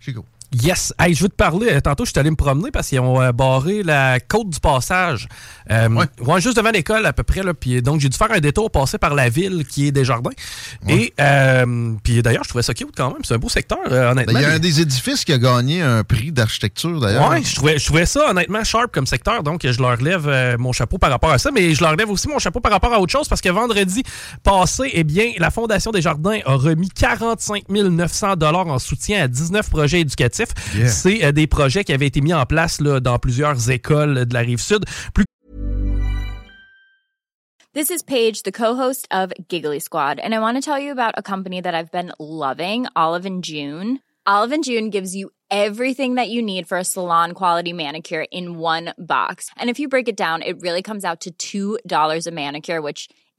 [0.00, 0.24] Chico.
[0.62, 0.92] Yes.
[0.98, 1.68] Hey, je veux te parler.
[1.70, 4.60] euh, Tantôt, je suis allé me promener parce qu'ils ont euh, barré la côte du
[4.60, 5.26] passage.
[5.70, 6.40] Euh, ouais.
[6.40, 7.42] juste devant l'école, à peu près.
[7.42, 10.30] Là, puis, donc, j'ai dû faire un détour, passer par la ville qui est Desjardins.
[10.88, 13.22] Et euh, puis d'ailleurs, je trouvais ça cute quand même.
[13.24, 14.38] C'est un beau secteur, euh, Ben, honnêtement.
[14.38, 17.30] Il y a un des édifices qui a gagné un prix d'architecture, d'ailleurs.
[17.30, 20.72] Ouais, je trouvais, je trouvais ça honnêtement sharp comme secteur, donc je leur lève mon
[20.72, 23.00] chapeau par rapport à ça, mais je leur lève aussi mon chapeau par rapport à
[23.00, 24.02] autre chose parce que vendredi
[24.42, 29.28] passé, eh bien, la Fondation des Jardins a remis 45 900 dollars en soutien à
[29.28, 30.43] 19 projets éducatifs.
[30.74, 30.88] Yeah.
[30.88, 34.34] C'est euh, des projets qui avaient été mis en place là, dans plusieurs écoles de
[34.34, 34.84] la rive sud.
[35.12, 35.24] Plus
[37.74, 41.14] This is Paige, the co-host of Giggly Squad, and I want to tell you about
[41.16, 43.98] a company that I've been loving, Olive and June.
[44.26, 48.58] Olive and June gives you everything that you need for a salon quality manicure in
[48.58, 49.50] one box.
[49.56, 53.08] And if you break it down, it really comes out to $2 a manicure, which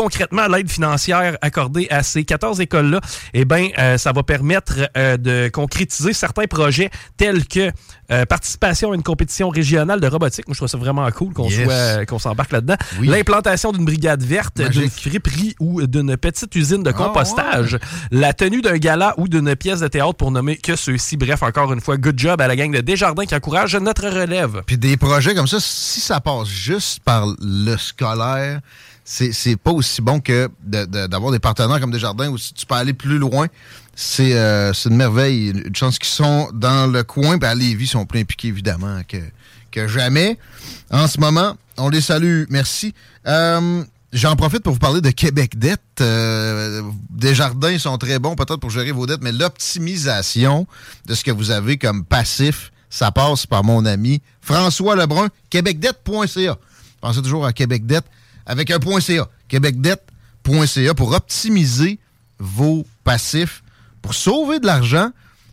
[0.00, 3.00] Concrètement l'aide financière accordée à ces 14 écoles-là,
[3.34, 7.70] eh bien, euh, ça va permettre euh, de concrétiser certains projets tels que
[8.12, 10.46] euh, participation à une compétition régionale de robotique.
[10.46, 11.64] Moi, je trouve ça vraiment cool qu'on Yes.
[11.64, 12.76] soit euh, qu'on s'embarque là-dedans.
[13.02, 17.78] L'implantation d'une brigade verte, d'une friperie ou d'une petite usine de Ah, compostage,
[18.12, 21.16] la tenue d'un gala ou d'une pièce de théâtre pour nommer que ceux-ci.
[21.16, 24.62] Bref, encore une fois, good job à la gang de Desjardins qui encourage notre relève.
[24.66, 28.60] Puis des projets comme ça, si ça passe juste par le scolaire,
[29.10, 33.18] c'est pas aussi bon que d'avoir des partenaires comme Desjardins où tu peux aller plus
[33.18, 33.48] loin.
[33.96, 35.48] C'est euh, une merveille.
[35.50, 37.36] Une chance qu'ils sont dans le coin.
[37.38, 40.38] Puis à Lévis, ils sont plus impliqués, évidemment, que, jamais.
[40.92, 42.44] En ce moment, on les salue.
[42.50, 42.94] Merci.
[43.26, 43.82] Euh,
[44.12, 45.80] J'en profite pour vous parler de Québec Dette.
[46.00, 50.66] Euh, Desjardins sont très bons peut-être pour gérer vos dettes, mais l'optimisation
[51.06, 56.58] de ce que vous avez comme passif, ça passe par mon ami François Lebrun, québecdette.ca.
[57.00, 58.04] Pensez toujours à Québec Dette
[58.46, 59.28] avec un .ca.
[59.48, 61.98] québecdette.ca pour optimiser
[62.38, 63.62] vos passifs,
[64.02, 65.10] pour sauver de l'argent,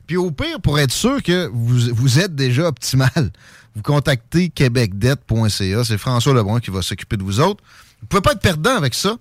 [0.08, 3.12] puis au pire, pour être sûr que vous, vous êtes déjà optimal.
[3.76, 5.84] Vous contactez québecdette.ca.
[5.84, 7.64] C'est François Lebrun qui va s'occuper de vous autres.
[8.00, 9.18] Vous ne pouvez pas être perdant avec ça.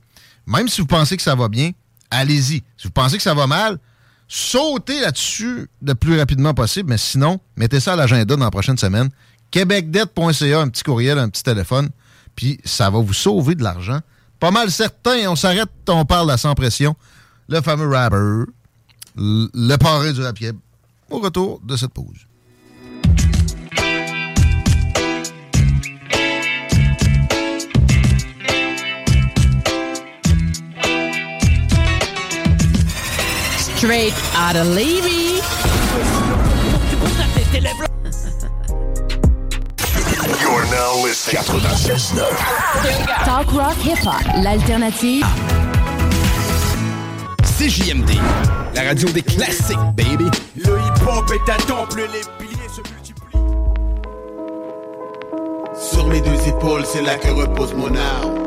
[0.46, 1.72] Même si vous pensez que ça va bien,
[2.10, 2.62] allez-y.
[2.78, 3.78] Si vous pensez que ça va mal,
[4.28, 6.88] sautez là-dessus le plus rapidement possible.
[6.88, 9.10] Mais sinon, mettez ça à l'agenda dans la prochaine semaine.
[9.50, 11.90] québecdette.ca, un petit courriel, un petit téléphone,
[12.36, 14.00] puis ça va vous sauver de l'argent.
[14.38, 16.94] Pas mal certain, on s'arrête, on parle à sans pression.
[17.48, 18.44] Le fameux rapper,
[19.16, 20.52] le parrain du rapier.
[21.10, 22.26] Au retour de cette pause.
[33.78, 35.40] Straight out of Levy.
[40.26, 41.42] You're now listening.
[41.42, 43.24] 96.9.
[43.24, 45.24] Talk rock hip hop, l'alternative.
[47.58, 48.10] CJMD,
[48.74, 50.28] la radio des classiques, baby.
[50.56, 53.38] Le hip-hop est un temple, les piliers se multiplient.
[55.80, 58.46] Sur mes deux épaules, c'est là que repose mon âme.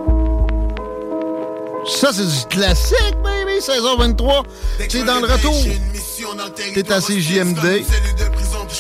[1.88, 3.60] Ça, c'est du classique, baby!
[3.60, 4.43] 16h23.
[4.89, 5.56] C'est dans le retour.
[6.73, 7.85] T'es à CJMD.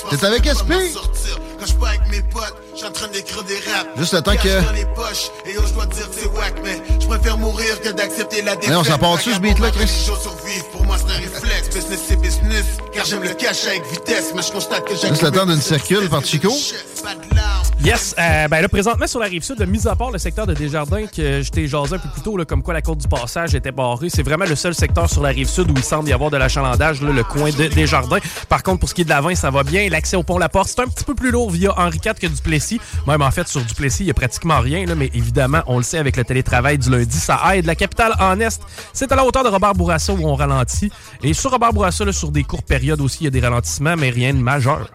[0.09, 0.71] T'es avec SP?
[1.59, 3.89] Quand je pas avec mes potes, je suis en train d'écrire des raps.
[3.97, 6.15] Juste le temps que- Cache dans les poches, et yo, je dois te dire que
[6.19, 8.69] c'est whack, mais je préfère mourir que d'accepter la défaite.
[8.69, 9.81] Mais on s'en part-tu, ce beat-là, Chris?
[9.81, 11.69] Les choses survivent, pour moi c'est un réflexe.
[11.75, 15.09] Business c'est business, car j'aime le cash avec vitesse, mais je constate que j'ai.
[15.09, 16.51] Juste le temps d'une circule par Chico.
[17.81, 20.53] Yes, euh, ben là, présentement sur la rive sud, mis à part le secteur de
[20.53, 23.07] Desjardins que je t'ai jasé un peu plus tôt, là, comme quoi la côte du
[23.07, 26.09] passage était barrée, c'est vraiment le seul secteur sur la rive sud où il semble
[26.09, 28.19] y avoir de l'achalandage, là, le coin de Desjardins.
[28.49, 29.87] Par contre, pour ce qui est de la 20, ça va bien.
[29.89, 32.27] L'accès au pont La Porte, c'est un petit peu plus lourd via Henri IV que
[33.07, 35.83] Même en fait, sur Duplessis, il y a pratiquement rien, là, mais évidemment, on le
[35.83, 37.65] sait avec le télétravail du lundi, ça aide.
[37.65, 38.61] La capitale en Est,
[38.93, 40.91] c'est à la hauteur de Robert Bourassa où on ralentit.
[41.23, 43.95] Et sur Robert Bourassa, là, sur des courtes périodes aussi, il y a des ralentissements,
[43.97, 44.87] mais rien de majeur.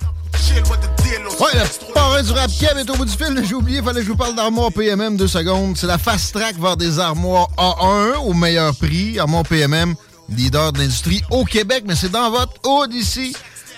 [1.40, 3.42] Ouais, le parrain du rap Kev est au bout du fil.
[3.46, 5.76] J'ai oublié, fallait que je vous parle d'armoire PMM deux secondes.
[5.76, 9.18] C'est la fast track vers des armoires A1 au meilleur prix.
[9.18, 9.94] Armoire PMM,
[10.28, 13.34] leader de l'industrie au Québec, mais c'est dans votre haut d'ici.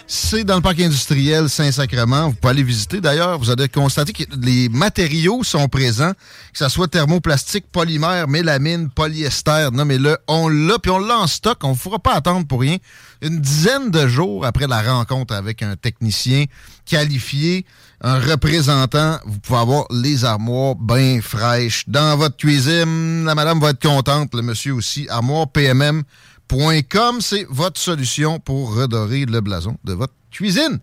[0.09, 2.29] C'est dans le parc industriel Saint-Sacrement.
[2.29, 3.01] Vous pouvez aller visiter.
[3.01, 6.13] D'ailleurs, vous allez constater que les matériaux sont présents,
[6.53, 9.69] que ce soit thermoplastique, polymère, mélamine, polyester.
[9.73, 11.59] Non, mais là, on l'a, puis on l'a en stock.
[11.65, 12.77] On ne fera pas attendre pour rien.
[13.21, 16.45] Une dizaine de jours après la rencontre avec un technicien
[16.85, 17.67] qualifié,
[18.01, 23.25] un représentant, vous pouvez avoir les armoires bien fraîches dans votre cuisine.
[23.25, 25.09] La madame va être contente, le monsieur aussi.
[26.51, 30.81] ArmoirePMM.com, c'est votre solution pour redorer le blason de votre cuisine.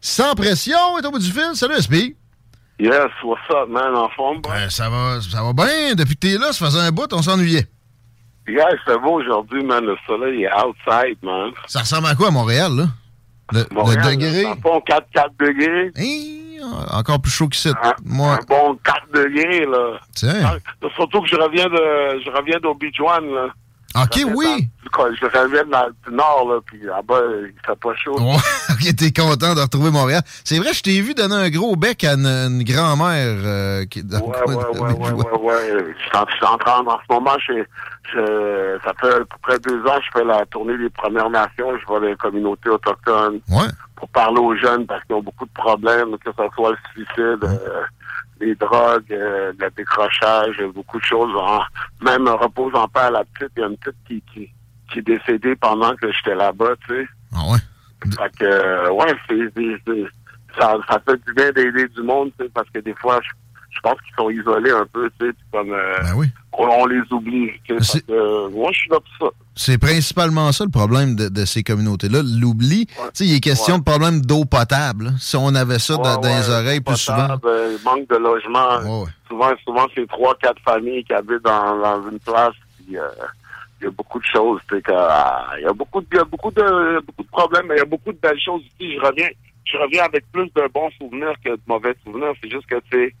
[0.00, 1.50] Sans pression, est au bout du fil.
[1.54, 2.16] Salut, SP.
[2.78, 4.40] Yes, what's up, man, en forme?
[4.40, 5.94] Ben, ça va, ça va bien.
[5.94, 7.66] Depuis que t'es là, ça faisait un bout, on s'ennuyait.
[8.48, 9.84] Yeah, c'est beau aujourd'hui, man.
[9.84, 11.50] Le soleil est outside, man.
[11.66, 12.84] Ça ressemble à quoi à Montréal, là?
[13.52, 13.64] Le,
[14.10, 14.46] degré?
[14.46, 15.90] Un bon 4, 4 degrés.
[16.92, 17.68] Encore plus chaud qu'ici.
[18.04, 19.98] Moi, Un bon 4 degrés, là.
[20.14, 20.40] tiens.
[20.44, 23.48] Ah, Surtout que je reviens de, je reviens d'Obi-Juan, là.
[23.96, 24.68] OK, oui.
[24.96, 28.18] dans- Je reviens dans- du nord, là, puis là-bas, il fait pas chaud.
[28.20, 30.22] Ouais, t'es content de retrouver Montréal.
[30.44, 34.00] C'est vrai, je t'ai vu donner un gros bec à une, une grand-mère euh, qui
[34.00, 35.94] est dans Ouais, le coin ouais, de ouais, ouais, ouais, ouais.
[35.98, 36.02] Je
[36.34, 37.64] suis en- en train, en ce moment, je,
[38.12, 41.30] je, ça fait à peu près deux ans que je fais la tournée des Premières
[41.30, 41.76] Nations.
[41.80, 43.68] Je vois les communautés autochtones Ouais.
[43.96, 47.44] pour parler aux jeunes parce qu'ils ont beaucoup de problèmes, que ce soit le suicide,
[47.44, 47.82] euh,
[48.40, 51.34] les drogues, euh, le décrochage, beaucoup de choses.
[51.36, 51.62] En-
[52.04, 52.26] même
[52.74, 53.52] en paix à la petite.
[53.56, 54.50] Il y a une petite qui, qui,
[54.90, 57.08] qui est décédée pendant que j'étais là-bas, tu sais.
[57.34, 57.58] Ah ouais?
[58.16, 60.06] Fait que, euh, ouais, c'est-
[60.58, 63.30] ça, ça fait du bien d'aider du monde, tu sais, parce que des fois, je,
[63.70, 67.50] je pense qu'ils sont isolés un peu, tu sais, comme, euh, on, on les oublie,
[67.66, 67.74] que,
[68.48, 69.34] moi, je suis là pour ça.
[69.54, 72.86] C'est principalement ça le problème de, de ces communautés-là, l'oubli.
[72.86, 75.04] Tu sais, il est question de problème d'eau potable.
[75.06, 75.10] là.
[75.18, 77.36] Si on avait ça dans, dans les oreilles plus souvent.
[77.44, 79.06] Euh, manque de logement.
[79.28, 82.54] Souvent, souvent c'est trois, quatre familles qui habitent dans, dans une place.
[82.78, 83.02] Puis, euh,
[83.80, 84.60] il y a beaucoup de choses.
[84.68, 87.66] que, euh, Il y a beaucoup de, il y a beaucoup de, beaucoup de problèmes,
[87.68, 88.94] mais il y a beaucoup de belles choses aussi.
[88.94, 89.28] Je reviens,
[89.64, 92.32] je reviens avec plus de bons souvenirs que de mauvais souvenirs.
[92.42, 93.14] C'est juste que, tu sais,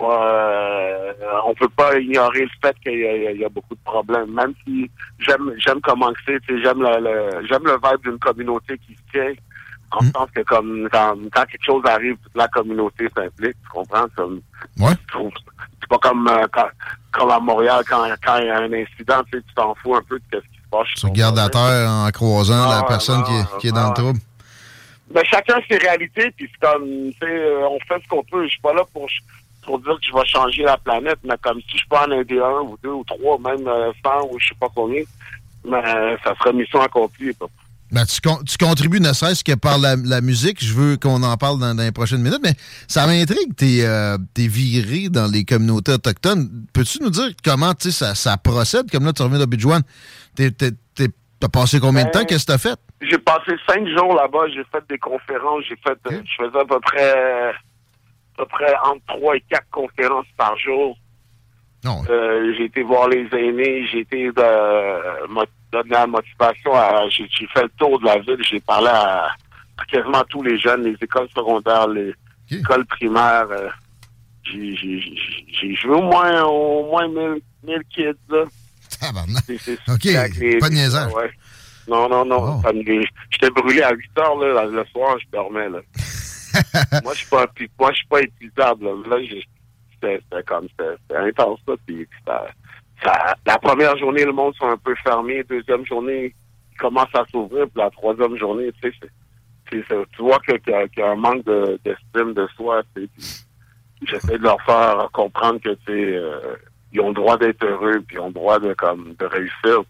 [0.00, 1.12] euh,
[1.46, 4.32] on peut pas ignorer le fait qu'il y, a- il y a beaucoup de problèmes.
[4.32, 8.94] Même si j'aime, j'aime comment c'est, j'aime le, le- j'aime le vibe d'une communauté qui
[8.94, 9.32] se tient.
[9.90, 10.10] En Mm.
[10.14, 14.06] sens que comme quand, quand quelque chose arrive, toute la communauté s'implique, tu comprends?
[14.14, 14.40] Comme,
[14.78, 14.92] Ouais.
[15.80, 16.68] C'est pas comme, euh, quand,
[17.10, 20.18] comme à Montréal, quand, quand il y a un incident, tu t'en fous un peu
[20.18, 20.88] de ce qui se passe.
[20.94, 23.94] Tu regardes la terre en croisant la Ah, personne qui, est, qui est dans le
[23.94, 24.18] trouble.
[25.10, 28.44] Ben, chacun ses réalités, puis c'est comme, tu sais, euh, on fait ce qu'on peut.
[28.44, 29.08] Je suis pas là pour,
[29.68, 32.38] pour dire que je vais changer la planète, mais comme si je peux en aider
[32.38, 35.02] un ou deux ou trois, même euh, 100 ou je sais pas combien,
[35.64, 37.32] mais euh, ça serait mission accomplie.
[37.92, 40.62] Ben, tu, con- tu contribues ne serait-ce que par la, la musique.
[40.64, 42.54] Je veux qu'on en parle dans, dans les prochaines minutes, mais
[42.86, 43.54] ça m'intrigue.
[43.56, 44.16] T'es euh,
[44.48, 46.50] viré dans les communautés autochtones.
[46.72, 48.90] Peux-tu nous dire comment ça, ça procède?
[48.90, 49.38] Comme là, tu reviens
[50.94, 51.08] t'es-
[51.40, 52.18] T'as passé combien de temps?
[52.18, 52.78] Ben, Qu'est-ce que t'as fait?
[53.00, 56.64] J'ai passé cinq jours là-bas, j'ai fait des conférences, j'ai fait, euh, je faisais à
[56.64, 57.52] peu près,
[58.38, 60.96] peu près entre trois et quatre conférences par jour.
[62.10, 67.28] Euh, j'ai été voir les aînés, j'ai été de, mo- donner la motivation à, j'ai
[67.54, 69.26] fait le tour de la ville, j'ai parlé à,
[69.76, 72.12] à quasiment tous les jeunes, les écoles secondaires, les
[72.58, 73.46] écoles primaires.
[73.50, 73.68] euh,
[74.44, 78.44] j'ai, j'ai, j'ai- j'ai joué au moins, au moins 1000, 1000 kids, là.
[79.46, 80.04] C'est- c'est- OK,
[80.40, 81.12] les- pas de niaisage.
[81.12, 81.30] Ouais.
[81.86, 82.60] Non, non, non.
[83.30, 85.78] J'étais brûlé à 8 heures, là, le soir, je dormais, là.
[87.04, 87.46] moi, je suis pas,
[87.94, 88.92] suis pas utilisable, là.
[89.16, 89.16] Là,
[90.00, 92.46] c'était comme, c'était intense, ça, puis ça,
[93.02, 95.42] ça- la première journée, le monde sont un peu fermés.
[95.44, 96.34] Deuxième journée,
[96.72, 101.44] ils commencent à s'ouvrir, puis la troisième journée, tu vois qu'il y, a- un manque
[101.44, 102.82] de- d'estime de, soi,
[104.06, 106.54] J'essaie de leur faire comprendre que, euh,
[106.92, 109.82] ils ont le droit d'être heureux, puis ils ont le droit de, comme, de réussir.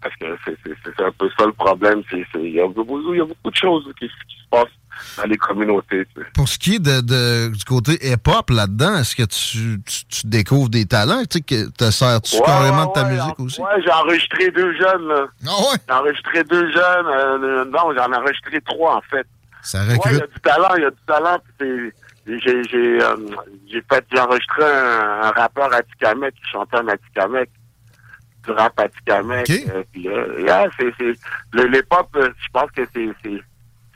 [0.00, 2.02] Parce que c'est un peu ça le problème.
[2.12, 4.68] Il y, a beaucoup y a beaucoup de choses qui se passent
[5.16, 6.06] dans les communautés.
[6.14, 6.26] tu sais.
[6.34, 10.26] Pour ce qui est de, de- du côté hip-hop là-dedans, est-ce que tu, tu, tu
[10.26, 11.22] découvres des talents?
[11.30, 13.60] Tu sais, que te sers-tu Ouais, carrément ouais, de ta ouais, musique en- aussi?
[13.60, 15.08] Ouais, j'ai enregistré deux jeunes.
[15.08, 15.26] là.
[15.46, 17.06] Ah J'ai enregistré deux jeunes.
[17.06, 19.26] euh, non, j'en ai enregistré trois, en fait.
[19.62, 20.22] Ça Ouais, il y recrute.
[20.22, 21.38] a du talent, il y a du talent.
[22.28, 23.16] J'ai j'ai euh,
[23.70, 27.48] j'ai fait j'ai enregistré un, un rappeur Atikamek qui chantait en Atikamek.
[28.44, 29.48] Du rap Atikamek.
[29.50, 31.14] euh, puis, euh, yeah, c'est c'est
[31.52, 33.40] le les pop, euh, je pense que c'est c'est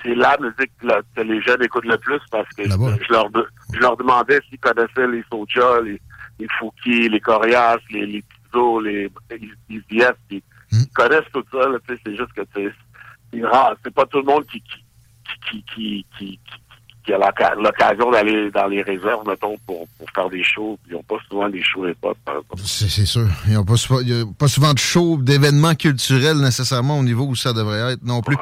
[0.02, 3.12] c'est la musique que, la- que les jeunes écoutent le plus parce que je, je
[3.12, 6.00] leur de- je leur demandais s'ils connaissaient les Soulja, les
[6.38, 8.24] les Fouki, les Corias, les les
[8.82, 9.10] les
[9.68, 14.18] IVS, puis ils connaissent tout ça là, c'est juste que c'est rare, c'est pas tout
[14.18, 14.60] le monde qui
[15.50, 16.38] qui qui, qui,
[17.04, 20.78] qui, a l'occasion d'aller dans les réserves, mettons, pour, pour faire des shows.
[20.86, 22.16] Ils n'ont pas souvent des shows hip-hop.
[22.64, 23.26] C'est sûr.
[23.46, 23.74] Il n'y a, pas
[24.38, 28.36] pas souvent de shows, d'événements culturels nécessairement au niveau où ça devrait être non plus.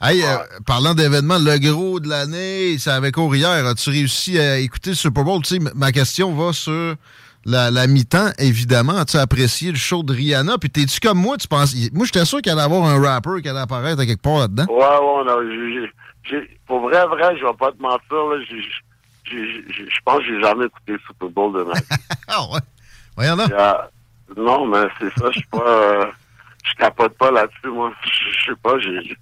[0.00, 0.36] Hey, euh,
[0.66, 3.48] parlant d'événements, le gros de l'année, c'est avec cours hier.
[3.66, 5.40] As-tu réussi à écouter le Super Bowl?
[5.42, 6.96] Tu sais, ma question va sur
[7.46, 8.98] la, la mi-temps, évidemment.
[8.98, 10.58] As-tu apprécié le show de Rihanna?
[10.58, 11.38] Puis t'es-tu comme moi?
[11.38, 11.74] Tu penses...
[11.94, 14.66] Moi, j'étais sûr qu'il allait avoir un rapper qui allait apparaître à quelque part là-dedans.
[14.68, 15.90] Ouais, ouais, non, j'ai-
[16.28, 18.36] j'ai- pour vrai, vrai, je vais pas te mentir, là,
[19.24, 21.86] je pense que j'ai jamais écouté le Super Bowl de ma vie.
[22.28, 22.60] ah ouais?
[23.16, 23.38] Voyons.
[23.38, 23.72] Euh,
[24.36, 25.66] non, mais c'est ça, je suis pas...
[25.66, 26.04] euh,
[26.64, 27.92] je capote pas là-dessus, moi.
[28.04, 29.16] Je je sais pas, j'ai...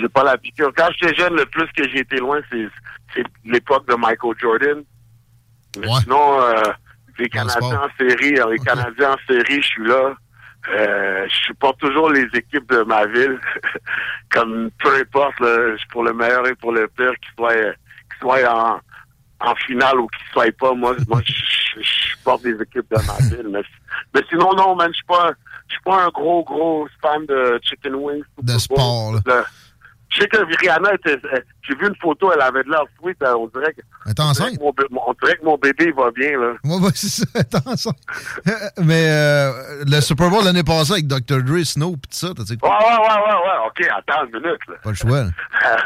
[0.00, 0.72] j'ai- pas la piqûre.
[0.76, 4.82] Quand j'étais jeune, le plus que j'ai été loin, c'est l'époque de Michael Jordan.
[5.78, 6.62] Mais sinon, euh,
[7.18, 10.14] les Canadiens en série, euh, les Canadiens en série, je suis là.
[10.70, 13.38] Euh, je supporte toujours les équipes de ma ville.
[14.30, 18.48] Comme peu importe, là, pour le meilleur et pour le pire, qu'ils soient, qu'ils soient
[18.54, 18.80] en,
[19.50, 23.06] en finale ou qu'ils soient pas, moi, moi je, je- je supporte les équipes de
[23.06, 23.48] ma ville.
[23.50, 23.62] Mais,
[24.14, 25.32] mais sinon, non, man, je suis pas,
[25.68, 28.22] je suis pas un gros, gros fan de chicken wings.
[28.42, 29.44] De sport, là.
[30.14, 31.18] Je sais que Rihanna était.
[31.32, 33.16] euh, J'ai vu une photo, elle avait de l'air sweet.
[33.22, 33.80] euh, On dirait que.
[34.04, 34.72] Elle est on dirait que mon
[35.06, 36.52] On dirait que mon bébé va bien, là.
[36.64, 37.24] Ouais, ouais, c'est ça.
[37.34, 37.92] Attention.
[38.78, 41.42] Mais euh, le Super Bowl l'année passée avec Dr.
[41.42, 43.66] Dre, Snoop, pis tout ça, t'as dit Ouais, ouais, ouais, ouais, ouais.
[43.68, 44.74] OK, attends une minute, là.
[44.82, 45.22] pas le choix.
[45.22, 45.30] là.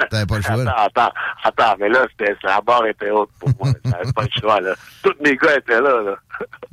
[0.10, 0.64] T'avais pas le choix.
[0.64, 0.74] là.
[0.78, 1.12] Attends, attends,
[1.44, 2.06] attends, mais là,
[2.42, 3.72] la barre était haute pour moi.
[3.84, 4.74] J'avais pas le choix, là.
[5.02, 6.16] Tous mes gars étaient là, là.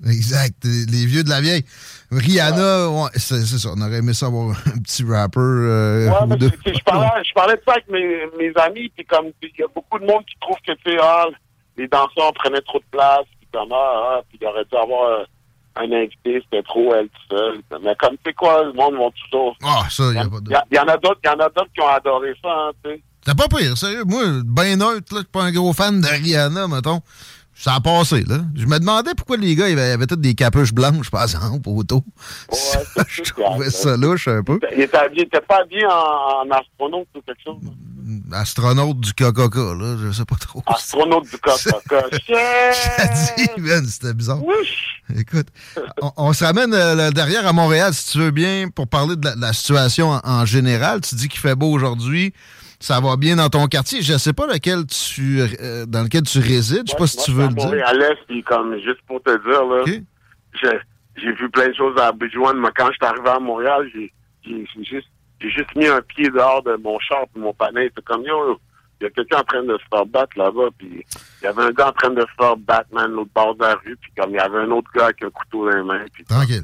[0.08, 0.56] Exact.
[0.64, 1.66] Les vieux de la vieille.
[2.18, 3.70] Rihanna, ouais, c'est ça.
[3.76, 7.34] On aurait aimé ça avoir un petit rapper euh, Ouais, ou mais je parlais, je
[7.34, 10.26] parlais de ça avec mes, mes amis, puis comme, il y a beaucoup de monde
[10.26, 11.26] qui trouve que, tu sais, ah,
[11.78, 15.10] les danseurs prenaient trop de place, puis comme, ah, ah, puis il aurait dû avoir
[15.10, 15.24] euh,
[15.76, 17.62] un invité, c'était trop elle tout seul.
[17.84, 19.56] Mais comme, tu sais quoi, le monde va toujours...
[19.64, 20.52] Ah, ça, il y a pas de...
[20.72, 22.72] Il y, en a d'autres, il y en a d'autres qui ont adoré ça, hein,
[22.84, 23.02] tu sais.
[23.26, 24.04] C'est pas pire, sérieux.
[24.06, 27.00] Moi, ben neutre, là, je suis pas un gros fan de Rihanna, mettons.
[27.56, 28.40] Ça a passé, là.
[28.56, 31.70] Je me demandais pourquoi les gars, ils avaient, avaient toutes des capuches blanches, par exemple,
[31.70, 32.04] auto.
[33.08, 34.60] je trouvais ça louche un peu.
[34.72, 37.58] Était pas habillé en, en astronaute ou quelque chose.
[38.32, 40.62] Astronaute du Coca-Cola, là, je sais pas trop.
[40.66, 42.10] Astronaute du Coca-Cola.
[43.38, 44.40] Dit, man, c'était bizarre.
[45.16, 45.48] Écoute,
[46.02, 49.26] on, on se ramène euh, derrière à Montréal, si tu veux bien, pour parler de
[49.26, 51.02] la, de la situation en, en général.
[51.02, 52.34] Tu dis qu'il fait beau aujourd'hui.
[52.84, 54.02] Ça va bien dans ton quartier.
[54.02, 56.84] Je sais pas lequel tu, euh, dans lequel tu résides.
[56.86, 57.88] Je sais pas si tu veux le dire.
[57.88, 60.80] À l'Est, puis comme, juste pour te dire, là, j'ai-
[61.16, 64.12] j'ai vu plein de choses à Bridgewater, mais quand je suis arrivé à Montréal, j'ai
[64.84, 65.08] juste,
[65.40, 67.80] j'ai juste mis un pied dehors de mon char puis mon panneau.
[67.96, 68.60] C'est comme, yo,
[69.00, 71.06] il y a quelqu'un en train de se faire battre là-bas, puis
[71.42, 73.62] il y avait un gars en train de se faire battre, man, l'autre bord de
[73.64, 75.84] la rue, puis comme il y avait un autre gars avec un couteau dans les
[75.84, 76.64] mains, puis Tranquille.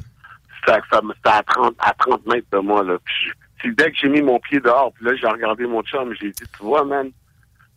[0.66, 2.98] c'était c'était à 30, à 30 mètres de moi, là.
[3.06, 6.14] Puis c'est dès que j'ai mis mon pied dehors, puis là, j'ai regardé mon chum,
[6.19, 7.11] j'ai dit, tu vois, man,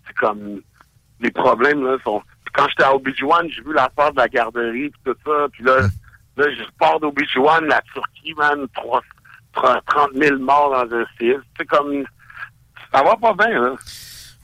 [0.07, 0.61] c'est comme,
[1.21, 2.23] les problèmes, là, sont...
[2.45, 5.65] Puis quand j'étais à Obi-Wan, j'ai vu l'affaire de la garderie, puis tout ça, puis
[5.65, 5.81] là,
[6.37, 9.03] là, je pars d'Obi-Wan, la Turquie, man, 3,
[9.55, 11.43] 30 000 morts dans un séisme.
[11.59, 12.05] C'est comme,
[12.93, 13.75] ça va pas bien, là.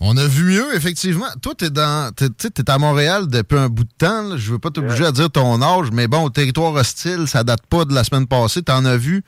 [0.01, 1.27] On a vu mieux, effectivement.
[1.43, 4.37] Toi, t'es dans, t'es, t'sais, t'es à Montréal depuis un bout de temps.
[4.37, 7.67] Je veux pas t'obliger à dire ton âge, mais bon, au territoire hostile, ça date
[7.69, 8.63] pas de la semaine passée.
[8.63, 9.25] T'en as vu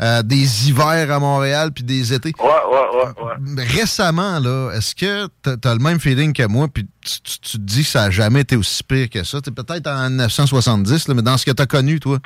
[0.00, 2.32] euh, des hivers à Montréal puis des étés.
[2.38, 3.22] Ouais, ouais, ouais,
[3.56, 3.64] ouais.
[3.66, 7.58] Récemment, là, est-ce que t'as, t'as le même feeling que moi puis tu, tu- tu
[7.58, 9.42] te dis que ça a jamais été aussi pire que ça?
[9.42, 12.18] T'es peut-être en 1970, là, mais dans ce que t'as connu, toi,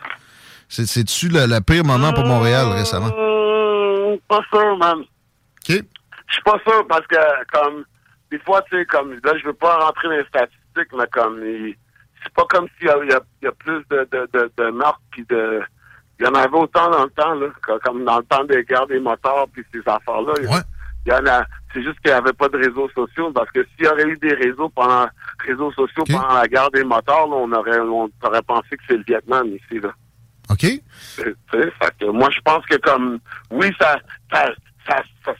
[0.68, 3.06] c'est, c'est-tu le, le pire moment pour Montréal récemment?
[3.06, 4.98] Hum, pas sûr, man.
[5.68, 5.82] OK.
[6.28, 7.16] Je suis pas sûr parce que,
[7.52, 7.84] comme,
[8.30, 11.40] des fois, tu sais, comme, là, je veux pas rentrer dans les statistiques, mais comme,
[12.22, 14.70] c'est pas comme s'il y y a- il y a plus de, de, de, de
[14.70, 15.62] meurtres puis de.
[16.20, 18.64] Il y en avait autant dans le temps, là, co- comme dans le temps des
[18.64, 20.32] guerres des motards puis ces affaires-là.
[20.46, 20.62] A-
[21.06, 21.44] Il y en a.
[21.72, 24.16] C'est juste qu'il n'y avait pas de réseaux sociaux parce que s'il y aurait eu
[24.18, 25.06] des réseaux pendant
[25.46, 28.96] réseaux sociaux pendant la guerre des motards, là, on aurait on aurait pensé que c'est
[28.96, 29.90] le Vietnam ici, là.
[30.50, 30.58] OK.
[30.58, 30.82] Tu
[31.52, 33.20] sais, fait que moi, je pense que comme,
[33.52, 33.98] oui, ça,
[34.32, 34.46] ça,
[34.88, 35.34] ça, ça-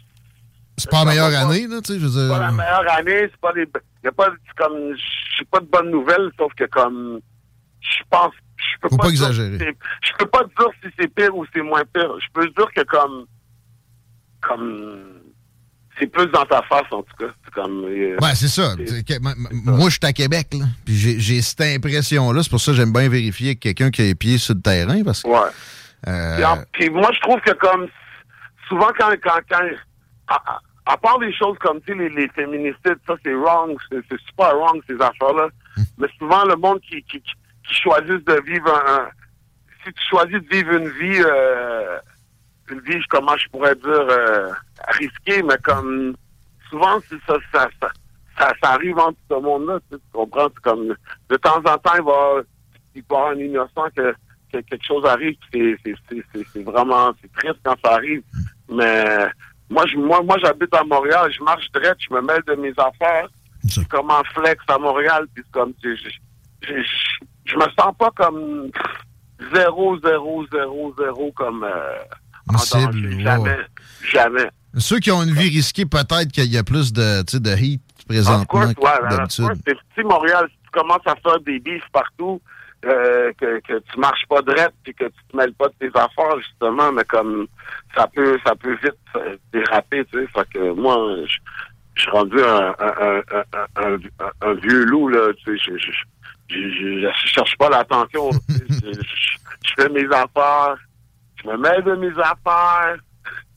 [0.78, 3.20] C'est pas la meilleure année, là, tu sais, je veux c'est pas la meilleure année,
[3.30, 3.66] c'est pas des,
[4.05, 4.94] y a pas, comme,
[5.38, 7.20] j'ai pas de bonnes nouvelles, sauf que comme,
[7.80, 9.76] je pense, je peux Faut pas dire exagérer.
[10.02, 12.10] Je peux pas dire si c'est pire ou c'est moins pire.
[12.20, 13.26] Je peux dire que comme,
[14.40, 15.20] comme,
[15.98, 17.32] c'est plus dans ta face, en tout cas.
[17.44, 18.74] C'est comme, euh, Ouais, c'est ça.
[19.52, 20.66] Moi, je suis à Québec, là.
[20.84, 22.42] Puis j'ai- cette impression-là.
[22.42, 24.60] C'est pour ça que j'aime bien vérifier avec quelqu'un qui a les pieds sur le
[24.60, 25.02] terrain.
[25.05, 25.28] Parce que.
[25.28, 25.38] Ouais.
[26.06, 27.88] euh, Puis, en- puis moi, je trouve que comme
[28.68, 29.64] souvent quand quand, quand
[30.28, 30.60] à,
[30.93, 35.01] à- part des choses comme les, les féminicides, ça c'est wrong, c'est super wrong ces
[35.01, 35.48] affaires-là.
[35.98, 37.32] Mais souvent le monde qui qui, qui,
[37.66, 39.09] qui choisissent de vivre un, un-
[39.85, 41.98] si tu choisis de vivre une vie euh,
[42.70, 44.51] une vie comment je pourrais dire euh,
[45.01, 46.15] risquée, mais comme
[46.69, 47.89] souvent c'est ça ça, ça
[48.39, 50.48] ça ça arrive entre ce monde-là, tu comprends?
[50.55, 50.94] C'est comme
[51.31, 52.40] de temps en temps il va
[52.94, 54.12] il y avoir un innocent que,
[54.52, 55.77] que quelque chose arrive, c'est,
[56.62, 58.23] vraiment c'est triste quand ça arrive.
[58.69, 59.28] Mais
[59.70, 62.73] moi, je, moi, moi, j'habite à Montréal, je marche direct, je me mêle de mes
[62.78, 63.28] affaires.
[63.65, 66.09] Je suis comme en flex à Montréal, puis comme je, je,
[66.62, 68.70] je, je- je me sens pas comme
[69.55, 71.99] zéro, zéro, zéro, zéro comme euh,
[72.49, 73.20] en Cible.
[73.20, 73.57] Jamais,
[74.12, 74.51] jamais.
[74.77, 78.61] Ceux qui ont une vie risquée, peut-être qu'il y a plus de, de heat présentement
[78.61, 78.74] ouais,
[79.11, 79.47] d'habitude.
[79.66, 82.40] c'est petit Montréal, si tu commences à faire des bifs partout,
[82.84, 85.98] euh, que, que tu marches pas droit puis que tu te mêles pas de tes
[85.98, 87.46] affaires, justement, mais comme
[87.94, 90.26] ça peut ça peut vite euh, déraper, tu sais.
[90.28, 90.96] Fait que moi,
[91.94, 93.22] je suis rendu un, un,
[93.76, 93.98] un,
[94.42, 95.92] un, vieux loup, là, tu sais, je,
[96.48, 98.30] je, je, cherche pas l'attention.
[98.48, 100.76] je fais mes affaires,
[101.42, 102.96] je me mêle de mes affaires,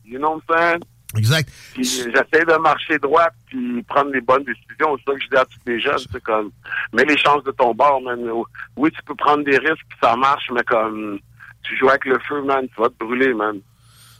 [0.04, 0.84] you know what I'm saying?
[1.18, 1.50] Exact.
[1.74, 4.98] Puis j'essaie de marcher droit puis prendre les bonnes décisions.
[4.98, 6.00] C'est ça que je dis à tous les jeunes.
[6.12, 6.52] C'est comme,
[6.94, 8.20] mets les chances de ton bord, man.
[8.78, 11.20] Oui, tu peux prendre des risques ça marche, mais comme,
[11.64, 13.58] tu joues avec le feu, man, tu vas te brûler, man.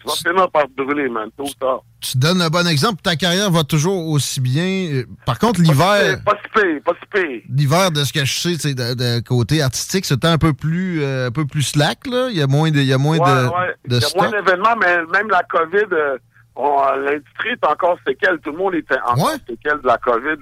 [0.02, 1.82] Tu vas finir par te brûler, man, tôt ou tard.
[2.00, 3.02] Tu donnes un bon exemple.
[3.04, 5.04] Ta carrière va toujours aussi bien.
[5.28, 8.96] Par contre, l'hiver, Pas si pas si l'hiver, de ce que je sais, c'est de,
[8.96, 12.30] de côté artistique, c'était un peu plus, euh, un peu plus slack, là.
[12.32, 13.76] Il y a moins de, il y a moins Ouais, de, ouais.
[13.88, 16.18] de Il y a moins d'événements, mais même la COVID, euh,
[16.58, 18.40] l'industrie est encore séquelle.
[18.40, 20.38] Tout le monde est encore séquelle de la COVID.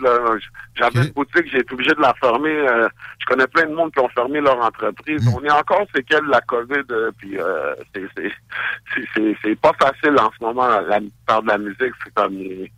[0.76, 2.50] J'avais une boutique, j'ai été obligé de la fermer.
[2.68, 2.88] euh,
[3.20, 5.24] je connais plein de monde qui ont fermé leur entreprise.
[5.26, 5.36] Mm.
[5.36, 10.44] On est encore séquelle de la COVID, euh, puis euh, c'est- pas facile en ce
[10.44, 11.94] moment, la, faire de la musique.
[12.04, 12.34] C'est comme...
[12.34, 12.70] Il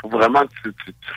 [0.00, 1.10] faut vraiment que tu, tu, tu,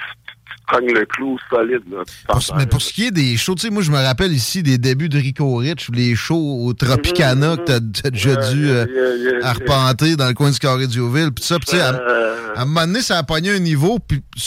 [0.67, 1.81] cognes le clou solide.
[1.91, 2.03] Là.
[2.27, 4.63] Pour- mais pour ce qui est des shows, tu sais, moi, je me rappelle ici
[4.63, 9.15] des débuts de Rico Rich, les shows au Tropicana que t'as déjà dû euh, yeah,
[9.15, 9.47] yeah, yeah.
[9.47, 11.31] arpenter dans le coin du Carré Dioville.
[11.31, 13.99] Puis ça, tu sais, à, Euh, à un moment donné, ça a pogné un niveau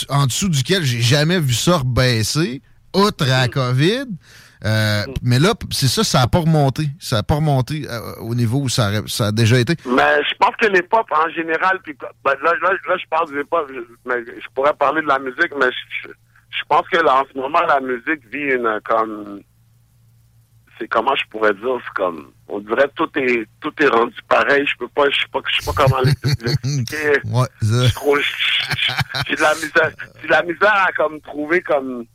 [0.09, 2.61] en dessous duquel j'ai jamais vu ça baisser,
[2.95, 4.05] outre à la COVID.
[4.65, 6.83] Euh, mais là, c'est ça, ça n'a pas remonté.
[6.99, 9.75] Ça n'a pas remonté euh, au niveau où ça, ça a déjà été.
[9.85, 13.29] Mais je pense que les pop en général, puis ben, là, là, là, je parle
[13.31, 16.13] du pop, je, mais je pourrais parler de la musique, mais je, je-
[16.49, 19.41] je pense que là, en ce moment, la musique vit une comme
[20.79, 24.65] c'est comment je pourrais dire, c'est comme on dirait tout est tout est rendu pareil.
[24.65, 27.19] Je peux pas, je sais pas, je sais pas comment l'expliquer.
[29.27, 32.05] J'ai de la misère, j'ai de la misère à comme trouver comme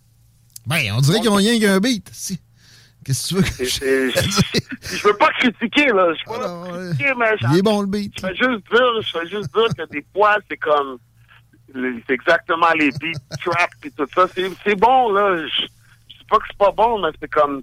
[0.66, 2.08] Ben, on dirait qu'ils ont rien qu'un beat.
[2.12, 2.40] Si.
[3.04, 7.12] Qu'est-ce que tu veux que je, je veux pas critiquer là, je suis pas critiquer,
[7.18, 8.14] mais Il est bon le beat.
[8.20, 10.98] Je vais juste dire, je vais juste dire que des fois, c'est comme,
[11.74, 14.26] c'est exactement les beats, trap et tout ça.
[14.64, 15.36] C'est, bon, là.
[15.38, 17.62] Je, je dis pas que c'est pas bon, mais c'est comme,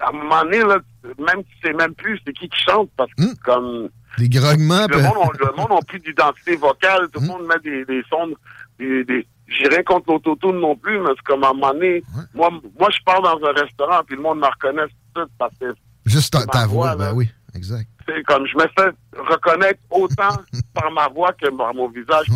[0.00, 0.78] à un moment donné, là,
[1.18, 3.88] même si c'est même plus c'est qui qui chante, parce que c'est comme,
[4.18, 4.86] Des grognements.
[4.88, 8.34] le monde, le monde n'a plus d'identité vocale, tout le monde met des, des sons,
[8.78, 12.02] des, des, j'ai rien contre l'autotune non plus, mais c'est comme à un moment donné,
[12.34, 15.74] moi, moi, je pars dans un restaurant, puis le monde me reconnaît tout parce que
[16.04, 17.88] Juste ta, voix, voix, ben oui, exact.
[18.06, 20.36] c'est comme je me fais reconnaître autant
[20.74, 22.26] par ma voix que par mon visage.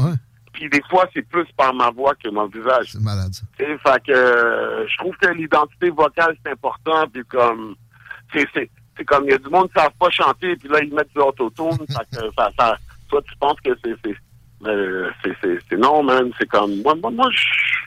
[0.52, 2.90] Puis des fois, c'est plus par ma voix que mon visage.
[2.92, 3.46] C'est malade, ça.
[3.56, 7.06] Fait que euh, je trouve que l'identité vocale, c'est important.
[7.12, 7.76] Puis comme,
[8.32, 10.92] c'est, comme, il y a du monde qui ne savent pas chanter, puis là, ils
[10.92, 11.78] mettent du autotune.
[11.88, 12.76] fait que ça, ça,
[13.08, 14.16] toi, tu penses que c'est,
[14.66, 16.30] Euh, c'est- non, man.
[16.38, 16.82] C'est comme.
[16.82, 17.38] Moi, moi, moi je.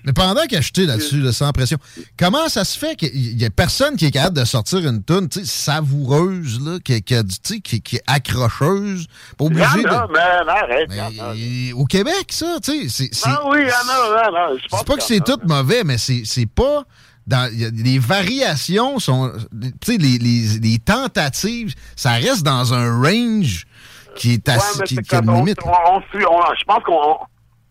[0.06, 1.78] Mais pendant qu'acheter là-dessus, là, sans pression,
[2.18, 5.30] comment ça se fait qu'il y a personne qui est capable de sortir une toune
[5.32, 10.12] savoureuse, là, qui, est accrocheuse, pas Il y en obligé a, de...
[10.14, 10.88] man, arrête.
[10.90, 11.36] il y en a.
[11.36, 15.04] Et Au Québec, ça, tu sais, Ah oui, il y en a, C'est pas que
[15.04, 16.84] c'est tout mauvais, mais c'est pas.
[17.26, 19.32] Dans, a- les variations sont.
[19.80, 23.66] Tu sais, les, les, les tentatives, ça reste dans un range
[24.16, 25.58] qui est Ouais, mais qui, qui a une limite.
[25.66, 27.18] On, on suit- on- je pense qu'on.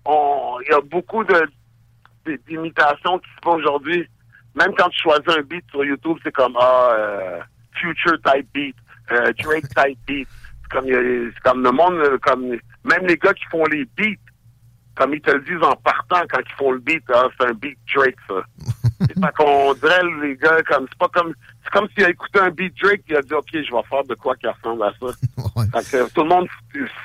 [0.04, 1.46] on- Il y a beaucoup de
[2.46, 4.08] d'imitations qui se font aujourd'hui.
[4.54, 7.40] Même quand tu choisis un beat sur YouTube, c'est comme ah, euh,
[7.74, 8.76] Future type beat,
[9.10, 10.28] euh, Drake type beat.
[10.62, 12.42] C'est comme, c'est comme le monde, euh, comme
[12.84, 14.20] même les gars qui font les beats,
[14.94, 17.52] comme ils te le disent en partant quand ils font le beat, ah, c'est un
[17.54, 18.34] beat Drake ça.
[19.00, 21.32] c'est pas qu'on dirait les gars comme c'est pas comme
[21.64, 23.82] c'est comme s'il a écouté un beat Drake et il a dit ok je vais
[23.88, 25.06] faire de quoi qui ressemble à ça.
[25.82, 26.46] Fait que tout le monde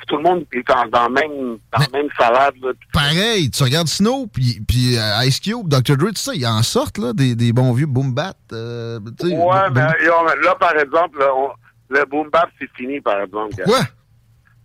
[0.06, 2.70] tout le monde est dans, dans la même dans même salade là.
[2.92, 5.96] Pareil, tu regardes Snow, puis, puis euh, Ice Cube, Dr.
[5.96, 8.34] Dre, tout ça, ils en sortent, là, des, des bons vieux boom bat.
[8.52, 11.52] euh, Ouais, boom- mais là, par exemple, là, on-
[11.90, 13.54] le boom bap c'est fini par exemple.
[13.56, 13.64] gars.
[13.64, 13.80] Quoi?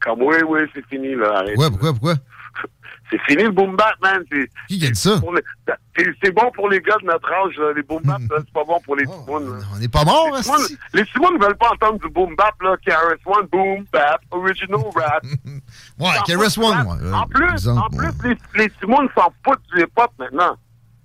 [0.01, 1.37] Comme oui oui c'est fini là.
[1.37, 1.55] Arrête.
[1.55, 2.13] Pourquoi, pourquoi, pourquoi?
[3.13, 4.23] C'est fini le boom bap man.
[4.31, 5.21] C'est Qui dit ça?
[5.35, 8.51] les- c'est bon pour les gars de notre âge là, les boom bap là, c'est
[8.53, 9.59] pas bon pour les Timounes.
[9.59, 9.65] là.
[9.75, 12.35] On n'est pas mort, Les hein, Timounes- Les Timounes ne veulent pas entendre du boom
[12.35, 15.23] bap là, KRS One boom bap original rap.
[15.99, 19.61] Ouais, KRS One, ouais, euh, En plus, exemple, en plus, les, les Timounes s'en foutent
[19.75, 20.57] du hip-hop maintenant.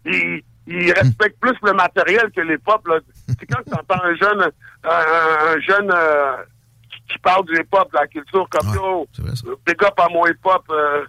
[0.07, 2.87] Ils, ils respectent plus le matériel que l'hip-hop.
[2.89, 3.01] là.
[3.39, 4.51] C'est quand tu entends un jeune,
[4.85, 4.89] un,
[5.55, 6.37] un jeune euh,
[7.09, 10.63] qui, parle du hip-hop, de la culture, comme yo, euh, big up à mon hip-hop.
[10.71, 11.05] euh,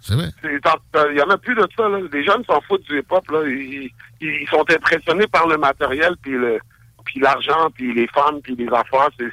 [0.62, 1.88] t'en- euh, Il y en a plus de ça.
[1.88, 1.98] Là.
[2.12, 3.30] Les jeunes s'en foutent du hip-hop.
[3.30, 3.42] Là.
[3.46, 3.90] Ils,
[4.20, 6.58] ils sont impressionnés par le matériel, puis le
[7.04, 9.08] puis l'argent, puis les femmes, puis les affaires.
[9.18, 9.32] C'est-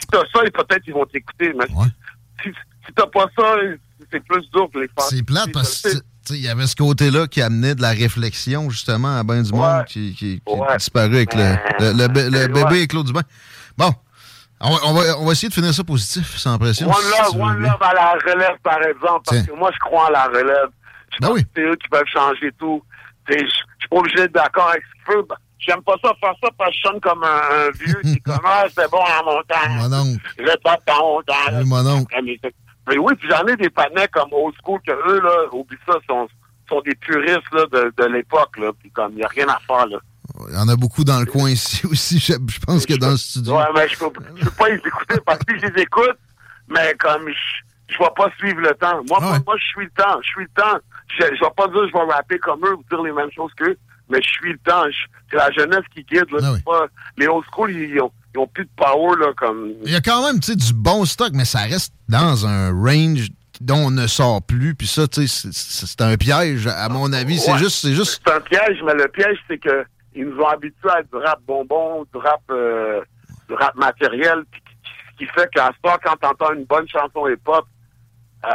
[0.00, 1.52] Si t'as ça, peut-être ils vont t'écouter.
[1.58, 1.66] Mais
[2.42, 2.48] si,
[2.86, 3.54] si t'as pas ça,
[4.10, 5.06] c'est plus dur pour les femmes.
[5.10, 5.88] C'est plate parce que
[6.30, 9.84] il y avait ce côté-là qui amenait de la réflexion justement à ben du monde
[9.86, 10.40] qui, qui,
[10.78, 13.22] disparu avec le, le, le le bébé et Claude Dubin.
[13.76, 13.90] Bon,
[14.60, 16.88] on va, on, va, on va essayer de finir ça positif, sans pression.
[16.88, 19.46] One si love, one love à la relève, par exemple, parce Tiens.
[19.46, 20.68] que moi, je crois en la relève.
[21.12, 21.42] Je Ben pense oui.
[21.44, 22.82] que c'est eux qui peuvent changer tout.
[23.28, 25.22] Je suis pas obligé d'être d'accord avec ce qu'ils.
[25.28, 27.26] Ben, J'aime pas ça faire ça parce que je sonne comme un,
[27.66, 29.68] un vieux qui commence, c'est bon à mon temps.
[29.68, 30.20] Mon oncle.
[30.38, 31.34] Je pas ton temps.
[31.52, 32.16] Oui, mon oncle.
[32.88, 35.94] Mais, oui, puis j'en ai des panais comme old school que eux, là, oublie ça,
[36.08, 36.28] sont,
[36.68, 38.70] sont des puristes là, de, de l'époque, là.
[38.80, 39.98] Puis comme, il n'y a rien à faire, là.
[40.48, 43.10] Il y en a beaucoup dans le coin ici aussi, je, je pense que dans
[43.10, 43.56] le studio.
[43.56, 46.16] Ouais, mais je peux, je peux pas les écouter parce que je les écoute,
[46.68, 49.02] mais comme je, je vais pas suivre le temps.
[49.08, 50.18] Moi, moi, moi, je suis le temps.
[50.22, 50.78] Je suis le temps.
[51.18, 53.30] Je, je vais pas dire que je vais rapper comme eux ou dire les mêmes
[53.34, 53.76] choses qu'eux,
[54.08, 54.84] mais je suis le temps.
[55.30, 56.52] C'est la jeunesse qui guide, là.
[56.64, 56.86] Pas,
[57.16, 59.72] les old school, ils, ont, ils ont plus de power, là, comme.
[59.84, 63.28] Il y a quand même du bon stock, mais ça reste dans un range
[63.60, 64.74] dont on ne sort plus.
[64.76, 67.38] Puis ça, tu sais, c'est- un piège, à mon avis.
[67.38, 68.22] C'est juste, c'est juste.
[68.24, 69.84] C'est un piège, mais le piège, c'est que
[70.14, 73.02] ils nous ont habitués à du rap bonbon, du rap, euh,
[73.48, 74.60] du rap matériel, qui-
[75.12, 77.66] ce qui fait qu'à ce quand t'entends une bonne chanson hip-hop,
[78.44, 78.48] euh,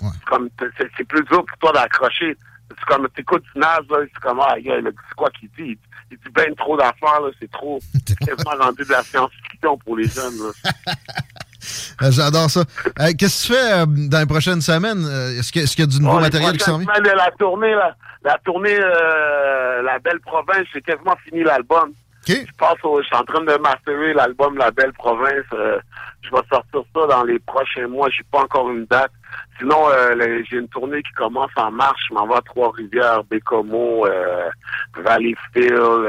[0.00, 2.36] c'est comme c'est plus dur pour toi d'accrocher.
[2.70, 5.78] C'est comme t'écoutes du Nas, là, c'est comme ah, là, c'est quoi qu'il dit?
[6.10, 9.96] Il, dit ben trop d'affaires, là, c'est trop c'est quasiment rendu de la science-fiction pour
[9.96, 10.34] les jeunes.
[10.38, 10.72] Là.
[12.02, 12.60] Euh, J'adore ça.
[13.00, 15.04] Euh, Qu'est-ce que tu fais euh, dans les prochaines semaines?
[15.38, 16.86] Est-ce qu'il y, a- y du nouveau Bon, matériel qui s'en vient?
[17.16, 21.90] La tournée, la, la tournée, La Belle Province, j'ai quasiment fini l'album.
[22.26, 25.46] Je passe au, je suis en train de masterer l'album La Belle Province.
[25.54, 25.78] euh,
[26.22, 28.08] je vais sortir ça dans les prochains mois.
[28.10, 29.10] J'ai pas encore une date.
[29.58, 31.96] Sinon, euh, j'ai une tournée qui commence en mars.
[32.08, 34.48] Je m'en vais à Trois-Rivières, Bécomo, euh,
[34.96, 36.06] Valleyfield,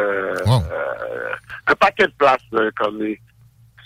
[1.67, 2.37] un paquet de places.
[2.77, 3.19] comme les-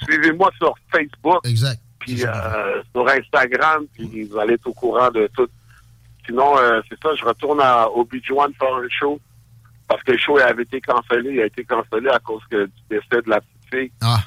[0.03, 1.39] Suivez-moi sur Facebook.
[1.45, 1.79] Exact.
[1.99, 5.47] Puis euh, sur Instagram, puis vous allez être au courant de tout.
[6.25, 9.19] Sinon, euh, c'est ça, je retourne à Obi-Wan faire un show.
[9.87, 11.31] Parce que le show avait été cancellé.
[11.31, 13.91] Il a été cancellé à cause que, du décès de la petite fille.
[14.01, 14.19] Ah.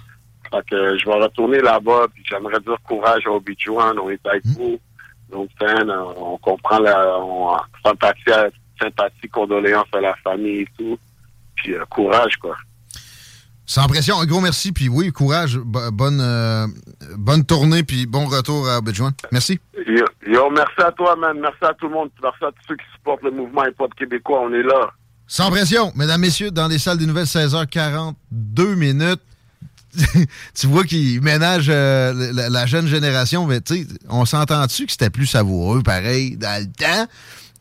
[0.51, 3.99] Fait que euh, je vais retourner là-bas, puis j'aimerais dire courage à Obi-Wan.
[3.99, 4.79] On est avec vous.
[5.31, 8.31] Donc, euh, on comprend la on, sympathie,
[8.81, 10.99] sympathie, condoléances à la famille et tout.
[11.57, 12.57] Puis euh, courage, quoi.
[13.67, 14.73] Sans pression, un gros merci.
[14.73, 15.59] Puis oui, courage.
[15.59, 16.67] bo- bonne, euh,
[17.17, 17.83] bonne tournée.
[17.83, 19.11] Puis bon retour à Abidjan.
[19.33, 19.59] Merci.
[19.87, 21.37] Yo, yo, merci à toi, man.
[21.41, 22.11] Merci à tout le monde.
[22.23, 24.41] Merci à tous ceux qui supportent le mouvement hip-hop québécois.
[24.43, 24.91] On est là.
[25.29, 29.21] Sans pression, mesdames, messieurs, dans les salles des nouvelles, 16h42 minutes.
[30.55, 34.93] tu vois qu'ils ménagent euh, la, la jeune génération, mais tu sais, on s'entend-tu que
[34.93, 37.11] c'était plus savoureux, pareil, dans le temps?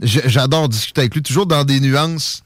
[0.02, 2.44] J'adore discuter avec lui, toujours dans des nuances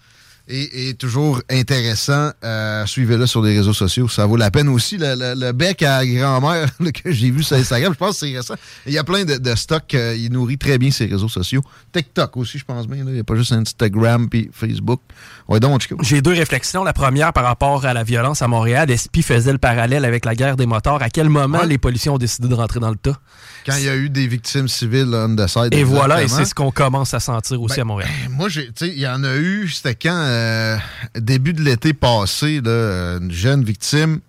[0.50, 2.32] et, toujours intéressant.
[2.44, 4.08] Euh, Suivez-le sur les réseaux sociaux.
[4.08, 4.98] Ça vaut la peine aussi.
[5.00, 6.70] Le, bec à grand-mère
[7.04, 8.56] que j'ai vu sur Instagram, je pense que c'est récent.
[8.86, 9.94] Il y a plein de, de stocks.
[9.94, 11.62] Euh, il nourrit très bien ses réseaux sociaux.
[11.92, 13.06] TikTok aussi, je pense bien.
[13.06, 15.02] Il n'y a pas juste Instagram puis Facebook.
[15.50, 16.84] Ouais, donc, J'ai deux réflexions.
[16.84, 20.36] La première, par rapport à la violence à Montréal, Espi faisait le parallèle avec la
[20.36, 21.02] guerre des motards?
[21.02, 23.20] À quel moment les policiers ont décidé de rentrer dans le tas?
[23.66, 25.74] Quand il y a eu des victimes civiles on the side.
[25.74, 28.10] Et voilà, et c'est ce qu'on commence à sentir aussi ben, à Montréal.
[28.30, 28.50] Moi,
[28.82, 30.78] il y en a eu, c'était quand, euh,
[31.16, 34.20] début de l'été passé, là, une jeune victime,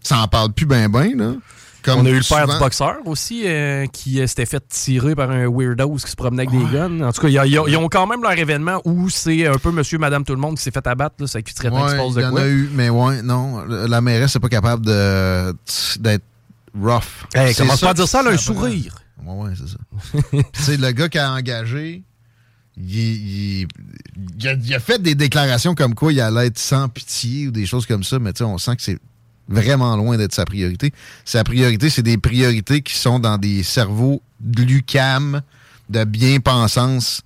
[0.00, 1.32] ça en parle plus ben ben, là.
[1.88, 5.14] Comme On a eu le père du boxeur aussi euh, qui euh, s'était fait tirer
[5.14, 7.00] par un weirdo qui se promenait avec des guns.
[7.00, 10.24] En tout cas, ils ont quand même leur événement où c'est un peu monsieur, madame,
[10.24, 11.16] tout le monde qui s'est fait abattre.
[11.20, 13.64] Là, ça qui très ouais, se passe de y en a eu, mais ouais, non.
[13.64, 16.24] La mairesse n'est pas capable d'être
[16.78, 17.26] rough.
[17.34, 18.94] Hey, commence pas à dire ça, là, un sourire.
[19.24, 20.38] Ouais, ouais, c'est ça.
[20.52, 22.02] c'est le gars qui a engagé.
[22.76, 27.66] Il, il, a, fait des déclarations comme quoi il allait être sans pitié ou des
[27.66, 28.98] choses comme ça, mais on sent que c'est
[29.48, 30.92] vraiment loin d'être sa priorité.
[31.24, 35.42] Sa priorité, c'est des priorités qui sont dans des cerveaux de l'UCAM,
[35.88, 37.22] de bien-pensance,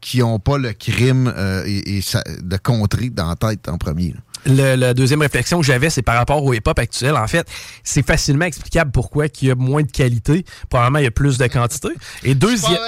[0.00, 2.00] qui n'ont pas le crime euh, et,
[2.42, 4.14] de contrer dans la tête en premier.
[4.44, 7.16] la deuxième réflexion que j'avais, c'est par rapport au hip-hop actuel.
[7.16, 7.46] En fait,
[7.82, 10.44] c'est facilement explicable pourquoi il y a moins de qualité.
[10.70, 11.88] Probablement, il y a plus de quantité.
[12.22, 12.78] Et deuxième...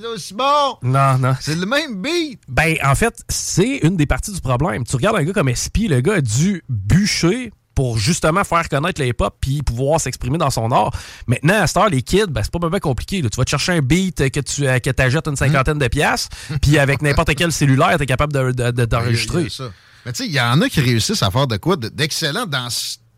[0.00, 0.76] C'est aussi bon!
[0.82, 1.34] Non, non.
[1.40, 2.40] C'est le même beat!
[2.48, 4.84] Ben, en fait, c'est une des parties du problème.
[4.84, 9.00] Tu regardes un gars comme SP, le gars a dû bûcher pour justement faire connaître
[9.00, 10.92] le hip-hop puis pouvoir s'exprimer dans son art.
[11.26, 13.22] Maintenant, à cette heure, les kids, ben, c'est pas vraiment compliqué.
[13.22, 16.28] Tu vas te chercher un beat que tu euh, que achètes une cinquantaine de pièces,
[16.62, 19.44] puis avec n'importe quel cellulaire, tu es capable d'enregistrer.
[19.44, 19.70] De,
[20.06, 22.68] Mais tu sais, il y en a qui réussissent à faire de quoi d'excellent dans,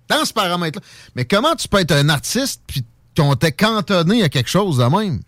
[0.08, 0.84] dans ce paramètre-là.
[1.14, 2.84] Mais comment tu peux être un artiste puis
[3.16, 5.20] qu'on t'est cantonné à quelque chose de même?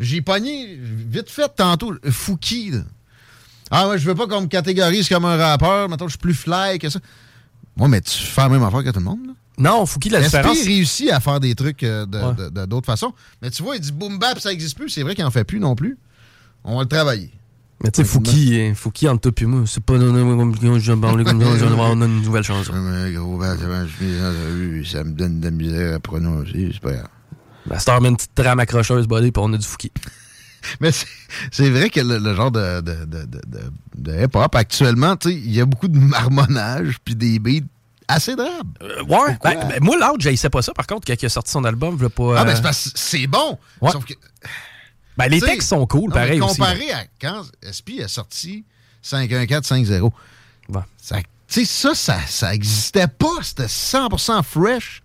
[0.00, 2.72] J'ai pogné vite fait tantôt Fouki.
[3.70, 5.88] Ah ouais, je veux pas qu'on me catégorise comme un rappeur.
[5.88, 7.00] Maintenant, je suis plus fly que ça.
[7.78, 9.32] Moi, mais tu fais la même affaire que tout le monde, là?
[9.58, 10.56] Non, Fouki, la différence.
[10.64, 13.12] il réussit à faire des trucs euh, de, d'autres façons.
[13.42, 14.88] Mais tu vois, il dit boom bap, ça n'existe plus.
[14.88, 15.98] C'est vrai qu'il n'en fait plus non plus.
[16.62, 17.32] On va le travailler.
[17.82, 22.04] Mais tu sais, Fouki, hein, Fouki, entre toi et moi, c'est pas ça, on a
[22.04, 22.72] une nouvelle chanson.
[22.72, 22.78] ça
[25.04, 27.08] me donne de la misère à prononcer, c'est pas grave.
[27.66, 29.92] La star une petite trame accrocheuse, buddy, puis on a du Fouki.
[30.80, 30.90] Mais
[31.50, 33.26] c'est vrai que le, genre de, de, de,
[33.96, 37.66] de hip-hop, actuellement, il y a beaucoup de marmonnage puis des beats
[38.08, 38.78] assez drabes.
[38.82, 39.38] Euh, ouais.
[39.42, 41.98] Ben, ben, moi, l'autre, j'haïssais pas ça, par contre, quand il a sorti son album,
[42.00, 42.40] je pas.
[42.40, 43.58] Ah, ben c'est parce que c'est bon.
[43.82, 44.14] Sauf que.
[45.16, 46.38] Ben, les textes sont cool, pareil.
[46.38, 48.64] Comparé à quand SP a sorti
[49.02, 50.12] 51450.
[50.68, 50.82] Bon.
[50.96, 51.18] Ça,
[51.48, 53.42] ça, ça, ça existait pas.
[53.42, 55.02] C'était 100% fresh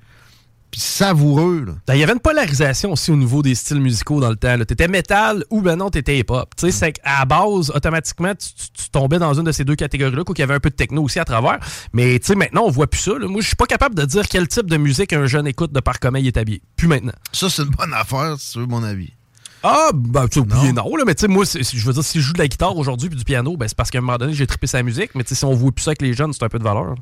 [0.73, 1.65] puis savoureux.
[1.85, 4.57] Ben, il y avait une polarisation aussi au niveau des styles musicaux dans le temps.
[4.65, 6.49] T'étais métal ou ben non, t'étais hip-hop.
[6.57, 10.39] Tu sais, c'est qu'à base, automatiquement, tu, tombais dans une de ces deux catégories-là, qu'il
[10.39, 11.59] y avait un peu de techno aussi à travers.
[11.93, 13.11] Mais tu sais, maintenant, on voit plus ça.
[13.19, 15.79] Moi, je suis pas capable de dire quel type de musique un jeune écoute de
[15.79, 16.63] par comment il est habillé.
[16.75, 17.13] Plus maintenant.
[17.31, 19.13] Ça, c'est une bonne affaire, si tu veux mon avis.
[19.61, 22.25] Ah, ben, tu oublié, non, là, mais tu sais, moi, je veux dire, si je
[22.25, 24.33] joue de la guitare aujourd'hui puis du piano, ben, c'est parce qu'à un moment donné,
[24.33, 26.49] j'ai trippé sa musique, mais si on voit plus ça avec les jeunes, c'est un
[26.49, 26.95] peu de valeur.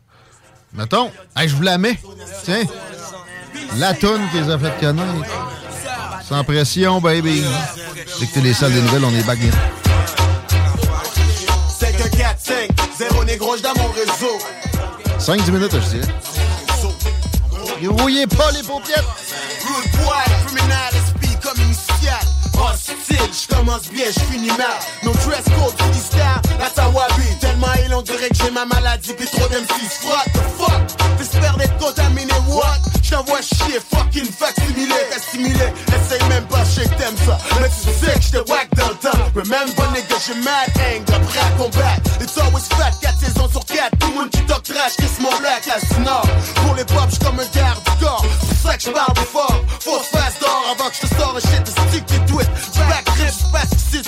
[0.73, 1.97] Mettons, je vous la mets.
[2.43, 2.63] Tiens.
[3.77, 5.29] La toune qu'ils ont fait connaître.
[6.27, 7.43] Sans pression, baby.
[8.33, 9.39] T'es les salles des nouvelles, on est back
[11.79, 14.37] 5 4 5 0 négro dans mon réseau.
[15.19, 16.07] 5-10 minutes, je dirais.
[17.87, 19.05] Rouillez pas les paupiètes.
[22.91, 24.79] Hostile, je commence bien, je finis mal.
[25.03, 27.39] No dress code, freestyle, that's how I be.
[27.39, 30.07] Tellement il on dirait que j'ai ma maladie, puis trop d'M6.
[30.07, 31.17] What the fuck?
[31.17, 32.79] T'espères d'être contaminé, what?
[33.03, 35.73] J't'envoie chier, fucking facsimilé, assimilé.
[35.87, 37.37] Essaye même pas, je que t'aimes ça.
[37.59, 39.19] Mais tu sais que j'te whack dans le temps.
[39.35, 42.11] Remember, nigga, j'ai mad anger, prêt à combattre.
[42.21, 43.97] It's always fat, 4 saisons sur 4.
[43.99, 45.67] Tout le monde qui talk trash, kiss mon black
[46.05, 48.23] Nord Pour les pop, j'suis comme un garde du corps.
[48.23, 49.61] C'est pour ça que j'parle fort.
[49.81, 52.49] Faut se passe d'or avant que j'te sors un shit de stick et tweet.
[52.89, 54.01] Back trip, passe ici,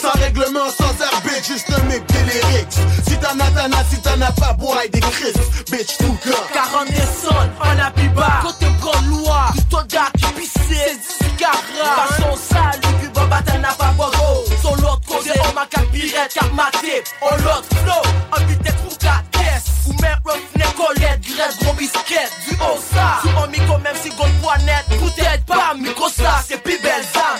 [0.00, 2.78] sans règlement, sans arbitre, juste un mec lyrics.
[3.06, 5.32] Si t'en as, t'en as, si t'en as pas, boy, des Chris,
[5.70, 6.48] bitch, tout corps.
[6.52, 6.88] 40
[7.22, 8.40] sonne, on a plus bas.
[8.42, 12.08] Côté grande loi, du soda qui pissait, c'est du cara.
[12.08, 13.26] Façon sale, du cuba,
[13.60, 14.44] n'a pas bogo.
[14.60, 17.04] Sur l'autre côté, on m'a capirette, cap maté.
[17.22, 19.64] On l'autre flow, en vitesse pour caisse.
[19.86, 22.14] Ou même roughneck, colette, graisse, gros biscuit.
[22.48, 24.84] Du haut ça, sur un micro, même si point net.
[24.88, 27.36] Peut-être pas, micro ça, c'est plus belle, ça,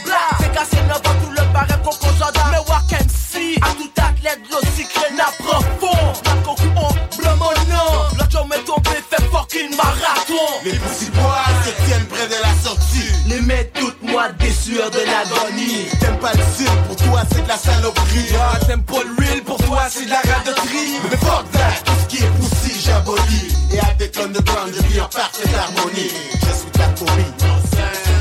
[1.87, 7.33] kokozoda Me wak MC A tout atlet glosik le na profond Nako ku on ble
[7.41, 10.49] monan Lò jò me tombe fè fucking marathon.
[10.65, 13.11] Les petits bois se tiennent près de la sortie.
[13.29, 15.87] Les mets toutes moi des sueurs de l'agonie.
[16.01, 18.27] T'aimes pas le style, pour toi c'est de la saloperie.
[18.67, 21.01] T'aimes pas le real, pour toi c'est de la radoterie.
[21.11, 23.55] Mais fuck that, tout ce qui est poussi j'abolis.
[23.73, 26.11] Et à des tonnes de grandes, je vis en parfaite harmonie.
[26.41, 27.33] Je suis ta folie,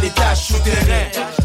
[0.02, 1.45] l'état souterrain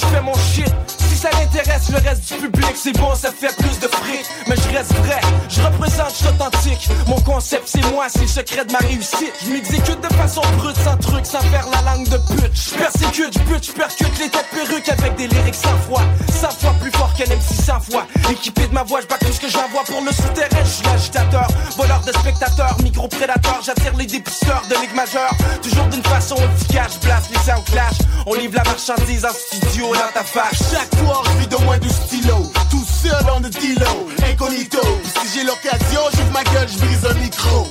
[0.00, 0.99] je fais mon shit.
[1.20, 4.24] Ça l'intéresse le reste du public, c'est bon, ça fait plus de fric.
[4.46, 5.20] Mais je reste vrai,
[5.50, 6.88] je représente, je suis authentique.
[7.06, 9.34] Mon concept, c'est moi, c'est le secret de ma réussite.
[9.44, 12.52] Je m'exécute de façon brute, sans truc, sans faire la langue de pute.
[12.54, 16.00] Je persécute, je bute, je percute les têtes perruques avec des lyrics sans foi.
[16.40, 18.06] 100 fois plus fort qu'un MC 100 fois.
[18.30, 20.64] Équipé de ma voix, je bats tout ce que j'envoie pour le souterrain.
[20.64, 23.60] Je suis l'agitateur, voleur de spectateurs, micro-prédateur.
[23.62, 25.32] J'attire les dépisteurs de ligue majeure.
[25.62, 27.98] Toujours d'une façon efficace, je place les sound clash.
[28.24, 30.72] On livre la marchandise en studio dans ta face.
[30.72, 32.50] Chaque fois, je vis de moins du stylo.
[32.70, 34.80] Tout seul dans le dilo, incognito.
[35.04, 37.66] Si j'ai l'occasion, j'ouvre ma gueule, je brise un micro.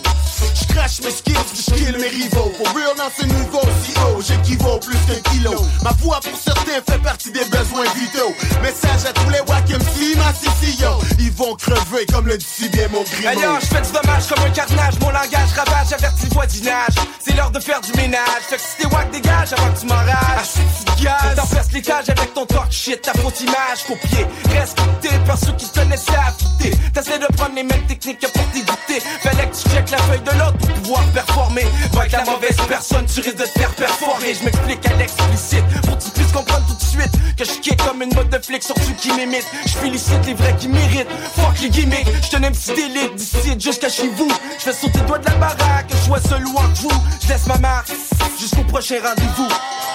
[0.53, 2.51] Je crache mes skills, je kill mes rivaux.
[2.57, 5.55] Pour real dans ce niveau si haut, j'équivaut plus qu'un kilo.
[5.83, 8.33] Ma voix pour certains fait partie des besoins vitaux.
[8.61, 10.99] Message à tous les wack MC, ma CCO.
[11.19, 13.29] Ils vont crever comme le dit si bien mon grimaud.
[13.29, 14.99] Ailleurs, je fais du dommage comme un carnage.
[15.01, 16.95] Mon langage ravage, avertit le voisinage.
[17.25, 18.43] C'est l'heure de faire du ménage.
[18.49, 20.15] Fait que si t'es wack, dégage avant que tu m'enrages.
[20.37, 21.35] Ah, si tu gaz.
[21.35, 23.01] T'enferces l'étage avec ton talk shit.
[23.01, 24.25] Ta fausse image copiée.
[24.51, 26.77] Respecté par ceux qui te connaissaient affûté.
[26.93, 28.99] T'essaies de prendre les mêmes techniques que pour t'éviter.
[29.21, 31.65] Fallait que tu checkes la feuille de l'autre pour pouvoir performer.
[31.93, 34.33] Va avec la mauvaise personne, tu risques de te faire performer.
[34.33, 37.77] Je m'explique à l'explicite pour que tu puisses comprendre tout de suite que je kick
[37.83, 39.47] comme une mode de flic sur ceux qui m'imitent.
[39.65, 41.09] Je félicite les vrais qui méritent.
[41.35, 44.31] Fuck les gimmicks, je te MC d'élite d'ici jusqu'à chez vous.
[44.57, 46.91] Je fais sauter le doigt de la baraque, je sois seul ou crew.
[47.21, 47.91] Je laisse ma marque
[48.39, 49.47] jusqu'au prochain rendez-vous.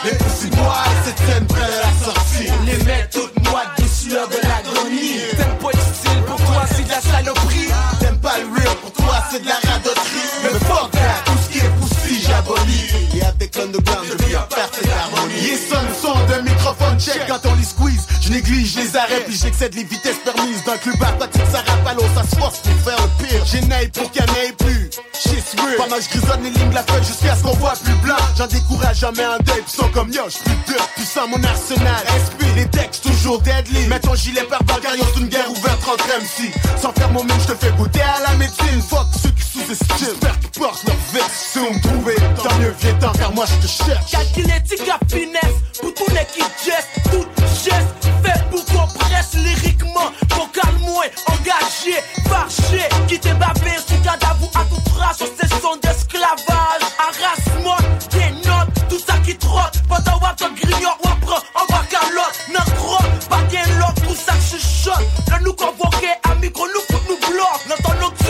[0.04, 2.48] Les petits bois, c'est traîne près de la sortie.
[2.66, 5.20] Les mecs toutes moites des sueurs de l'agonie.
[5.36, 7.93] T'aimes pas le style, pour toi c'est de la saloperie.
[8.34, 10.30] T'aimes pas le real, pour toi c'est de la radoterie.
[10.42, 13.16] Mais fuck that, tout ce qui est poussi, j'abolis.
[13.16, 15.34] Et avec l'underground, je vis en parfaite harmonie.
[15.40, 18.06] Il sonne son de microphone check quand on les squeeze.
[18.20, 20.64] Je néglige les arrêts, puis j'excède les vitesses permises.
[20.64, 23.44] D'un club aquatique, ça rappe à l'eau, ça se force pour faire le pire.
[23.44, 24.90] J'ai naï pour qu'il n'y en ait plus.
[25.34, 25.76] Shit's real.
[25.76, 28.16] Pendant que je grisonne les lignes de la feuille jusqu'à ce qu'on voit plus blanc.
[28.36, 32.02] J'en décourage jamais un deuil, sont comme yo, j'suis plus de puissant mon arsenal.
[32.06, 33.86] SP, les textes toujours deadly.
[33.86, 36.52] Mets ton gilet par c'est une guerre ouverte entre MC.
[36.80, 38.82] Sans faire mon même, je te fais goûter à la médecine.
[38.88, 39.98] Fuck ceux qui sous-estiment.
[39.98, 41.30] J'espère qu'ils portent leur veste.
[41.52, 44.10] Si on me trouver, tant mieux, viens t'en, car moi je te cherche.
[44.10, 47.26] Calculétique à finesse, pour tout les qui geste, tout
[47.64, 47.86] geste,
[48.22, 51.98] fait pour qu'on presse lyriquement, vocal moins, engagé,
[52.28, 57.76] fâché, qui t'est bavé, sous cadavre à tout trace, sons d'esclavage, harassement,
[58.10, 62.38] des notes, tout ça qui trotte, pendant que ton grignon ou apprend, en bas calotte,
[62.52, 67.36] n'en crotte, pas bien l'autre, tout ça chuchote, le nous convoqué, à micro, nous nous
[67.36, 68.23] l'entend nocturne,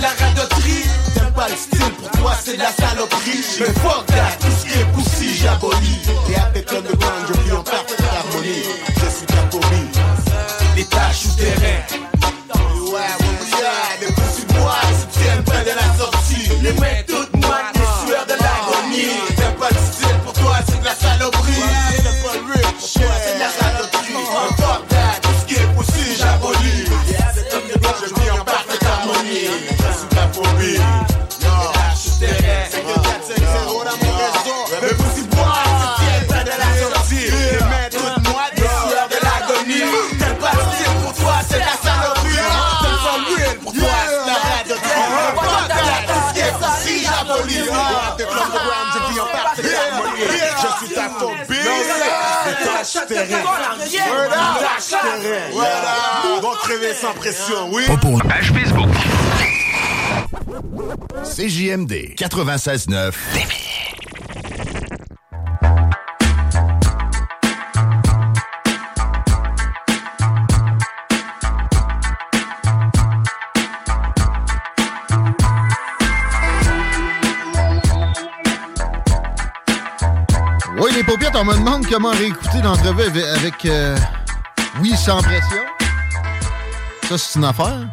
[0.00, 0.84] la radoterie.
[1.14, 3.44] T'aimes pas le style, pour toi c'est de la saloperie.
[3.60, 4.89] Mais fuck that, tout ce qui est
[56.62, 57.84] crever sans pression, oui.
[58.28, 58.88] Page Facebook.
[61.24, 63.12] CJMD 96.9
[81.40, 83.96] on me demande comment réécouter l'entrevue avec, avec, euh,
[84.82, 85.62] Oui, sans pression.
[87.08, 87.88] Ça, c'est une affaire.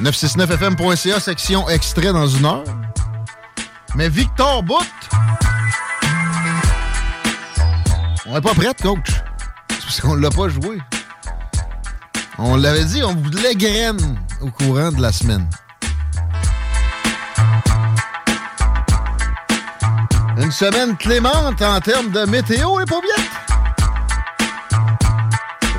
[0.00, 2.62] 969fm.ca, section extrait dans une heure.
[3.96, 4.76] Mais Victor Bout,
[8.26, 9.10] on n'est pas prêt, coach.
[9.68, 10.78] C'est parce qu'on l'a pas joué.
[12.38, 15.48] On l'avait dit, on voulait graine au courant de la semaine.
[20.36, 23.30] Une semaine clémente en termes de météo, les paupiètes.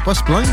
[0.06, 0.50] pas se plaindre.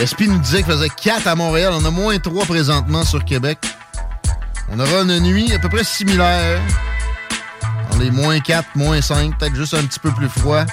[0.00, 1.72] SP nous disait qu'il faisait 4 à Montréal.
[1.74, 3.58] On a moins 3 présentement sur Québec.
[4.70, 6.60] On aura une nuit à peu près similaire.
[7.92, 10.64] On est moins 4, moins 5, peut-être juste un petit peu plus froid.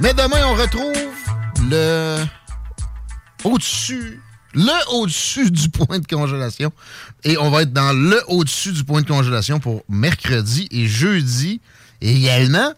[0.00, 0.92] Mais demain, on retrouve
[1.68, 2.24] le
[3.44, 4.21] au-dessus,
[4.54, 6.72] le au-dessus du point de congélation.
[7.24, 11.60] Et on va être dans le au-dessus du point de congélation pour mercredi et jeudi.
[12.00, 12.72] Et également,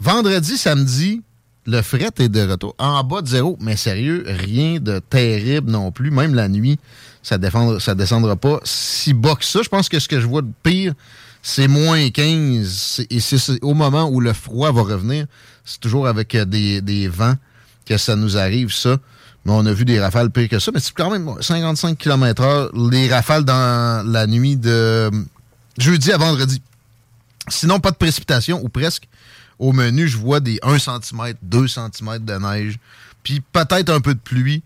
[0.00, 1.22] vendredi, samedi,
[1.66, 3.56] le fret est de retour en bas de zéro.
[3.60, 6.10] Mais sérieux, rien de terrible non plus.
[6.10, 6.78] Même la nuit,
[7.22, 9.60] ça ne descendra pas si bas que ça.
[9.62, 10.94] Je pense que ce que je vois de pire,
[11.42, 13.06] c'est moins 15.
[13.10, 15.26] Et c'est au moment où le froid va revenir.
[15.64, 17.34] C'est toujours avec euh, des, vents
[17.84, 18.98] que ça nous arrive, ça.
[19.44, 20.70] Mais on a vu des rafales pires que ça.
[20.72, 25.10] Mais c'est quand même 55 km h les rafales dans la nuit de
[25.78, 26.60] jeudi à vendredi.
[27.48, 29.08] Sinon, pas de précipitation ou presque.
[29.58, 32.78] Au menu, je vois des 1 cm, 2 cm de neige,
[33.22, 34.62] puis peut-être un peu de pluie.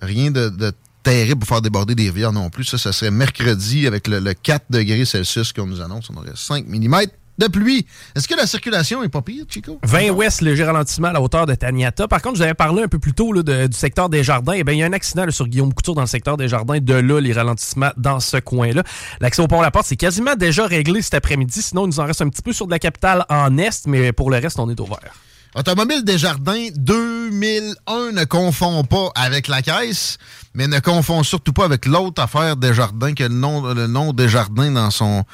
[0.00, 0.72] Rien de,
[1.02, 2.64] terrible pour faire déborder des rivières non plus.
[2.64, 6.08] Ça, ça serait mercredi avec le, le 4 degrés Celsius qu'on nous annonce.
[6.10, 7.06] On aurait 5 mm
[7.38, 7.86] de pluie.
[8.14, 9.78] Est-ce que la circulation est pas pire, Chico?
[9.82, 12.06] 20 ouest, léger ralentissement à la hauteur de Taniata.
[12.06, 14.52] Par contre, je vous avais parlé un peu plus tôt du secteur des Jardins.
[14.56, 16.78] Eh bien, il y a un accident sur Guillaume Couture dans le secteur des Jardins.
[16.80, 18.82] De là, les ralentissements dans ce coin-là.
[19.20, 21.62] L'accès au pont La Porte, c'est quasiment déjà réglé cet après-midi.
[21.62, 24.12] Sinon, il nous en reste un petit peu sur de la capitale en est, mais
[24.12, 25.14] pour le reste, on est ouvert.
[25.56, 30.16] Automobile Desjardins 2001 ne confond pas avec la caisse,
[30.54, 34.70] mais ne confond surtout pas avec l'autre affaire Desjardins que le nom, le nom Desjardins
[34.70, 35.24] dans son,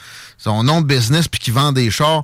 [0.46, 2.22] nom de business puis qui vend des chars.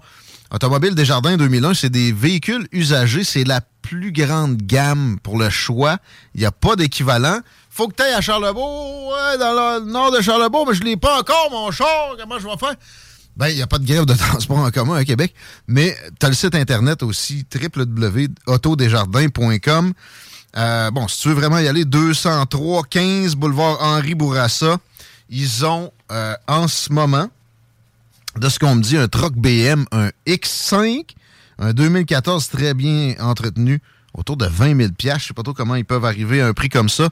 [0.50, 3.24] Automobile Desjardins 2001, c'est des véhicules usagés.
[3.24, 5.98] C'est la plus grande gamme pour le choix.
[6.34, 7.40] Il n'y a pas d'équivalent.
[7.68, 11.20] Faut que tu ailles à Charlebourg, dans le nord de Charlebourg, mais je l'ai pas
[11.20, 12.16] encore, mon char.
[12.18, 12.74] Comment je vais faire?
[13.36, 15.34] Ben, il n'y a pas de grève de transport en commun à Québec,
[15.66, 19.94] mais tu as le site internet aussi, www.autodesjardins.com.
[20.54, 24.76] Euh, bon, si tu veux vraiment y aller, 203 15 boulevard Henri Bourassa.
[25.30, 27.30] Ils ont euh, en ce moment,
[28.36, 31.14] de ce qu'on me dit, un truck BM, un X5,
[31.58, 33.80] un 2014 très bien entretenu,
[34.12, 36.68] autour de 20 000 Je sais pas trop comment ils peuvent arriver à un prix
[36.68, 37.08] comme ça,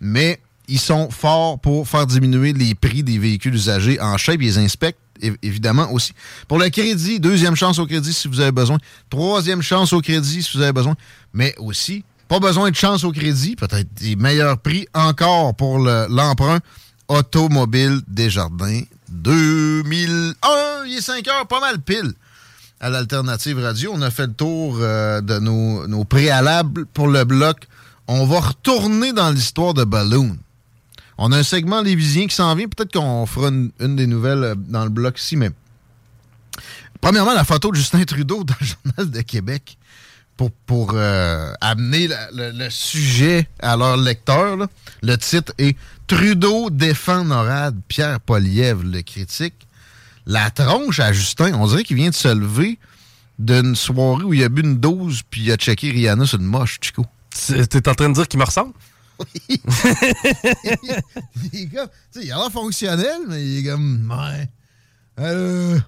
[0.00, 4.42] mais ils sont forts pour faire diminuer les prix des véhicules usagés en shape.
[4.42, 5.00] Ils inspectent
[5.42, 6.12] évidemment aussi.
[6.48, 8.78] Pour le crédit, deuxième chance au crédit si vous avez besoin.
[9.10, 10.94] Troisième chance au crédit si vous avez besoin.
[11.32, 16.60] Mais aussi, pas besoin de chance au crédit, peut-être des meilleurs prix encore pour l'emprunt
[17.08, 20.84] automobile Desjardins 2001.
[20.86, 22.12] Il est 5 heures, pas mal pile
[22.80, 23.92] à l'Alternative Radio.
[23.94, 27.68] On a fait le tour euh, de nos, nos préalables pour le bloc.
[28.08, 30.36] On va retourner dans l'histoire de Balloon.
[31.18, 32.68] On a un segment lévisien qui s'en vient.
[32.68, 35.50] Peut-être qu'on fera une, des nouvelles euh, dans le bloc ici, mais.
[37.00, 38.66] Premièrement, la photo de Justin Trudeau dans le
[38.96, 39.76] Journal de Québec
[40.36, 44.56] pour, pour euh, amener le, sujet à leur lecteur.
[45.02, 45.76] Le titre est
[46.06, 49.54] Trudeau défend Norad, Pierre Poliev le critique.
[50.26, 52.78] La tronche à Justin, on dirait qu'il vient de se lever
[53.38, 56.46] d'une soirée où il a bu une dose puis il a checké Rihanna sur une
[56.46, 57.04] moche, Chico.
[57.30, 58.72] T'es en train de dire qu'il me ressemble?
[59.18, 59.60] Oui.
[61.52, 64.48] il est comme, tu sais, il a l'air fonctionnel, mais il est comme, ouais.
[65.18, 65.78] Euh,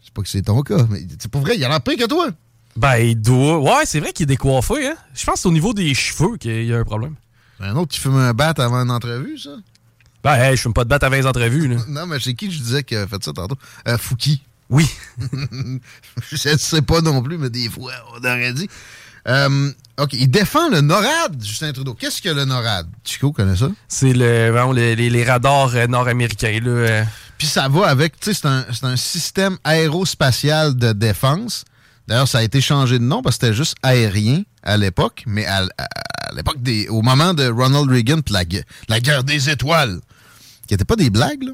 [0.00, 1.96] je sais pas que c'est ton cas, mais c'est pas vrai, il a l'air pire
[1.96, 2.30] que toi.
[2.76, 3.58] Ben, il doit.
[3.58, 4.96] Ouais, c'est vrai qu'il est décoiffé, hein.
[5.14, 7.14] Je pense que c'est au niveau des cheveux qu'il y a un problème.
[7.60, 9.50] Un autre qui fume un bat avant une entrevue, ça?
[10.22, 11.76] Ben, hey, je fume pas de bat avant les entrevues, là.
[11.88, 13.56] non, mais c'est qui je disais qu'il a fait ça tantôt?
[13.86, 14.42] Euh, Fouki.
[14.70, 14.88] Oui.
[16.30, 18.68] je sais pas non plus, mais des fois, on aurait dit.
[19.26, 21.94] Euh, OK, il défend le NORAD, Justin Trudeau.
[21.94, 22.86] Qu'est-ce que le NORAD?
[23.04, 23.68] Chico connais ça?
[23.88, 26.60] C'est le, les, radars euh, nord-américains.
[26.64, 27.04] Euh.
[27.36, 28.40] Puis ça va avec, tu sais,
[28.72, 31.64] c'est un, système aérospatial de défense.
[32.06, 35.46] D'ailleurs, ça a été changé de nom parce que c'était juste aérien à l'époque, mais
[35.46, 35.66] à,
[36.34, 38.44] l'époque, des, au moment de Ronald Reagan, la,
[38.88, 40.00] la guerre des étoiles,
[40.66, 41.52] qui n'était pas des blagues, là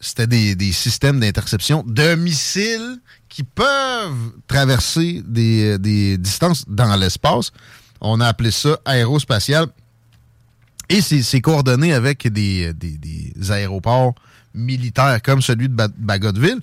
[0.00, 2.98] c'était des, systèmes d'interception de missiles
[3.28, 7.52] qui peuvent traverser des, distances dans l'espace.
[8.00, 9.66] On a appelé ça aérospatial.
[10.88, 12.74] Et c'est coordonné avec des,
[13.50, 14.14] aéroports
[14.54, 16.60] militaires comme celui de Bagotville,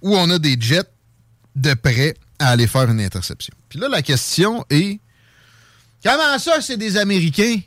[0.00, 0.88] où on a des jets
[1.54, 3.52] de prêt à aller faire une interception.
[3.68, 5.00] Puis là, la question est
[6.02, 7.60] comment ça, c'est des Américains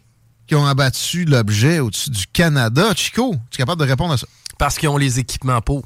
[0.48, 2.94] qui ont abattu l'objet au-dessus du Canada?
[2.96, 4.28] Chico, tu es capable de répondre à ça?
[4.60, 5.84] Parce qu'ils ont les équipements pour.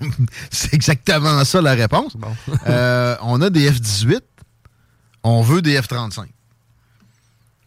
[0.50, 2.16] c'est exactement ça la réponse.
[2.68, 4.20] Euh, on a des F-18.
[5.22, 6.26] On veut des F-35.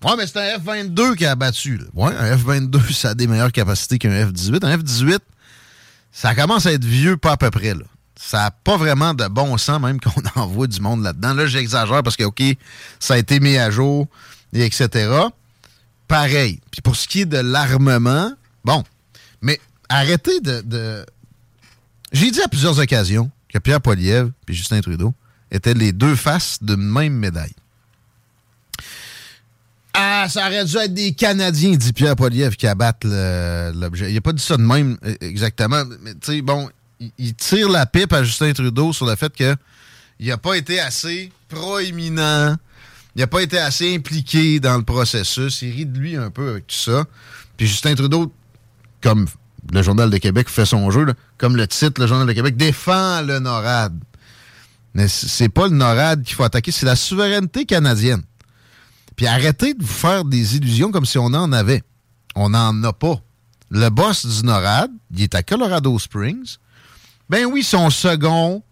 [0.03, 1.81] Ouais, mais c'est un F-22 qui a abattu.
[1.93, 4.65] Ouais, un F-22, ça a des meilleures capacités qu'un F-18.
[4.65, 5.19] Un F-18,
[6.11, 7.73] ça commence à être vieux pas à peu près.
[7.73, 7.85] Là.
[8.15, 11.33] Ça n'a pas vraiment de bon sens, même qu'on envoie du monde là-dedans.
[11.33, 12.43] Là, j'exagère parce que, OK,
[12.99, 14.07] ça a été mis à jour,
[14.53, 15.09] et etc.
[16.07, 16.59] Pareil.
[16.71, 18.31] Puis pour ce qui est de l'armement,
[18.65, 18.83] bon,
[19.89, 21.05] arrêtez de.
[22.11, 25.13] J'ai dit à plusieurs occasions que Pierre Poilievre et Justin Trudeau
[25.51, 27.53] étaient les deux faces d'une même médaille.
[29.93, 34.11] Ah, ça aurait dû être des Canadiens, dit Pierre Poilievre, qui abattent l'objet.
[34.11, 36.69] Il n'a pas dit ça de même euh, exactement, mais tu sais, bon,
[37.17, 39.57] il, tire la pipe à Justin Trudeau sur le fait qu'il
[40.21, 42.55] n'a pas été assez proéminent,
[43.15, 45.61] il n'a pas été assez impliqué dans le processus.
[45.63, 47.05] Il rit de lui un peu avec tout ça.
[47.57, 48.31] Puis Justin Trudeau,
[49.01, 49.27] comme
[49.71, 51.05] le Journal de Québec fait son jeu,
[51.37, 53.99] comme le titre, le Journal de Québec défend le NORAD.
[54.93, 58.23] Mais c'est pas le NORAD qu'il faut attaquer, c'est la souveraineté canadienne.
[59.15, 61.83] Puis arrêtez de vous faire des illusions comme si on en avait.
[62.35, 63.21] On n'en a pas.
[63.69, 66.57] Le boss du NORAD, il est à Colorado Springs.
[67.29, 68.63] Ben oui, son second.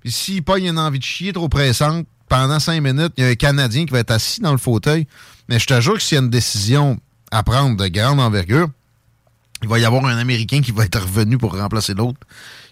[0.00, 3.30] Puis s'il pas une envie de chier trop pressante, pendant cinq minutes, il y a
[3.30, 5.06] un Canadien qui va être assis dans le fauteuil.
[5.48, 6.98] Mais je te jure que s'il y a une décision
[7.30, 8.68] à prendre de grande envergure,
[9.62, 12.20] il va y avoir un Américain qui va être revenu pour remplacer l'autre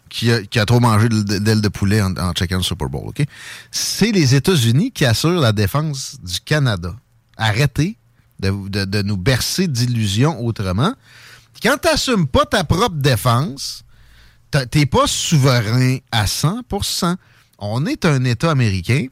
[0.09, 3.13] qui a, trop mangé d'ailes de poulet en, en checkant le Super Bowl.
[3.71, 6.97] C'est les États-Unis qui assurent la défense du Canada
[7.41, 7.97] arrêtez
[8.39, 10.93] de, nous bercer d'illusions autrement.
[11.63, 13.83] Quand tu n'assumes pas ta propre défense,
[14.71, 17.17] t'es pas souverain à 100%.
[17.59, 19.07] On est un État américain.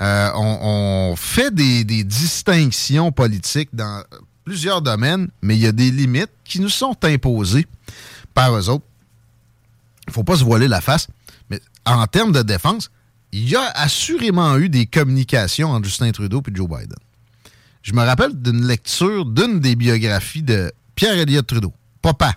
[0.00, 4.04] Euh, on, fait des, distinctions politiques dans
[4.48, 7.66] plusieurs domaines, mais il y a des limites qui nous sont imposées
[8.32, 8.86] par eux autres.
[10.06, 11.06] Il faut pas se voiler la face.
[11.50, 12.90] Mais en termes de défense,
[13.30, 16.96] il y a assurément eu des communications entre Justin Trudeau et Joe Biden
[17.82, 21.72] je me rappelle d'une lecture d'une des biographies de Pierre Elliott Trudeau,
[22.02, 22.34] papa.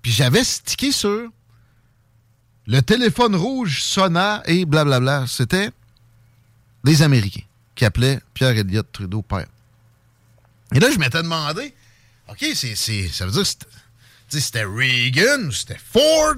[0.00, 1.28] Puis j'avais stické sur
[2.66, 5.26] le téléphone rouge sonna et blablabla.
[5.26, 5.70] C'était
[6.84, 7.44] des Américains
[7.74, 9.48] qui appelaient Pierre Elliott Trudeau père.
[10.74, 11.74] Et là, je m'étais demandé,
[12.28, 13.42] OK, ça veut dire
[14.30, 16.36] que c'était Reagan ou c'était Ford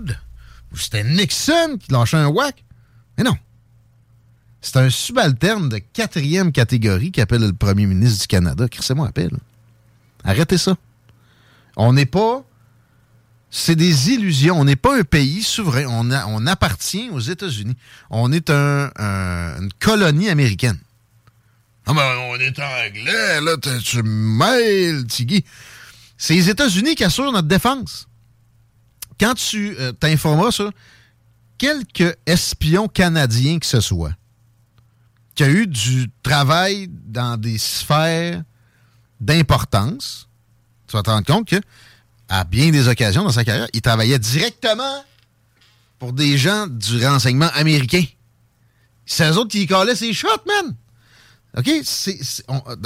[0.73, 2.65] ou c'était Nixon qui lâchait un whack?
[3.19, 3.37] Mais non.
[4.61, 8.67] C'est un subalterne de quatrième catégorie qui appelle le premier ministre du Canada.
[8.79, 9.37] c'est moi appelle.
[10.23, 10.77] Arrêtez ça.
[11.77, 12.45] On n'est pas.
[13.51, 14.61] C'est des illusions.
[14.61, 15.87] On n'est pas un pays souverain.
[15.89, 17.75] On, appartient aux États-Unis.
[18.11, 20.79] On est un, une colonie américaine.
[21.99, 25.45] On est anglais, là, tu mêles, Tigui.
[26.17, 28.07] C'est les États-Unis qui assurent notre défense.
[29.19, 30.71] Quand tu euh, t'informeras sur
[31.59, 34.13] quelques espions canadiens que ce soit,
[35.35, 38.43] qui a eu du travail dans des sphères
[39.21, 40.29] d'importance,
[40.87, 41.61] tu vas te rendre compte que,
[42.29, 45.05] à bien des occasions dans sa carrière, il travaillait directement
[45.99, 48.05] pour des gens du renseignement américain.
[49.05, 50.75] C'est eux autres qui collaient ses shots, man!
[51.57, 51.69] OK?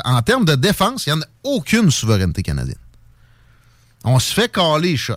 [0.05, 2.77] en termes de défense, il n'y en a aucune souveraineté canadienne.
[4.05, 5.15] On se fait caler les shots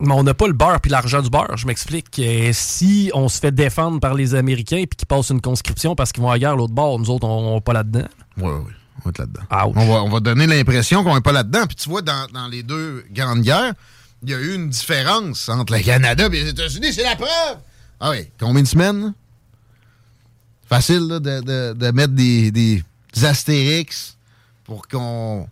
[0.00, 1.56] mais on n'a pas le beurre puis l'argent du beurre.
[1.56, 2.18] Je m'explique.
[2.18, 6.12] Euh, si on se fait défendre par les Américains puis qu'ils passent une conscription parce
[6.12, 8.06] qu'ils vont à la guerre l'autre bord, nous autres, on n'est pas là-dedans.
[8.38, 9.42] Oui, oui, on va être là-dedans.
[9.76, 11.66] On va, donner l'impression qu'on n'est pas là-dedans.
[11.66, 13.74] Puis tu vois, dans, les deux grandes guerres,
[14.22, 16.92] il y a eu une différence entre le Canada et les États-Unis.
[16.92, 17.58] C'est la preuve!
[18.00, 19.12] Ah oui, combien de semaines?
[20.66, 22.82] Facile de, mettre des, des
[23.22, 24.16] astérix
[24.64, 25.48] pour qu'on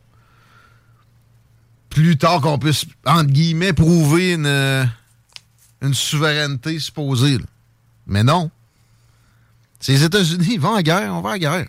[1.91, 4.85] plus tard qu'on puisse, entre guillemets, prouver une, euh,
[5.93, 7.39] souveraineté supposée.
[8.07, 8.51] Mais non.
[9.81, 11.67] C'est les États-Unis, vont en guerre, on va en guerre.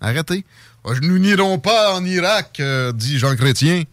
[0.00, 0.44] Arrêtez.
[0.84, 3.84] Ah, nous n'irons pas en Irak, euh, dit Jean Chrétien,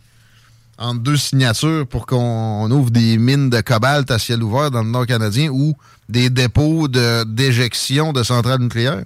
[0.78, 4.90] entre deux signatures pour qu'on ouvre des mines de cobalt à ciel ouvert dans le
[4.90, 5.76] nord canadien ou
[6.08, 9.04] des dépôts d'éjection de, centrales nucléaires.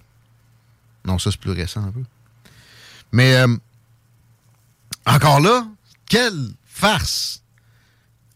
[1.05, 2.03] Non, ça c'est plus récent un peu.
[3.14, 3.56] Mais euh,
[5.06, 5.65] encore là,
[6.10, 7.41] quelle farce!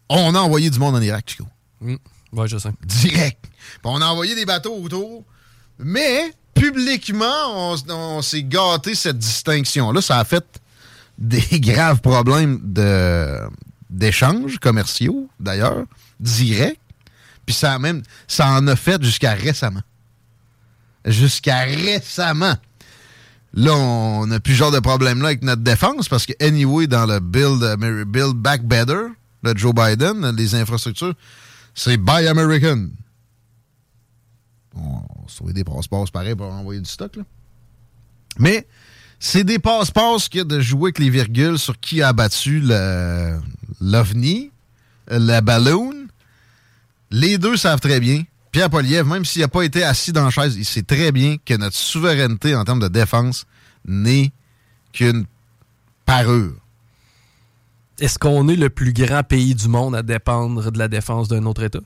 [0.08, 1.44] On a envoyé du monde en Irak, Chico.
[1.80, 1.96] Mm.
[2.32, 2.70] Oui, je sais.
[2.84, 3.44] Direct.
[3.84, 5.24] on a envoyé des bateaux autour,
[5.78, 10.00] mais publiquement, on, s'est gâté cette distinction-là.
[10.00, 10.44] Ça a fait
[11.18, 12.60] des graves problèmes
[13.90, 15.84] d'échanges commerciaux, d'ailleurs,
[16.20, 16.80] direct.
[17.44, 19.82] Puis ça, même, ça en a fait jusqu'à récemment.
[21.04, 22.56] Jusqu'à récemment.
[23.58, 27.18] Là, on n'a plus genre de problème-là avec notre défense parce que, anyway, dans le
[27.18, 27.60] Build,
[28.06, 29.08] build Back Better
[29.42, 31.14] de Joe Biden, les infrastructures,
[31.74, 32.86] c'est Buy American.
[34.76, 37.24] On se des passe-passe pareil pour envoyer du stock, là.
[38.38, 38.64] Mais
[39.18, 42.62] c'est des passe-passe que de jouer avec les virgules sur qui a abattu
[43.80, 44.52] l'OVNI,
[45.08, 46.06] la balloon.
[47.10, 50.30] Les deux savent très bien Pierre Poliev, même s'il n'a pas été assis dans la
[50.30, 53.46] chaise, il sait très bien que notre souveraineté en termes de défense
[53.86, 54.32] n'est
[54.92, 55.26] qu'une
[56.06, 56.54] parure.
[58.00, 61.44] Est-ce qu'on est le plus grand pays du monde à dépendre de la défense d'un
[61.46, 61.80] autre État?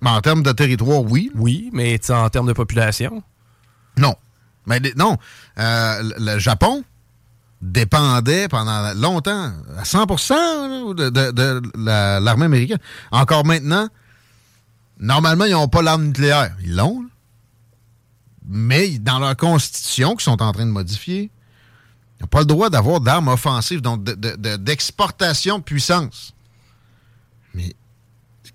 [0.00, 1.30] Mais en termes de territoire, oui.
[1.34, 3.22] Oui, mais en termes de population?
[3.96, 4.14] Non.
[4.66, 5.18] Mais non.
[5.58, 6.84] Euh, le Japon
[7.60, 10.06] dépendait pendant longtemps, à 100
[10.94, 11.62] de, de
[12.20, 12.78] l'armée américaine.
[13.10, 13.88] Encore maintenant,
[15.04, 16.56] normalement, ils n'ont pas l'arme nucléaire.
[16.62, 17.04] Ils l'ont.
[18.46, 21.30] Mais dans leur constitution, qu'ils sont en train de modifier,
[22.18, 26.34] ils n'ont pas le droit d'avoir d'armes offensives, donc d'exportation de, puissance.
[27.54, 27.74] Mais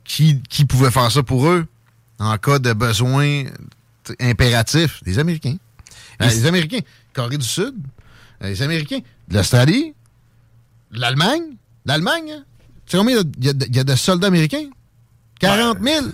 [0.04, 1.66] qui, qui, pouvait faire ça pour eux
[2.20, 3.46] en cas de besoin
[4.20, 5.02] impératif?
[5.06, 5.58] Les Américains.
[6.22, 6.80] Euh, les Américains.
[7.14, 7.76] Corée du Sud.
[8.44, 9.00] Euh, les Américains.
[9.30, 9.94] L'Australie.
[10.92, 11.56] L'Allemagne.
[11.86, 12.32] L'Allemagne.
[12.32, 12.44] Hein?
[12.86, 14.70] Tu sais combien il y, a de soldats américains?
[15.40, 16.06] 40 000!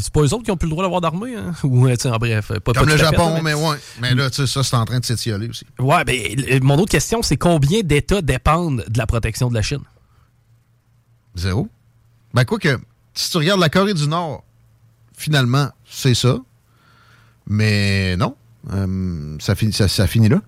[0.00, 1.52] c'est pas eux autres qui ont plus le droit d'avoir d'armée, hein?
[1.64, 3.76] Ou, en bref, pas Comme le Japon, mais ouais.
[4.00, 5.64] Mais là, tu sais, ça, c'est en train de s'étioler aussi.
[5.78, 9.82] Ouais, mais mon autre question, c'est combien d'États dépendent de la protection de la Chine?
[11.34, 11.68] Zéro.
[12.34, 12.78] Ben, quoi que,
[13.14, 14.44] si tu regardes la Corée du Nord,
[15.16, 16.38] finalement, c'est ça.
[17.46, 18.36] Mais non.
[18.72, 20.40] Euh, ça, finit, ça, finit là.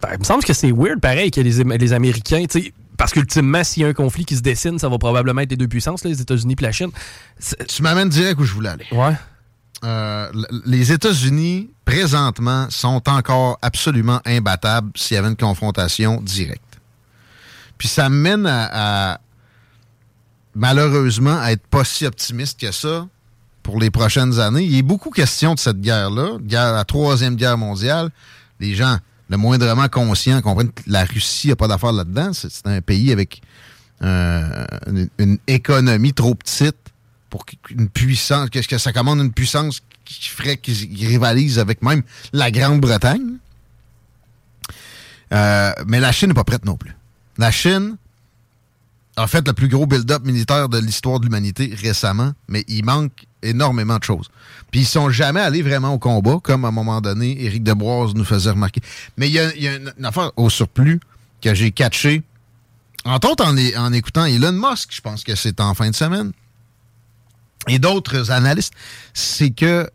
[0.00, 3.14] Ben, il me semble que c'est weird, pareil, que les, les Américains, tu sais, parce
[3.14, 5.66] qu'ultimement, s'il y a un conflit qui se dessine, ça va probablement être les deux
[5.66, 6.90] puissances, les États-Unis et la Chine.
[7.66, 8.86] Tu m'amènes direct où je voulais aller.
[8.92, 9.16] Ouais.
[9.82, 10.30] Euh,
[10.64, 16.62] les États-Unis, présentement, sont encore absolument imbattables s'il y avait une confrontation directe.
[17.76, 19.20] Puis ça mène à,
[20.54, 23.08] malheureusement, à être pas si optimiste que ça
[23.64, 24.62] pour les prochaines années.
[24.62, 28.10] Il y a beaucoup question de cette guerre-là, guerre, la troisième guerre mondiale.
[28.60, 28.98] Les gens
[29.32, 32.32] le moindrement conscient, comprennent que la Russie n'a pas d'affaires là-dedans.
[32.34, 33.40] C'est un pays avec
[34.02, 34.66] euh,
[35.18, 36.76] une, économie trop petite
[37.30, 42.02] pour qu'une puissance, qu'est-ce que ça commande une puissance qui ferait qu'ils rivalisent avec même
[42.34, 43.38] la Grande-Bretagne.
[45.32, 46.94] Euh, mais la Chine n'est pas prête non plus.
[47.38, 47.96] La Chine
[49.16, 53.26] a fait le plus gros build-up militaire de l'histoire de l'humanité récemment, mais il manque
[53.42, 54.30] énormément de choses.
[54.70, 58.14] Puis ils sont jamais allés vraiment au combat, comme à un moment donné, Éric Debroise
[58.14, 58.80] nous faisait remarquer.
[59.16, 61.00] Mais il y a, une, affaire au surplus
[61.42, 62.22] que j'ai catché,
[63.04, 66.32] entre autres en, en écoutant Elon Musk, je pense que c'est en fin de semaine,
[67.68, 68.72] et d'autres analystes,
[69.12, 69.90] c'est que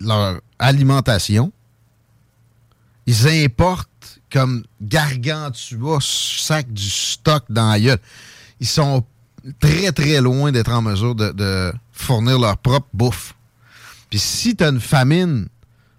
[0.00, 1.52] leur alimentation,
[3.06, 3.88] ils importent
[4.34, 7.96] comme gargantua sac du stock dans la.
[8.58, 9.04] Ils sont
[9.60, 13.34] très, très loin d'être en mesure de, fournir leur propre bouffe.
[14.10, 15.46] Puis si tu as une famine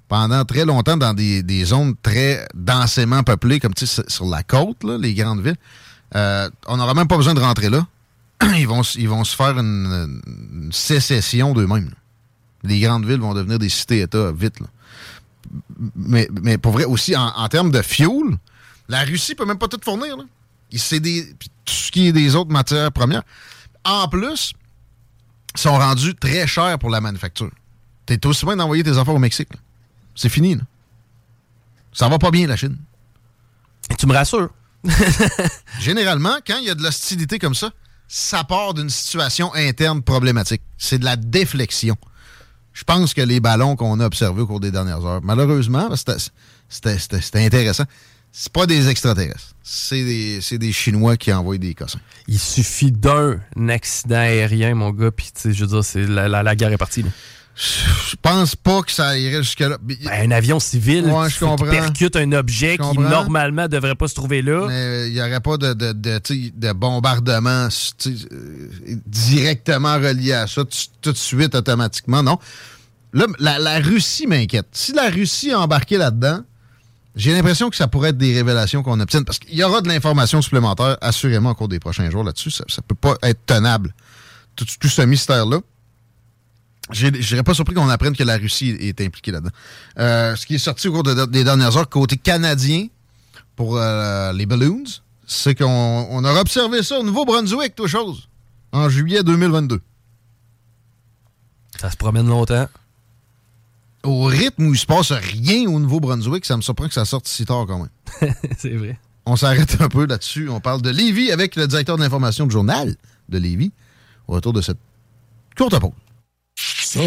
[0.09, 5.41] pendant très longtemps dans des, zones très densément peuplées, comme sur la côte, les grandes
[5.41, 5.55] villes,
[6.15, 7.87] euh, on n'aura même pas besoin de rentrer là.
[8.57, 10.19] Ils vont, ils vont se faire une,
[10.73, 11.91] sécession d'eux-mêmes.
[12.63, 14.59] Les grandes villes vont devenir des cités-États vite.
[15.95, 18.37] Mais, mais pour vrai, aussi, en, termes de fuel,
[18.87, 20.17] la Russie peut même pas tout fournir.
[20.17, 20.23] Là.
[20.99, 21.35] Des,
[21.65, 23.23] tout ce qui est des autres matières premières.
[23.83, 24.53] En plus,
[25.55, 27.51] sont rendus très chers pour la manufacture.
[28.05, 29.49] T'es aussi bien d'envoyer tes affaires au Mexique.
[30.15, 30.55] C'est fini.
[30.55, 30.61] Là.
[31.93, 32.77] Ça va pas bien, la Chine.
[33.97, 34.49] tu me rassures.
[35.79, 37.71] Généralement, quand il y a de l'hostilité comme ça,
[38.07, 40.61] ça part d'une situation interne problématique.
[40.77, 41.97] C'est de la déflexion.
[42.75, 47.45] Je pense que les ballons qu'on a observés au cours des dernières heures, malheureusement, c'était
[47.45, 47.85] intéressant
[48.37, 49.55] c'est pas des extraterrestres.
[49.63, 52.01] C'est des, des, Chinois qui envoient des cossins.
[52.27, 53.39] Il suffit d'un
[53.69, 57.03] accident aérien, mon gars, puis je veux dire, c'est la, la, guerre est partie.
[57.03, 57.09] Là.
[57.55, 59.77] Je pense pas que ça irait jusque-là.
[59.81, 64.67] Ben, un avion civil qui percute un objet qui normalement devrait pas se trouver là.
[64.67, 66.19] Mais il n'y aurait pas de, de, de,
[66.53, 67.69] de bombardement
[68.07, 70.63] euh, directement relié à ça
[71.01, 72.21] tout de suite, automatiquement.
[72.23, 72.39] Non.
[73.13, 74.67] Là, la, la Russie m'inquiète.
[74.73, 76.41] Si la Russie a embarqué là-dedans,
[77.15, 79.87] j'ai l'impression que ça pourrait être des révélations qu'on obtienne parce qu'il y aura de
[79.87, 82.51] l'information supplémentaire assurément au cours des prochains jours là-dessus.
[82.51, 83.93] Ça ne peut pas être tenable,
[84.57, 85.59] tout, ce mystère-là.
[86.91, 89.51] Je serais pas surpris qu'on apprenne que la Russie est impliquée là-dedans.
[89.97, 92.87] Euh, ce qui est sorti au cours des dernières heures, côté canadien,
[93.55, 94.83] pour euh, les balloons,
[95.25, 98.29] c'est qu'on aura observé ça au Nouveau-Brunswick, toute chose,
[98.71, 99.81] en juillet 2022.
[101.79, 102.67] Ça se promène longtemps
[104.05, 107.27] au rythme où il se passe rien au Nouveau-Brunswick, ça me surprend que ça sorte
[107.27, 108.33] si tard quand même.
[108.57, 108.99] c'est vrai.
[109.25, 110.49] On s'arrête un peu là-dessus.
[110.49, 112.95] On parle de Lévis avec le directeur de l'information du journal
[113.29, 113.71] de Lévis
[114.27, 114.77] au retour de cette
[115.57, 115.91] courte pause.
[116.95, 117.01] Ça,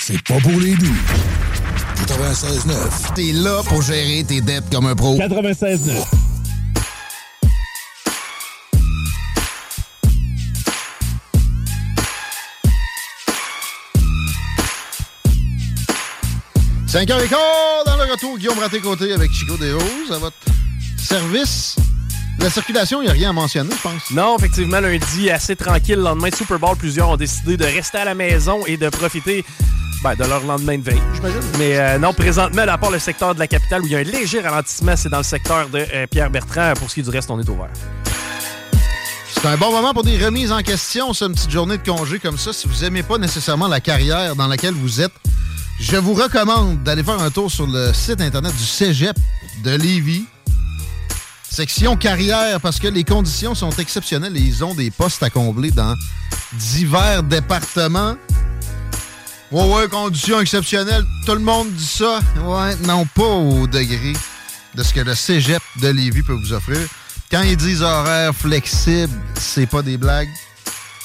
[0.00, 0.96] c'est pas pour les doux.
[2.08, 3.14] 96.9.
[3.14, 5.16] T'es là pour gérer tes dettes comme un pro.
[5.16, 5.94] 96.9.
[16.88, 17.38] Cinq heures et quart
[17.86, 20.34] dans le retour, Guillaume Raté-Côté avec Chico Desroses à votre
[20.96, 21.76] service.
[22.40, 24.10] La circulation, il n'y a rien à mentionner, je pense.
[24.12, 25.96] Non, effectivement, lundi, assez tranquille.
[25.96, 28.88] Le lendemain de Super Bowl, plusieurs ont décidé de rester à la maison et de
[28.88, 29.44] profiter
[30.04, 31.40] ben, de leur lendemain de veille, j'imagine.
[31.58, 33.98] Mais euh, non, présentement, à part le secteur de la capitale où il y a
[33.98, 36.72] un léger ralentissement, c'est dans le secteur de euh, Pierre Bertrand.
[36.76, 37.70] Pour ce qui est du reste, on est ouvert.
[39.32, 42.18] C'est un bon moment pour des remises en question, c'est une petite journée de congé
[42.18, 42.52] comme ça.
[42.52, 45.12] Si vous n'aimez pas nécessairement la carrière dans laquelle vous êtes,
[45.80, 49.16] je vous recommande d'aller faire un tour sur le site internet du Cégep
[49.64, 50.24] de Lévis.
[51.50, 55.70] Section carrière, parce que les conditions sont exceptionnelles et ils ont des postes à combler
[55.70, 55.94] dans
[56.52, 58.16] divers départements.
[59.50, 61.04] Ouais, ouais, conditions exceptionnelles.
[61.26, 62.20] Tout le monde dit ça.
[62.44, 64.12] Ouais, non, pas au degré
[64.74, 66.86] de ce que le cégep de Lévis peut vous offrir.
[67.30, 70.28] Quand ils disent horaire flexible, c'est pas des blagues.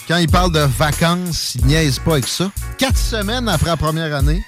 [0.08, 2.52] Quand ils parlent de vacances, ils niaisent pas avec ça.
[2.78, 4.44] Quatre semaines après la première année,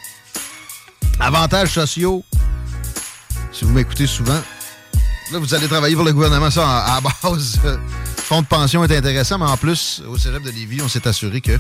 [1.19, 2.23] avantages sociaux,
[3.53, 4.41] si vous m'écoutez souvent,
[5.31, 7.59] là, vous allez travailler pour le gouvernement, ça, à, base.
[8.17, 11.41] Fonds de pension est intéressant, mais en plus, au cégep de Lévis, on s'est assuré
[11.41, 11.59] que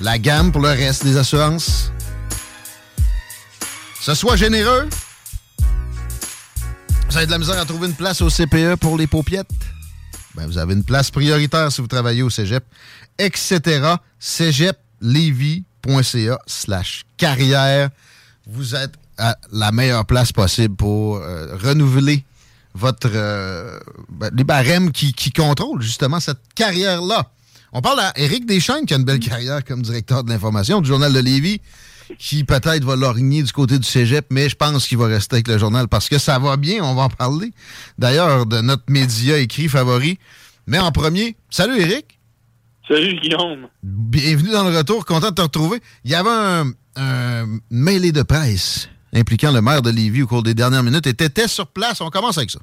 [0.00, 1.92] la gamme pour le reste des assurances,
[4.00, 4.88] ce soit généreux,
[7.08, 9.48] vous avez de la misère à trouver une place au CPE pour les paupiettes?
[10.34, 12.64] Ben, vous avez une place prioritaire si vous travaillez au cégep,
[13.18, 13.94] etc.
[14.18, 17.88] cégeplevy.ca slash carrière.
[18.46, 22.24] Vous êtes à la meilleure place possible pour euh, renouveler
[22.76, 23.78] votre euh,
[24.10, 27.30] ben, les barèmes qui, qui contrôlent justement cette carrière-là.
[27.72, 30.88] On parle à Éric Deschênes qui a une belle carrière comme directeur de l'information du
[30.88, 31.60] Journal de Lévis
[32.18, 35.48] qui peut-être va lorgner du côté du cégep, mais je pense qu'il va rester avec
[35.48, 37.50] le journal parce que ça va bien, on va en parler.
[37.98, 40.18] D'ailleurs, de notre média écrit favori.
[40.68, 42.18] Mais en premier, salut Eric.
[42.88, 43.66] Salut Guillaume.
[43.82, 45.80] Bienvenue dans le retour, content de te retrouver.
[46.04, 50.42] Il y avait un, un mêlé de presse impliquant le maire de Lévis au cours
[50.42, 52.00] des dernières minutes et t'étais sur place.
[52.00, 52.60] On commence avec ça.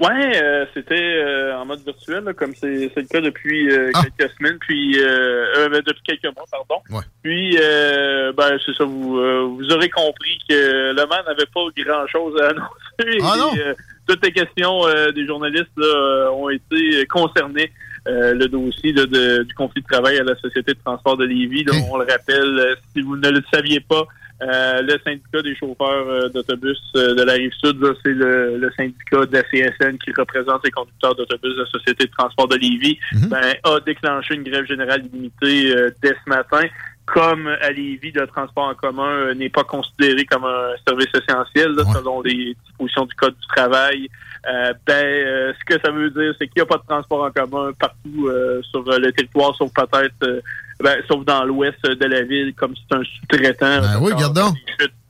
[0.00, 4.02] Ouais, euh, c'était euh, en mode virtuel, comme c'est le cas depuis euh, ah.
[4.02, 6.82] quelques semaines, puis ben, depuis quelques mois, pardon.
[7.22, 12.40] Puis, ben c'est ça, vous vous aurez compris que le maire n'avait pas grand chose
[12.40, 13.20] à annoncer.
[13.22, 13.74] Ah non?
[14.06, 14.80] toutes les questions
[15.14, 15.80] des journalistes
[16.32, 17.70] ont été concernées.
[18.06, 21.64] le dossier du conflit de travail à la Société de transport de Lévis.
[21.90, 24.06] On le rappelle, si vous ne le saviez pas,
[24.44, 29.32] euh, le syndicat des chauffeurs euh, d'autobus euh, de la Rive-Sud, c'est le, syndicat de
[29.32, 33.28] la CSN qui représente les conducteurs d'autobus de la Société de transport de Lévis, mhm.
[33.28, 36.62] ben, a déclenché une grève générale illimitée dès ce matin.
[37.14, 42.20] Comme à Lévis, le transport en commun n'est pas considéré comme un service essentiel selon
[42.22, 44.08] les dispositions du Code du travail.
[44.44, 47.72] ben, ce que ça veut dire, c'est qu'il n'y a pas de transport en commun
[47.78, 48.28] partout
[48.68, 50.42] sur le territoire, sauf peut-être
[50.80, 53.80] ben, sauf dans l'ouest de la ville, comme c'est un sous-traitant.
[53.80, 54.52] Ben oui, gardons.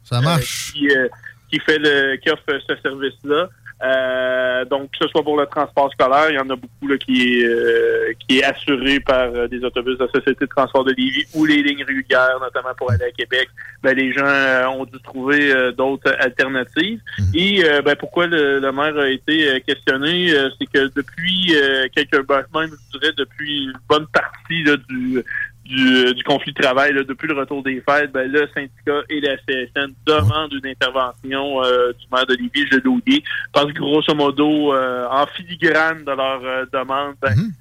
[0.03, 0.73] Ça marche.
[0.73, 1.09] qui, euh,
[1.51, 3.49] qui, fait le, qui offre ce service-là.
[3.85, 6.97] Euh, donc, que ce soit pour le transport scolaire, il y en a beaucoup là,
[6.97, 10.85] qui, est, euh, qui est assuré par euh, des autobus de la Société de transport
[10.85, 13.49] de Lévis ou les lignes régulières, notamment pour aller à Québec.
[13.83, 17.01] Ben, les gens ont dû trouver d'autres alternatives.
[17.19, 17.27] Mhm.
[17.35, 21.55] Et ben, pourquoi le, maire a été questionné, c'est que depuis
[21.95, 25.23] quelques ben, même je dirais depuis une bonne partie du,
[25.65, 29.95] du, conflit de travail depuis le retour des fêtes, ben, le syndicat et la CSN
[30.07, 33.23] demandent une intervention euh, du maire de Lévis, je l'ai
[33.53, 37.53] parce que grosso modo, euh, en filigrane de leur euh, demande, ben, mhm.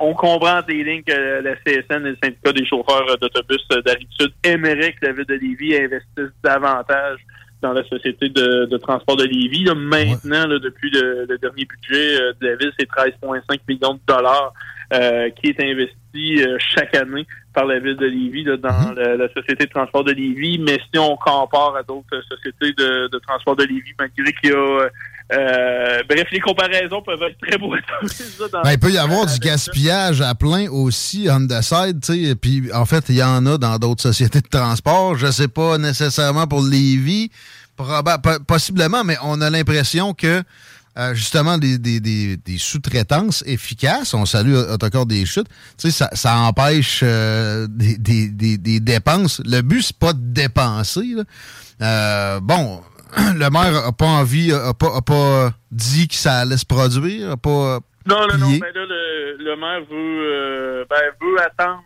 [0.00, 4.92] on comprend des lignes que la CSN et le syndicat des chauffeurs d'autobus d'Aride-Sud aimeraient
[4.92, 7.18] que la ville de Lévis investisse davantage
[7.62, 9.66] dans la société de, transport de Lévis.
[9.74, 14.54] maintenant, depuis le, dernier budget de la ville, c'est 13,5 millions de dollars
[14.90, 18.94] qui est investi chaque année par la ville de Lévis dans mhm.
[18.94, 20.58] la, société de transport de Lévis.
[20.58, 24.88] Mais si on compare à d'autres sociétés de, transport de Lévis, malgré qu'il y a
[25.32, 27.72] euh, bref, les comparaisons peuvent être très beaux.
[28.52, 32.34] ben, il peut y avoir du gaspillage à plein aussi on the side, tu sais.
[32.34, 35.16] Puis en fait, il y en a dans d'autres sociétés de transport.
[35.16, 37.30] Je sais pas nécessairement pour Lévis,
[38.48, 40.42] possiblement, mais on a l'impression que
[40.98, 41.78] euh, justement des,
[42.58, 44.12] sous-traitances efficaces.
[44.12, 45.46] On salue Autocar des chutes.
[45.78, 49.40] Tu sais, ça, empêche euh, des, dépenses.
[49.44, 51.14] Le but, c'est pas de dépenser.
[51.80, 52.82] Euh, bon,
[53.16, 57.78] le maire n'a pas envie, n'a pas, dit que ça allait se produire, pas.
[58.06, 58.84] Non, non, non, mais là,
[59.38, 61.84] le, maire veut, ben, veut attendre,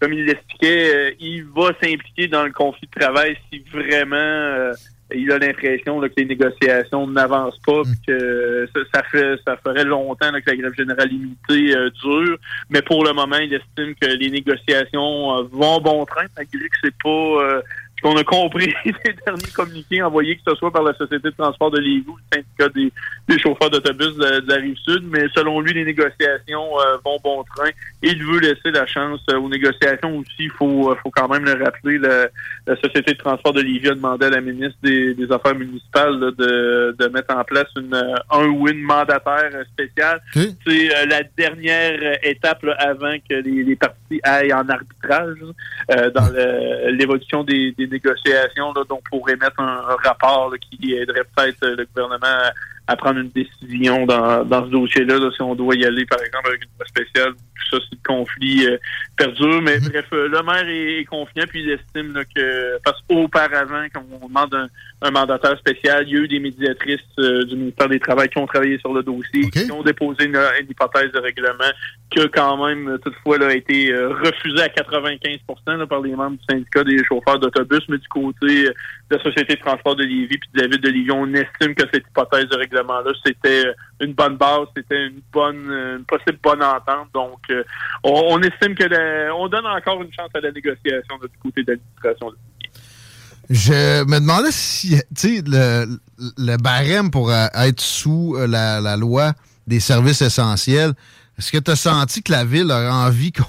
[0.00, 4.74] comme il l'expliquait, il va s'impliquer dans le conflit de travail si vraiment
[5.14, 7.94] il a l'impression que les négociations n'avancent pas, mm.
[8.06, 12.36] que ça, fait ça ferait longtemps que la grève générale limitée euh, dure.
[12.70, 16.76] Mais pour le moment, il estime que les négociations euh, vont bon train, malgré que
[16.82, 17.62] c'est pas euh,
[18.02, 21.70] qu'on a compris des derniers communiqués envoyés, que ce soit par la Société de transport
[21.70, 22.92] de Lévis ou le syndicat des,
[23.28, 27.44] des chauffeurs d'autobus de, de la Rive-Sud, mais selon lui, les négociations euh, vont bon
[27.44, 27.70] train.
[28.02, 30.30] Il veut laisser la chance euh, aux négociations aussi.
[30.40, 31.98] Il faut, euh, faut quand même le rappeler.
[31.98, 32.28] La,
[32.66, 36.18] la Société de transport de Lévis a demandé à la ministre des, des Affaires municipales
[36.18, 40.22] là, de, de mettre en place une, euh, un ou une mandataire spéciale.
[40.32, 45.38] C'est euh, la dernière étape là, avant que les, les partis aillent en arbitrage
[45.90, 46.28] euh, dans
[46.90, 51.76] l'évolution des, des négociations, là, donc pour émettre un, un rapport qui aiderait peut-être euh,
[51.76, 52.50] le gouvernement
[52.83, 56.04] à, à prendre une décision dans, dans ce dossier-là, là, si on doit y aller,
[56.04, 58.76] par exemple, avec une loi spéciale, tout ça, si le conflit euh,
[59.16, 59.62] perdure.
[59.62, 63.86] Mais bref, euh, le maire est, est confiant, puis il estime là, que, parce qu'auparavant,
[63.92, 64.68] quand on demande un,
[65.00, 68.38] un mandataire spécial, il y a eu des médiatrices euh, du ministère des Travaux qui
[68.38, 71.72] ont travaillé sur le dossier, qui ont déposé une, une hypothèse de règlement
[72.10, 76.14] qui a quand même, euh, toutefois, là, été euh, refusée à 95 là, par les
[76.14, 78.72] membres du syndicat des chauffeurs d'autobus, mais du côté euh,
[79.10, 81.84] la Société de transport de Lévis puis de la Ville de Lévis, on estime que
[81.92, 86.38] cette hypothèse de règlement-là, c'était euh, une bonne base, c'était une bonne, euh, une possible
[86.42, 87.08] bonne entente.
[87.12, 87.62] Donc, euh,
[88.02, 91.72] on, estime que on donne encore une chance à la négociation là, du côté de
[91.72, 92.32] l'administration.
[93.50, 95.98] Je me demandais si, tu sais, le,
[96.38, 99.32] le barème pour être sous la loi
[99.66, 100.92] des services essentiels,
[101.38, 103.44] est-ce que tu as senti que la ville a envie qu'on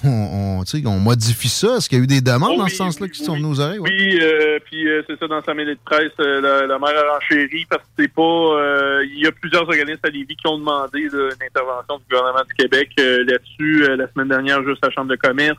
[0.60, 1.78] on, tu sais, qu'on modifie ça?
[1.78, 3.80] Est-ce qu'il y a eu des demandes dans ce sens-là qui sont venues aux oreilles?
[3.80, 3.90] Ouais?
[3.92, 6.98] Oui, euh, puis euh, c'est ça dans sa mêlée de presse, euh, la, la maire
[6.98, 8.22] a renchéri parce que c'est pas.
[8.22, 12.04] euh, il y a plusieurs organismes à Lévis qui ont demandé là, une intervention du
[12.10, 15.58] gouvernement du Québec euh, là-dessus euh, la semaine dernière, juste la Chambre de commerce.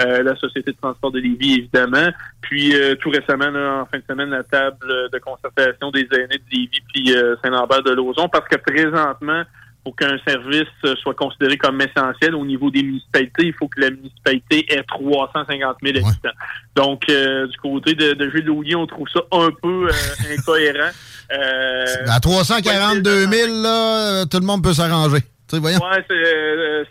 [0.00, 2.08] euh, la Société de transport de Lévis, évidemment.
[2.40, 6.38] Puis euh, tout récemment, là, en fin de semaine, la table de concertation des aînés
[6.38, 9.42] de Lévis puis euh, Saint-Lambert de Lauzon, parce que présentement,
[9.88, 13.80] pour qu'un service euh, soit considéré comme essentiel au niveau des municipalités, il faut que
[13.80, 16.28] la municipalité ait 350 000 habitants.
[16.76, 19.92] Donc, euh, du côté de, de Gilles Loulier, on trouve ça un peu euh,
[20.38, 20.90] incohérent.
[21.32, 25.20] Euh, À 342 000, là, euh, tout le monde peut s'arranger.
[25.54, 26.04] Ouais,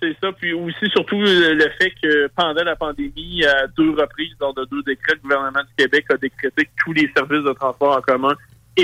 [0.02, 0.32] c'est ça.
[0.32, 4.82] Puis aussi, surtout, le fait que pendant la pandémie, à deux reprises, lors de deux
[4.82, 8.34] décrets, le gouvernement du Québec a décrété que tous les services de transport en commun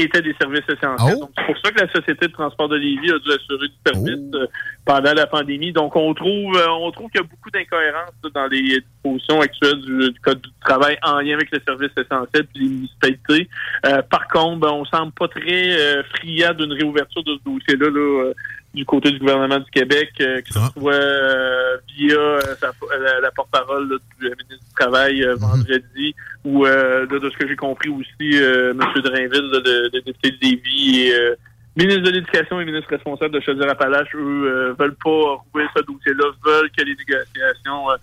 [0.01, 1.15] étaient des services essentiels.
[1.17, 1.21] Oh.
[1.21, 3.75] Donc, c'est pour ça que la Société de transport de Lévis a dû assurer du
[3.85, 4.47] service euh,
[4.85, 5.71] pendant la pandémie.
[5.71, 9.81] Donc, on trouve euh, on trouve qu'il y a beaucoup d'incohérences dans les dispositions actuelles
[9.81, 13.49] du, du Code du travail en lien avec les services essentiels puis les municipalités.
[13.85, 17.89] Euh, par contre, ben, on semble pas très euh, friand d'une réouverture de ce dossier-là
[17.89, 18.33] là, euh,
[18.73, 23.19] du côté du gouvernement du Québec, euh, que ce soit euh, via euh, sa- la,
[23.21, 23.87] la porte-parole
[24.19, 28.31] du ministre du Travail euh, vendredi, ou euh, de, de ce que j'ai compris aussi,
[28.41, 28.79] euh, M.
[29.03, 31.35] Drainville, le, le député de Lévis, et euh,
[31.75, 36.25] ministre de l'Éducation et ministre responsable de Chaudière-Appalaches, eux, euh, veulent pas rouvrir ce dossier-là,
[36.43, 37.95] veulent que les négociations euh,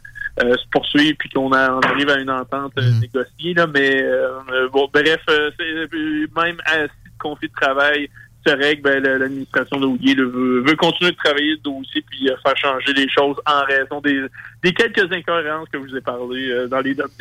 [0.45, 3.55] euh, se poursuivent puis qu'on arrive à une entente euh, négociée.
[3.55, 6.87] Là, mais euh, euh, bon, bref, euh, euh, même à
[7.19, 8.09] conflit de travail
[8.47, 12.35] se règle, ben, la- l'administration là, veut, veut continuer de travailler le dossier puis euh,
[12.43, 16.69] faire changer les choses en raison des, quelques incohérences que je vous ai parlé euh,
[16.69, 17.13] dans les derniers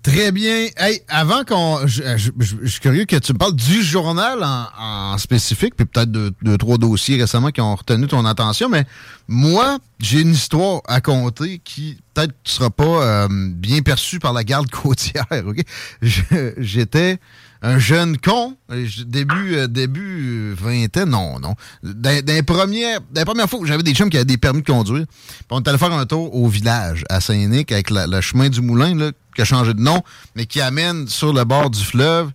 [0.00, 0.68] Très bien.
[0.76, 1.86] Hey, avant qu'on.
[1.86, 6.30] Je, je- suis curieux que tu me parles du journal en, spécifique, puis peut-être deux,
[6.40, 8.84] deux, trois dossiers récemment qui ont retenu ton attention, mais
[9.26, 12.84] moi, j'ai une histoire à conter qui peut-être ne sera pas
[13.24, 15.26] euh, bien perçue par la garde côtière.
[15.44, 15.60] OK?
[16.58, 17.18] J'étais
[17.62, 21.54] un jeune con, euh, début, euh, début euh, vingtaine, non, non.
[21.82, 23.00] Dans les premières
[23.48, 25.92] fois j'avais des chums qui avaient des permis de conduire, puis on est allé faire
[25.92, 29.44] un tour au village, à Saint-Nic, avec la- le chemin du Moulin, là, qui a
[29.44, 30.02] changé de nom,
[30.36, 32.30] mais qui amène sur le bord du fleuve.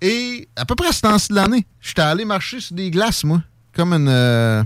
[0.00, 3.24] Et à peu près à ce temps-ci de l'année, j'étais allé marcher sur des glaces,
[3.24, 3.42] moi,
[3.74, 4.08] comme une...
[4.08, 4.62] euh,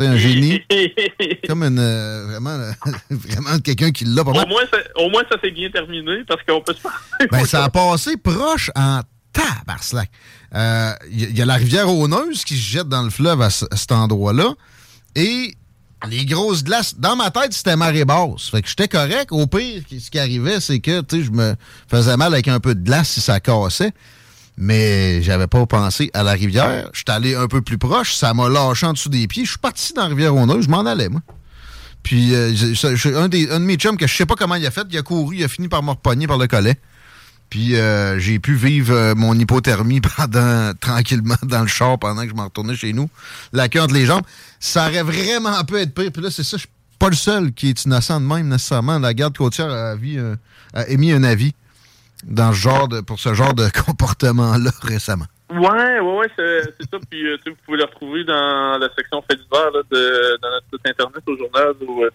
[0.00, 0.60] un génie.
[1.48, 1.78] comme une...
[1.78, 2.72] euh, vraiment, euh,
[3.10, 4.44] vraiment quelqu'un qui l'a pas mal.
[4.44, 7.28] Au moins, ça, au moins, ça s'est bien terminé parce qu'on peut se parler.
[7.30, 9.00] Ben, ça a passé proche en
[9.34, 10.10] tabarnak.
[10.54, 13.10] Euh, Il y, a- il y a la rivière Auneuse qui se jette dans le
[13.10, 14.54] fleuve à, ce- à cet endroit-là.
[15.16, 15.54] Et
[16.08, 18.48] les grosses glaces, dans ma tête, c'était marée basse.
[18.50, 19.28] Fait que j'étais correct.
[19.32, 21.54] Au pire, ce qui arrivait, c'est que je me
[21.88, 23.92] faisais mal avec un peu de glace si ça cassait.
[24.56, 26.88] Mais j'avais pas pensé à la rivière.
[26.92, 28.14] J'étais allé un peu plus proche.
[28.14, 29.44] Ça m'a lâché en dessous des pieds.
[29.44, 30.64] Je suis parti dans la rivière Auneuse.
[30.66, 31.22] Je m'en allais, moi.
[32.04, 32.52] Puis euh,
[33.16, 34.98] un, des, un de mes chums que je sais pas comment il a fait, il
[34.98, 36.76] a couru, il a fini par me repogner par le collet.
[37.54, 42.28] Puis euh, j'ai pu vivre euh, mon hypothermie pendant tranquillement dans le char pendant que
[42.28, 43.08] je m'en retournais chez nous.
[43.52, 44.24] La queue entre les jambes.
[44.58, 46.10] Ça aurait vraiment pu être pire.
[46.10, 48.98] Puis là, c'est ça, je suis pas le seul qui est innocent de même nécessairement.
[48.98, 50.34] La garde côtière a, vie, euh,
[50.72, 51.54] a émis un avis
[52.26, 55.26] dans genre de, pour ce genre de comportement-là récemment.
[55.50, 56.98] Ouais, ouais, ouais, c'est ça.
[57.10, 60.66] Puis euh, vous pouvez le retrouver dans la section fait divers là, de, dans notre
[60.72, 62.10] site internet au journal ou euh,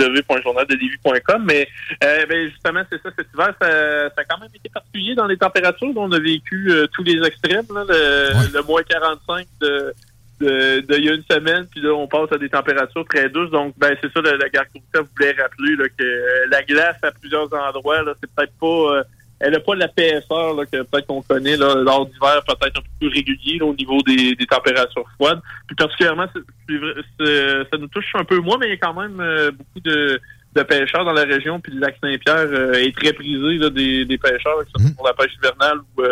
[0.00, 1.44] www.journaldelivie.com.
[1.46, 1.68] Mais
[2.02, 3.68] euh, ben, justement, c'est ça, cet hiver, ça,
[4.10, 5.92] ça a quand même été particulier dans les températures.
[5.96, 7.66] On a vécu euh, tous les extrêmes.
[7.72, 9.94] Là, le, le moins 45 de
[10.40, 13.28] de, de il y a une semaine, puis là, on passe à des températures très
[13.28, 13.52] douces.
[13.52, 16.96] Donc, ben, c'est ça, la, la garde vous voulait rappeler là, que euh, la glace
[17.02, 18.66] à plusieurs endroits, là, c'est peut-être pas.
[18.96, 19.02] euh,
[19.42, 22.82] elle n'a pas la PSR là, que peut-être qu'on connaît là, lors d'hiver, peut-être un
[22.82, 25.40] peu plus régulier là, au niveau des, des températures froides.
[25.66, 28.74] Puis particulièrement, c'est- c'est vrai- c'est- ça nous touche un peu moins, mais il y
[28.74, 30.20] a quand même euh, beaucoup de,
[30.54, 31.60] de pêcheurs dans la région.
[31.60, 34.94] Puis le lac Saint-Pierre euh, est très prisé là, des, des pêcheurs, que ce soit
[34.96, 36.02] pour la pêche hivernale ou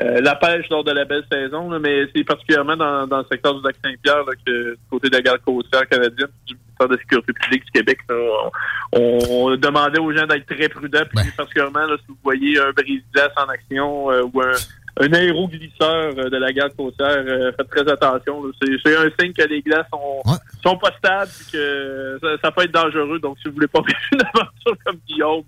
[0.00, 1.70] euh, la pêche lors de la belle saison.
[1.70, 1.78] là.
[1.78, 5.22] mais c'est particulièrement dans, dans le secteur du lac Saint-Pierre que du côté de la
[5.22, 8.50] garde côtière canadienne, du ministère de la Sécurité publique du Québec, là,
[8.92, 11.04] on, on demandait aux gens d'être très prudents.
[11.14, 14.52] Puis particulièrement, là, si vous voyez un brise-glace en action euh, ou un,
[15.00, 18.42] un aéroglisseur euh, de la garde côtière, euh, faites très attention.
[18.60, 20.22] C'est un signe que les glaces sont,
[20.62, 23.18] sont pas stables et que ça, ça peut être dangereux.
[23.18, 25.42] Donc, si vous voulez pas vivre une aventure comme Guillaume,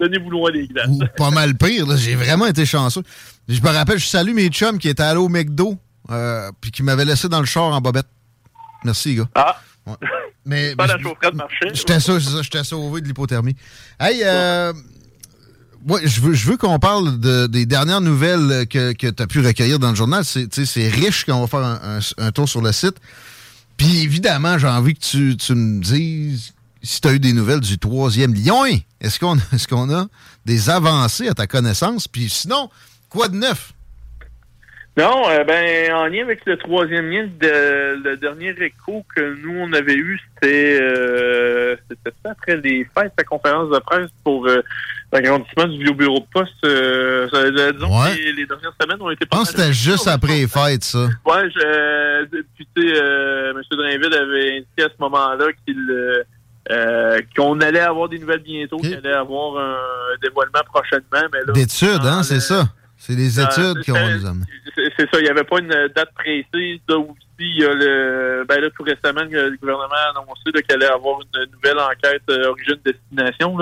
[0.00, 0.88] donnez-vous loin des glaces.
[0.88, 1.86] Ou pas mal pire.
[1.96, 3.02] J'ai vraiment été chanceux.
[3.48, 5.76] Je me rappelle, je salue mes chums qui étaient allés au McDo
[6.10, 8.06] euh, puis qui m'avaient laissé dans le char en bobette.
[8.84, 9.28] Merci, gars.
[9.34, 9.60] Ah!
[10.44, 11.68] Mais, Pas mais la chaufferette marché.
[11.72, 13.54] J'étais sauvé de l'hypothermie.
[13.98, 14.80] Hey, euh, ouais,
[16.04, 19.40] je veux, je veux qu'on parle de- des dernières nouvelles que, que tu as pu
[19.40, 20.24] recueillir dans le journal.
[20.24, 22.96] C'est riche qu'on va faire un, un- tour sur le site.
[23.76, 26.52] Puis évidemment, j'ai envie que tu, tu me dises
[26.82, 28.64] si tu as eu des nouvelles du troisième lion.
[29.00, 30.06] Est-ce qu'on est qu'on a
[30.46, 32.06] des avancées à ta connaissance?
[32.08, 32.70] Puis sinon,
[33.08, 33.72] quoi de neuf?
[34.94, 39.54] Non, euh, ben en lien avec le troisième lien, de- le dernier écho que nous
[39.58, 41.76] on avait eu, c'était euh,
[42.24, 44.60] après les fêtes, la conférence de presse pour euh,
[45.12, 46.52] l'agrandissement du vieux bureau de poste.
[46.64, 48.10] Euh, ça- euh, disons Ouais.
[48.12, 50.84] que les, les dernières semaines ont été Je pense que c'était juste après les fêtes,
[50.84, 51.00] ça.
[51.26, 52.24] Ouais, je, euh,
[52.56, 53.60] puis tu sais, euh, M.
[53.70, 56.22] Drainville avait indiqué à ce moment-là qu'il euh,
[56.70, 59.76] euh, qu'on allait avoir des nouvelles bientôt, qu'il allait avoir un
[60.22, 61.28] dévoilement prochainement.
[61.32, 62.68] Mais là, D'études, hein, c'est ça.
[62.96, 64.42] C'est les dans- études qui c'est- nous
[64.96, 66.78] c'est ça, il n'y avait pas une date précise.
[66.88, 70.62] Là aussi, il y a le, ben là, tout récemment, le le gouvernement a annoncé
[70.62, 73.56] qu'il allait avoir une nouvelle enquête euh, origine-destination.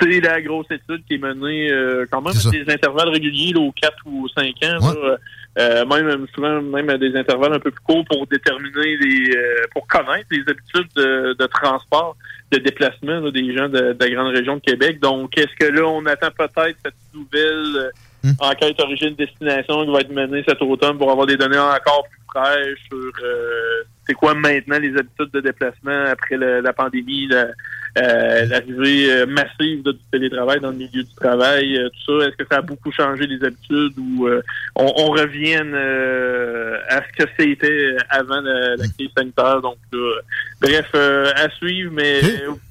[0.00, 3.60] C'est la grosse étude qui est menée euh, quand même à des intervalles réguliers, là,
[3.60, 4.94] aux 4 ou aux 5 ans.
[4.94, 5.16] là.
[5.58, 9.34] Euh, même souvent même à des intervalles un peu plus courts pour déterminer les
[9.74, 12.16] pour connaître les habitudes de, de transport,
[12.52, 15.00] de déplacement là, des gens de, de la grande région de Québec.
[15.00, 17.90] Donc, est-ce que là, on attend peut-être cette nouvelle
[18.24, 22.20] euh, enquête origine-destination qui va être menée cet automne pour avoir des données encore plus
[22.30, 27.48] fraîches sur euh, c'est quoi maintenant les habitudes de déplacement après le- la pandémie, la-
[27.98, 32.26] euh, l'arrivée euh, massive là, du télétravail dans le milieu du travail, euh, tout ça.
[32.28, 34.42] Est-ce que ça a beaucoup changé les habitudes ou euh,
[34.76, 39.60] on, on revienne euh, à ce que c'était avant la, la crise sanitaire?
[39.62, 40.20] Donc, là,
[40.60, 42.20] bref, euh, à suivre, mais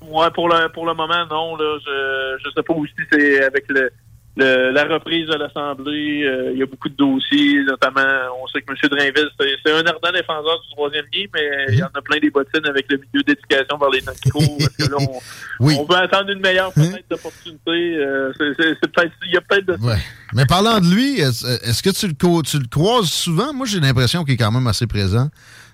[0.01, 1.55] ouais, pour le pour le moment, non.
[1.55, 3.91] Là, je je sais pas aussi c'est avec le
[4.37, 8.05] le- la reprise de l'Assemblée, euh, il y a beaucoup de dossiers, notamment,
[8.41, 8.77] on sait que M.
[8.89, 12.29] Drainville, c'est un ardent défenseur du troisième lien, mais il y en a plein des
[12.29, 14.57] bottines avec le milieu d'éducation vers les micros.
[14.59, 17.97] Est-ce que là, on, on peut attendre une meilleure fenêtre d'opportunité?
[17.97, 19.83] Euh, c'est- peut-être, il y a peut-être de ça.
[19.85, 19.97] Ouais.
[20.33, 23.53] Mais parlant de lui, est-ce que tu le, tu le croises souvent?
[23.53, 25.29] Moi, j'ai l'impression qu'il est quand même assez présent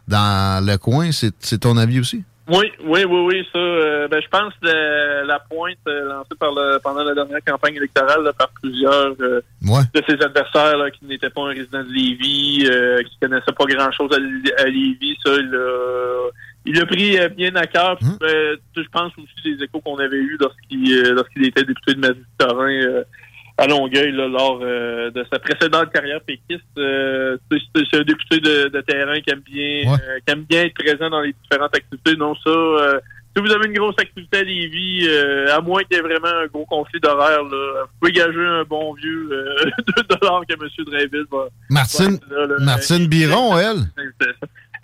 [0.08, 1.10] dans le coin.
[1.12, 2.24] C'est ton avis aussi?
[2.50, 3.58] Oui, oui, oui, oui, ça.
[3.58, 7.76] euh, ben, je pense que la pointe euh, lancée par le, pendant la dernière campagne
[7.76, 9.84] électorale là, par plusieurs euh, Ouais.
[9.94, 13.64] de ses adversaires là, qui n'étaient pas un résident de Lévis, euh, qui connaissaient pas
[13.66, 16.30] grand-chose à, à Lévis, ça, il a,
[16.66, 17.98] il a pris bien à cœur.
[18.02, 22.00] Sais, je pense aussi des échos qu'on avait eus lorsqu'il euh, lorsqu'il était député de
[22.02, 23.04] Marie-Victorin euh,
[23.58, 26.64] à Longueuil là, lors euh, de sa précédente carrière péquiste.
[26.78, 30.44] Euh, tu sais, c'est un député de, de terrain qui aime bien euh, qui aime
[30.44, 32.16] bien être présent dans les différentes activités.
[32.16, 32.50] Non, ça.
[32.50, 33.00] euh,
[33.36, 36.28] si vous avez une grosse activité à Lévis, euh, à moins qu'il y ait vraiment
[36.28, 37.56] un gros conflit d'horaire, vous
[38.00, 39.56] pouvez gager un bon vieux euh,
[39.98, 40.70] 2 dollars que M.
[40.86, 41.48] Drainville va.
[41.70, 42.56] Martine, va être là, là.
[42.60, 43.78] Martine Biron, elle?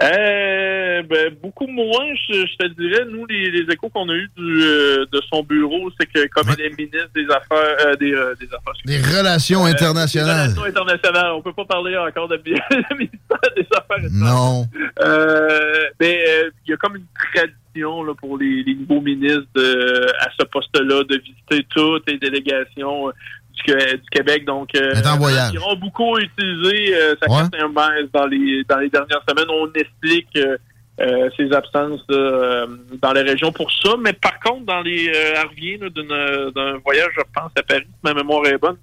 [0.01, 3.03] Euh, ben, beaucoup moins, je, je te dirais.
[3.09, 6.47] Nous, les, les échos qu'on a eus du, euh, de son bureau, c'est que comme
[6.57, 10.53] elle est ministre des Affaires, euh, des, euh, des Affaires, Des relations euh, internationales.
[10.53, 11.31] des relations internationales.
[11.34, 12.38] On peut pas parler encore de
[12.97, 14.65] ministère des Affaires Non.
[15.03, 19.47] euh, mais euh, il y a comme une tradition là, pour les, les nouveaux ministres
[19.55, 23.11] de- à ce poste-là de visiter toutes les délégations
[23.53, 24.45] du, du Québec.
[24.45, 25.51] Donc, euh, voyage.
[25.53, 27.38] ils ont beaucoup utilisé euh, sa Ouais.
[27.39, 29.49] carte Hermès dans les dans les dernières semaines.
[29.49, 30.38] On explique
[30.99, 32.67] euh, euh, ses absences euh,
[33.01, 33.91] dans les régions pour ça.
[34.03, 37.84] Mais par contre, dans les euh, elle revient, d'une- d'un voyage, je pense, à Paris,
[37.85, 38.77] si ma mémoire est bonne.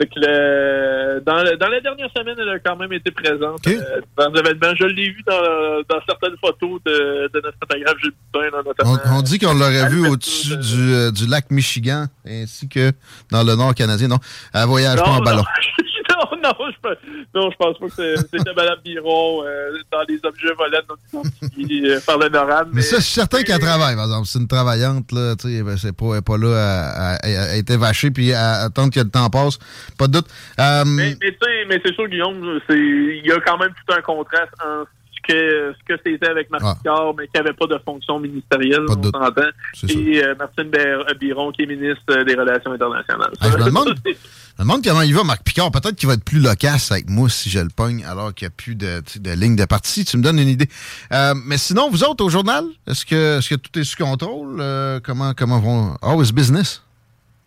[0.00, 3.66] Fait que le- dans, le- dans la dernière semaine, elle a quand même été présente
[3.66, 4.72] euh, dans l'événement.
[4.78, 8.96] Je l'ai vu dans, dans certaines photos de, de notre photographe Gilles Boutin, là, notamment.
[9.06, 12.92] On, on dit qu'on l'aurait vu au-dessus du, euh, du lac Michigan, ainsi que
[13.32, 14.06] dans le nord canadien.
[14.08, 14.18] Non,
[14.54, 15.44] un voyage pas en ballon.
[16.42, 16.96] non, je, pense-
[17.34, 21.22] non, je pense pas que c'est- c'était Mme Biron euh, dans les objets volants non
[21.22, 22.68] identifiés euh, par le NORAD.
[22.72, 24.26] Mais ça, je suis certain qu'elle travaille, par exemple.
[24.26, 27.16] C'est une travaillante, là, tu sais, ben, c'est pas, elle est pas là à, à,
[27.52, 29.58] à être vachée puis à attendre que le temps passe.
[29.98, 30.26] Pas de doute.
[30.60, 33.70] Euh, Mais, mais tu sais, mais c'est sûr, Guillaume, c'est il y a quand même
[33.70, 34.88] tout un contraste en ce
[35.28, 36.74] que ce que c'était avec Marc Ah.
[36.76, 39.42] Picard, mais qui n'avait pas de fonction ministérielle, Pas de on s'entend.
[39.88, 43.30] Et euh, Martine Ber- Biron, qui est ministre euh, des Relations internationales.
[43.42, 45.70] Je me demande, je me demande comment il va, Marc Picard.
[45.70, 48.52] Peut-être qu'il va être plus loquace avec moi si je le pogne alors qu'il n'y
[48.52, 49.02] a plus de,
[49.34, 50.04] ligne de parti.
[50.04, 50.68] Tu me donnes une idée.
[51.12, 54.56] Euh, mais sinon, vous autres, au journal, est-ce que, est-ce que tout est sous contrôle?
[54.60, 55.94] Euh, comment, comment vont...
[56.02, 56.82] Oh, it's business?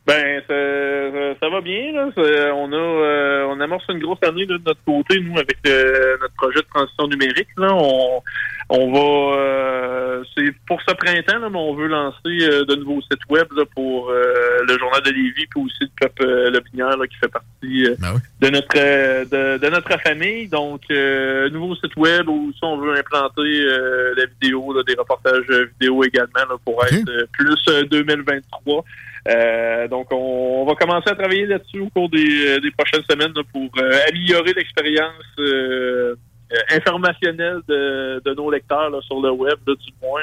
[0.07, 1.91] Ben, ça, ça- va bien.
[1.93, 2.09] Là.
[2.55, 6.17] On a euh, on amorce une grosse année là, de notre côté, nous, avec euh,
[6.19, 7.49] notre projet de transition numérique.
[7.57, 7.67] Là.
[7.73, 8.21] On,
[8.69, 13.01] on va euh, c'est pour ce printemps, là, mais on veut lancer euh, de nouveaux
[13.01, 14.23] sites web là, pour euh,
[14.67, 17.95] le journal de Lévis, puis aussi le peuple euh, Lopinière, là, qui fait partie euh,
[18.39, 20.47] de notre euh, de, de notre famille.
[20.47, 24.95] Donc, euh, nouveau site web où ça, on veut implanter euh, la vidéo, là, des
[24.95, 25.45] reportages
[25.79, 28.83] vidéo également là, pour être plus euh, 2023.
[29.27, 33.03] Euh, donc, on, on va commencer à travailler là-dessus au cours des, euh, des prochaines
[33.09, 36.15] semaines là, pour euh, améliorer l'expérience euh,
[36.51, 40.21] euh, informationnelle de, de nos lecteurs là, sur le web, là, du moins.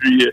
[0.00, 0.26] Puis,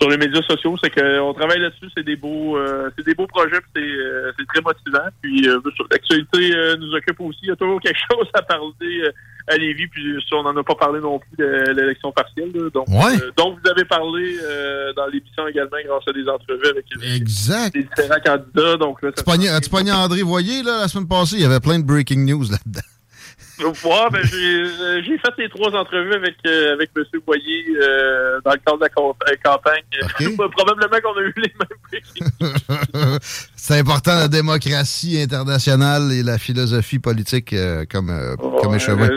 [0.00, 1.90] sur les médias sociaux, c'est qu'on travaille là-dessus.
[1.96, 2.58] C'est des beaux,
[2.96, 3.60] c'est des beaux projets.
[3.72, 5.08] puis C'est, c'est très motivant.
[5.22, 5.46] Puis,
[5.90, 7.40] l'actualité nous occupe aussi.
[7.42, 9.10] Il y a toujours quelque chose à parler
[9.48, 9.86] à Lévis.
[9.88, 10.02] Puis,
[10.32, 12.50] on n'en a pas parlé non plus de l'élection partielle.
[12.54, 12.68] là.
[12.72, 13.16] donc, Ouais.
[13.22, 17.16] euh, donc, vous avez parlé euh, dans l'émission également grâce à des entrevues avec les,
[17.16, 17.74] Exact.
[17.74, 18.76] les différents candidats.
[18.76, 19.22] Donc, là, Tu
[19.92, 21.36] André Voyer, là, la semaine passée?
[21.36, 22.80] Il y avait plein de breaking news là-dedans.
[23.64, 27.04] Ouais, ben, j'ai euh, j'ai fait les trois entrevues avec euh, avec M.
[27.26, 29.82] Boyer euh, dans le cadre de la camp- campagne.
[30.56, 33.18] Probablement qu'on a eu les mêmes
[33.56, 39.08] C'est important, la démocratie internationale et la philosophie politique euh, comme, euh, comme échevin.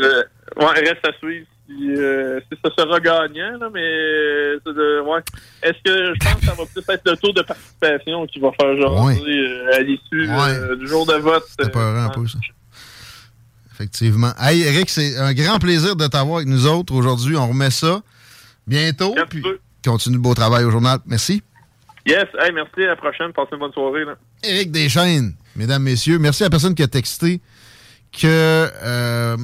[0.57, 5.01] Ouais, reste à suivre si, euh, si ça sera gagnant, là, mais euh, c'est de-
[5.01, 5.21] ouais.
[5.63, 8.51] est-ce que je pense que ça va plus être le taux de participation qui va
[8.59, 10.27] faire genre euh, à l'issue
[10.77, 11.43] du jour de vote?
[11.49, 12.37] C'était peurant un peu, ça.
[13.83, 14.31] Effectivement.
[14.39, 17.35] Hey, Eric, c'est un grand plaisir de t'avoir avec nous autres aujourd'hui.
[17.35, 18.01] On remet ça
[18.65, 19.13] bientôt.
[19.29, 19.43] Puis
[19.85, 20.99] continue le beau travail au journal.
[21.05, 21.43] Merci.
[22.05, 24.05] Yes, hey, merci, à la prochaine, passez une bonne soirée.
[24.05, 24.15] Là.
[24.41, 27.41] Éric Deschaines, mesdames, messieurs, merci à la personne qui a texté
[28.13, 29.37] que euh,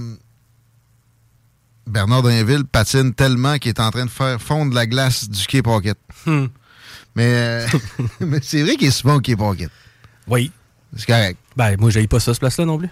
[1.86, 5.62] Bernard Drinville patine tellement qu'il est en train de faire fondre la glace du Quai
[5.62, 5.98] Pocket.
[6.26, 6.46] Mais,
[7.18, 7.68] euh,
[8.22, 9.70] mais c'est vrai qu'il est souvent au Quai Pocket.
[10.28, 10.50] Oui.
[10.96, 11.38] C'est correct.
[11.58, 12.90] Ben, moi, j'aille pas ça, ce place-là non plus.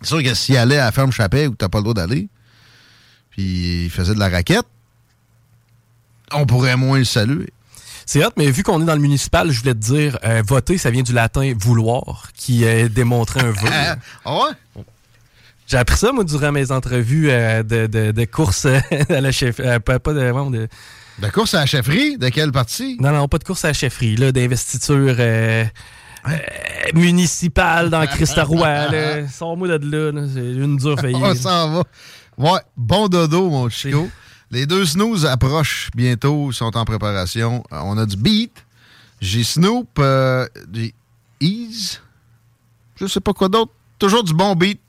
[0.00, 2.28] C'est sûr que s'il allait à la ferme Chappet où t'as pas le droit d'aller,
[3.30, 4.66] puis il faisait de la raquette,
[6.32, 7.52] on pourrait moins le saluer.
[8.06, 10.78] C'est hot, mais vu qu'on est dans le municipal, je voulais te dire, euh, voter,
[10.78, 13.68] ça vient du latin vouloir, qui euh, démontrait un vœu.
[14.24, 14.82] Ah ouais?
[15.66, 18.66] J'ai appris ça, moi, durant mes entrevues euh, de, de, de course
[19.08, 19.58] à la chef.
[19.84, 20.68] pas, pas de, de...
[21.20, 22.16] De course à la chefferie?
[22.18, 22.96] De quelle partie?
[22.98, 25.16] Non, non, pas de course à la chefferie, là, d'investiture
[26.28, 26.36] euh,
[26.94, 28.88] municipale dans Christa Roy.
[28.88, 29.28] là.
[29.28, 31.18] Sors-moi de là, là, c'est une dure faillite.
[31.20, 31.82] On s'en va.
[32.36, 34.08] Ouais, bon dodo, mon chico.
[34.50, 37.62] Les deux snooze approchent bientôt, sont en préparation.
[37.72, 38.52] Euh, On a du beat.
[39.20, 40.94] J'ai Snoop, euh, j'ai
[41.40, 42.00] Ease.
[42.96, 43.72] Je sais pas quoi d'autre.
[43.98, 44.80] Toujours du bon beat.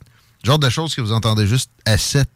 [0.44, 2.28] Genre de choses que vous entendez juste à 7.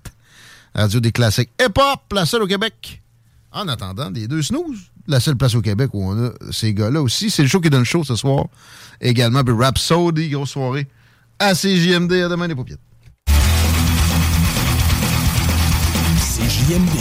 [0.76, 1.50] Radio des classiques.
[1.60, 3.02] Hip-hop, la seule au Québec.
[3.52, 4.80] En attendant, des deux snooze.
[5.08, 7.30] La seule place au Québec où on a ces gars-là aussi.
[7.30, 8.48] C'est le show qui donne le show ce soir.
[9.00, 10.88] Également, puis Rhapsody, grosse soirée.
[11.38, 12.80] À CJMD, à demain les paupiètes.
[16.18, 16.92] CJMD.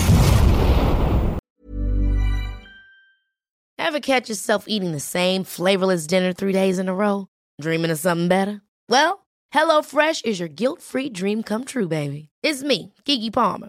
[3.78, 7.28] Ever catch yourself eating the same flavorless dinner three days in a row?
[7.60, 8.60] Dreaming of something better?
[8.88, 9.24] Well,
[9.54, 12.28] HelloFresh is your guilt-free dream come true, baby.
[12.42, 13.68] It's me, Kiki Palmer.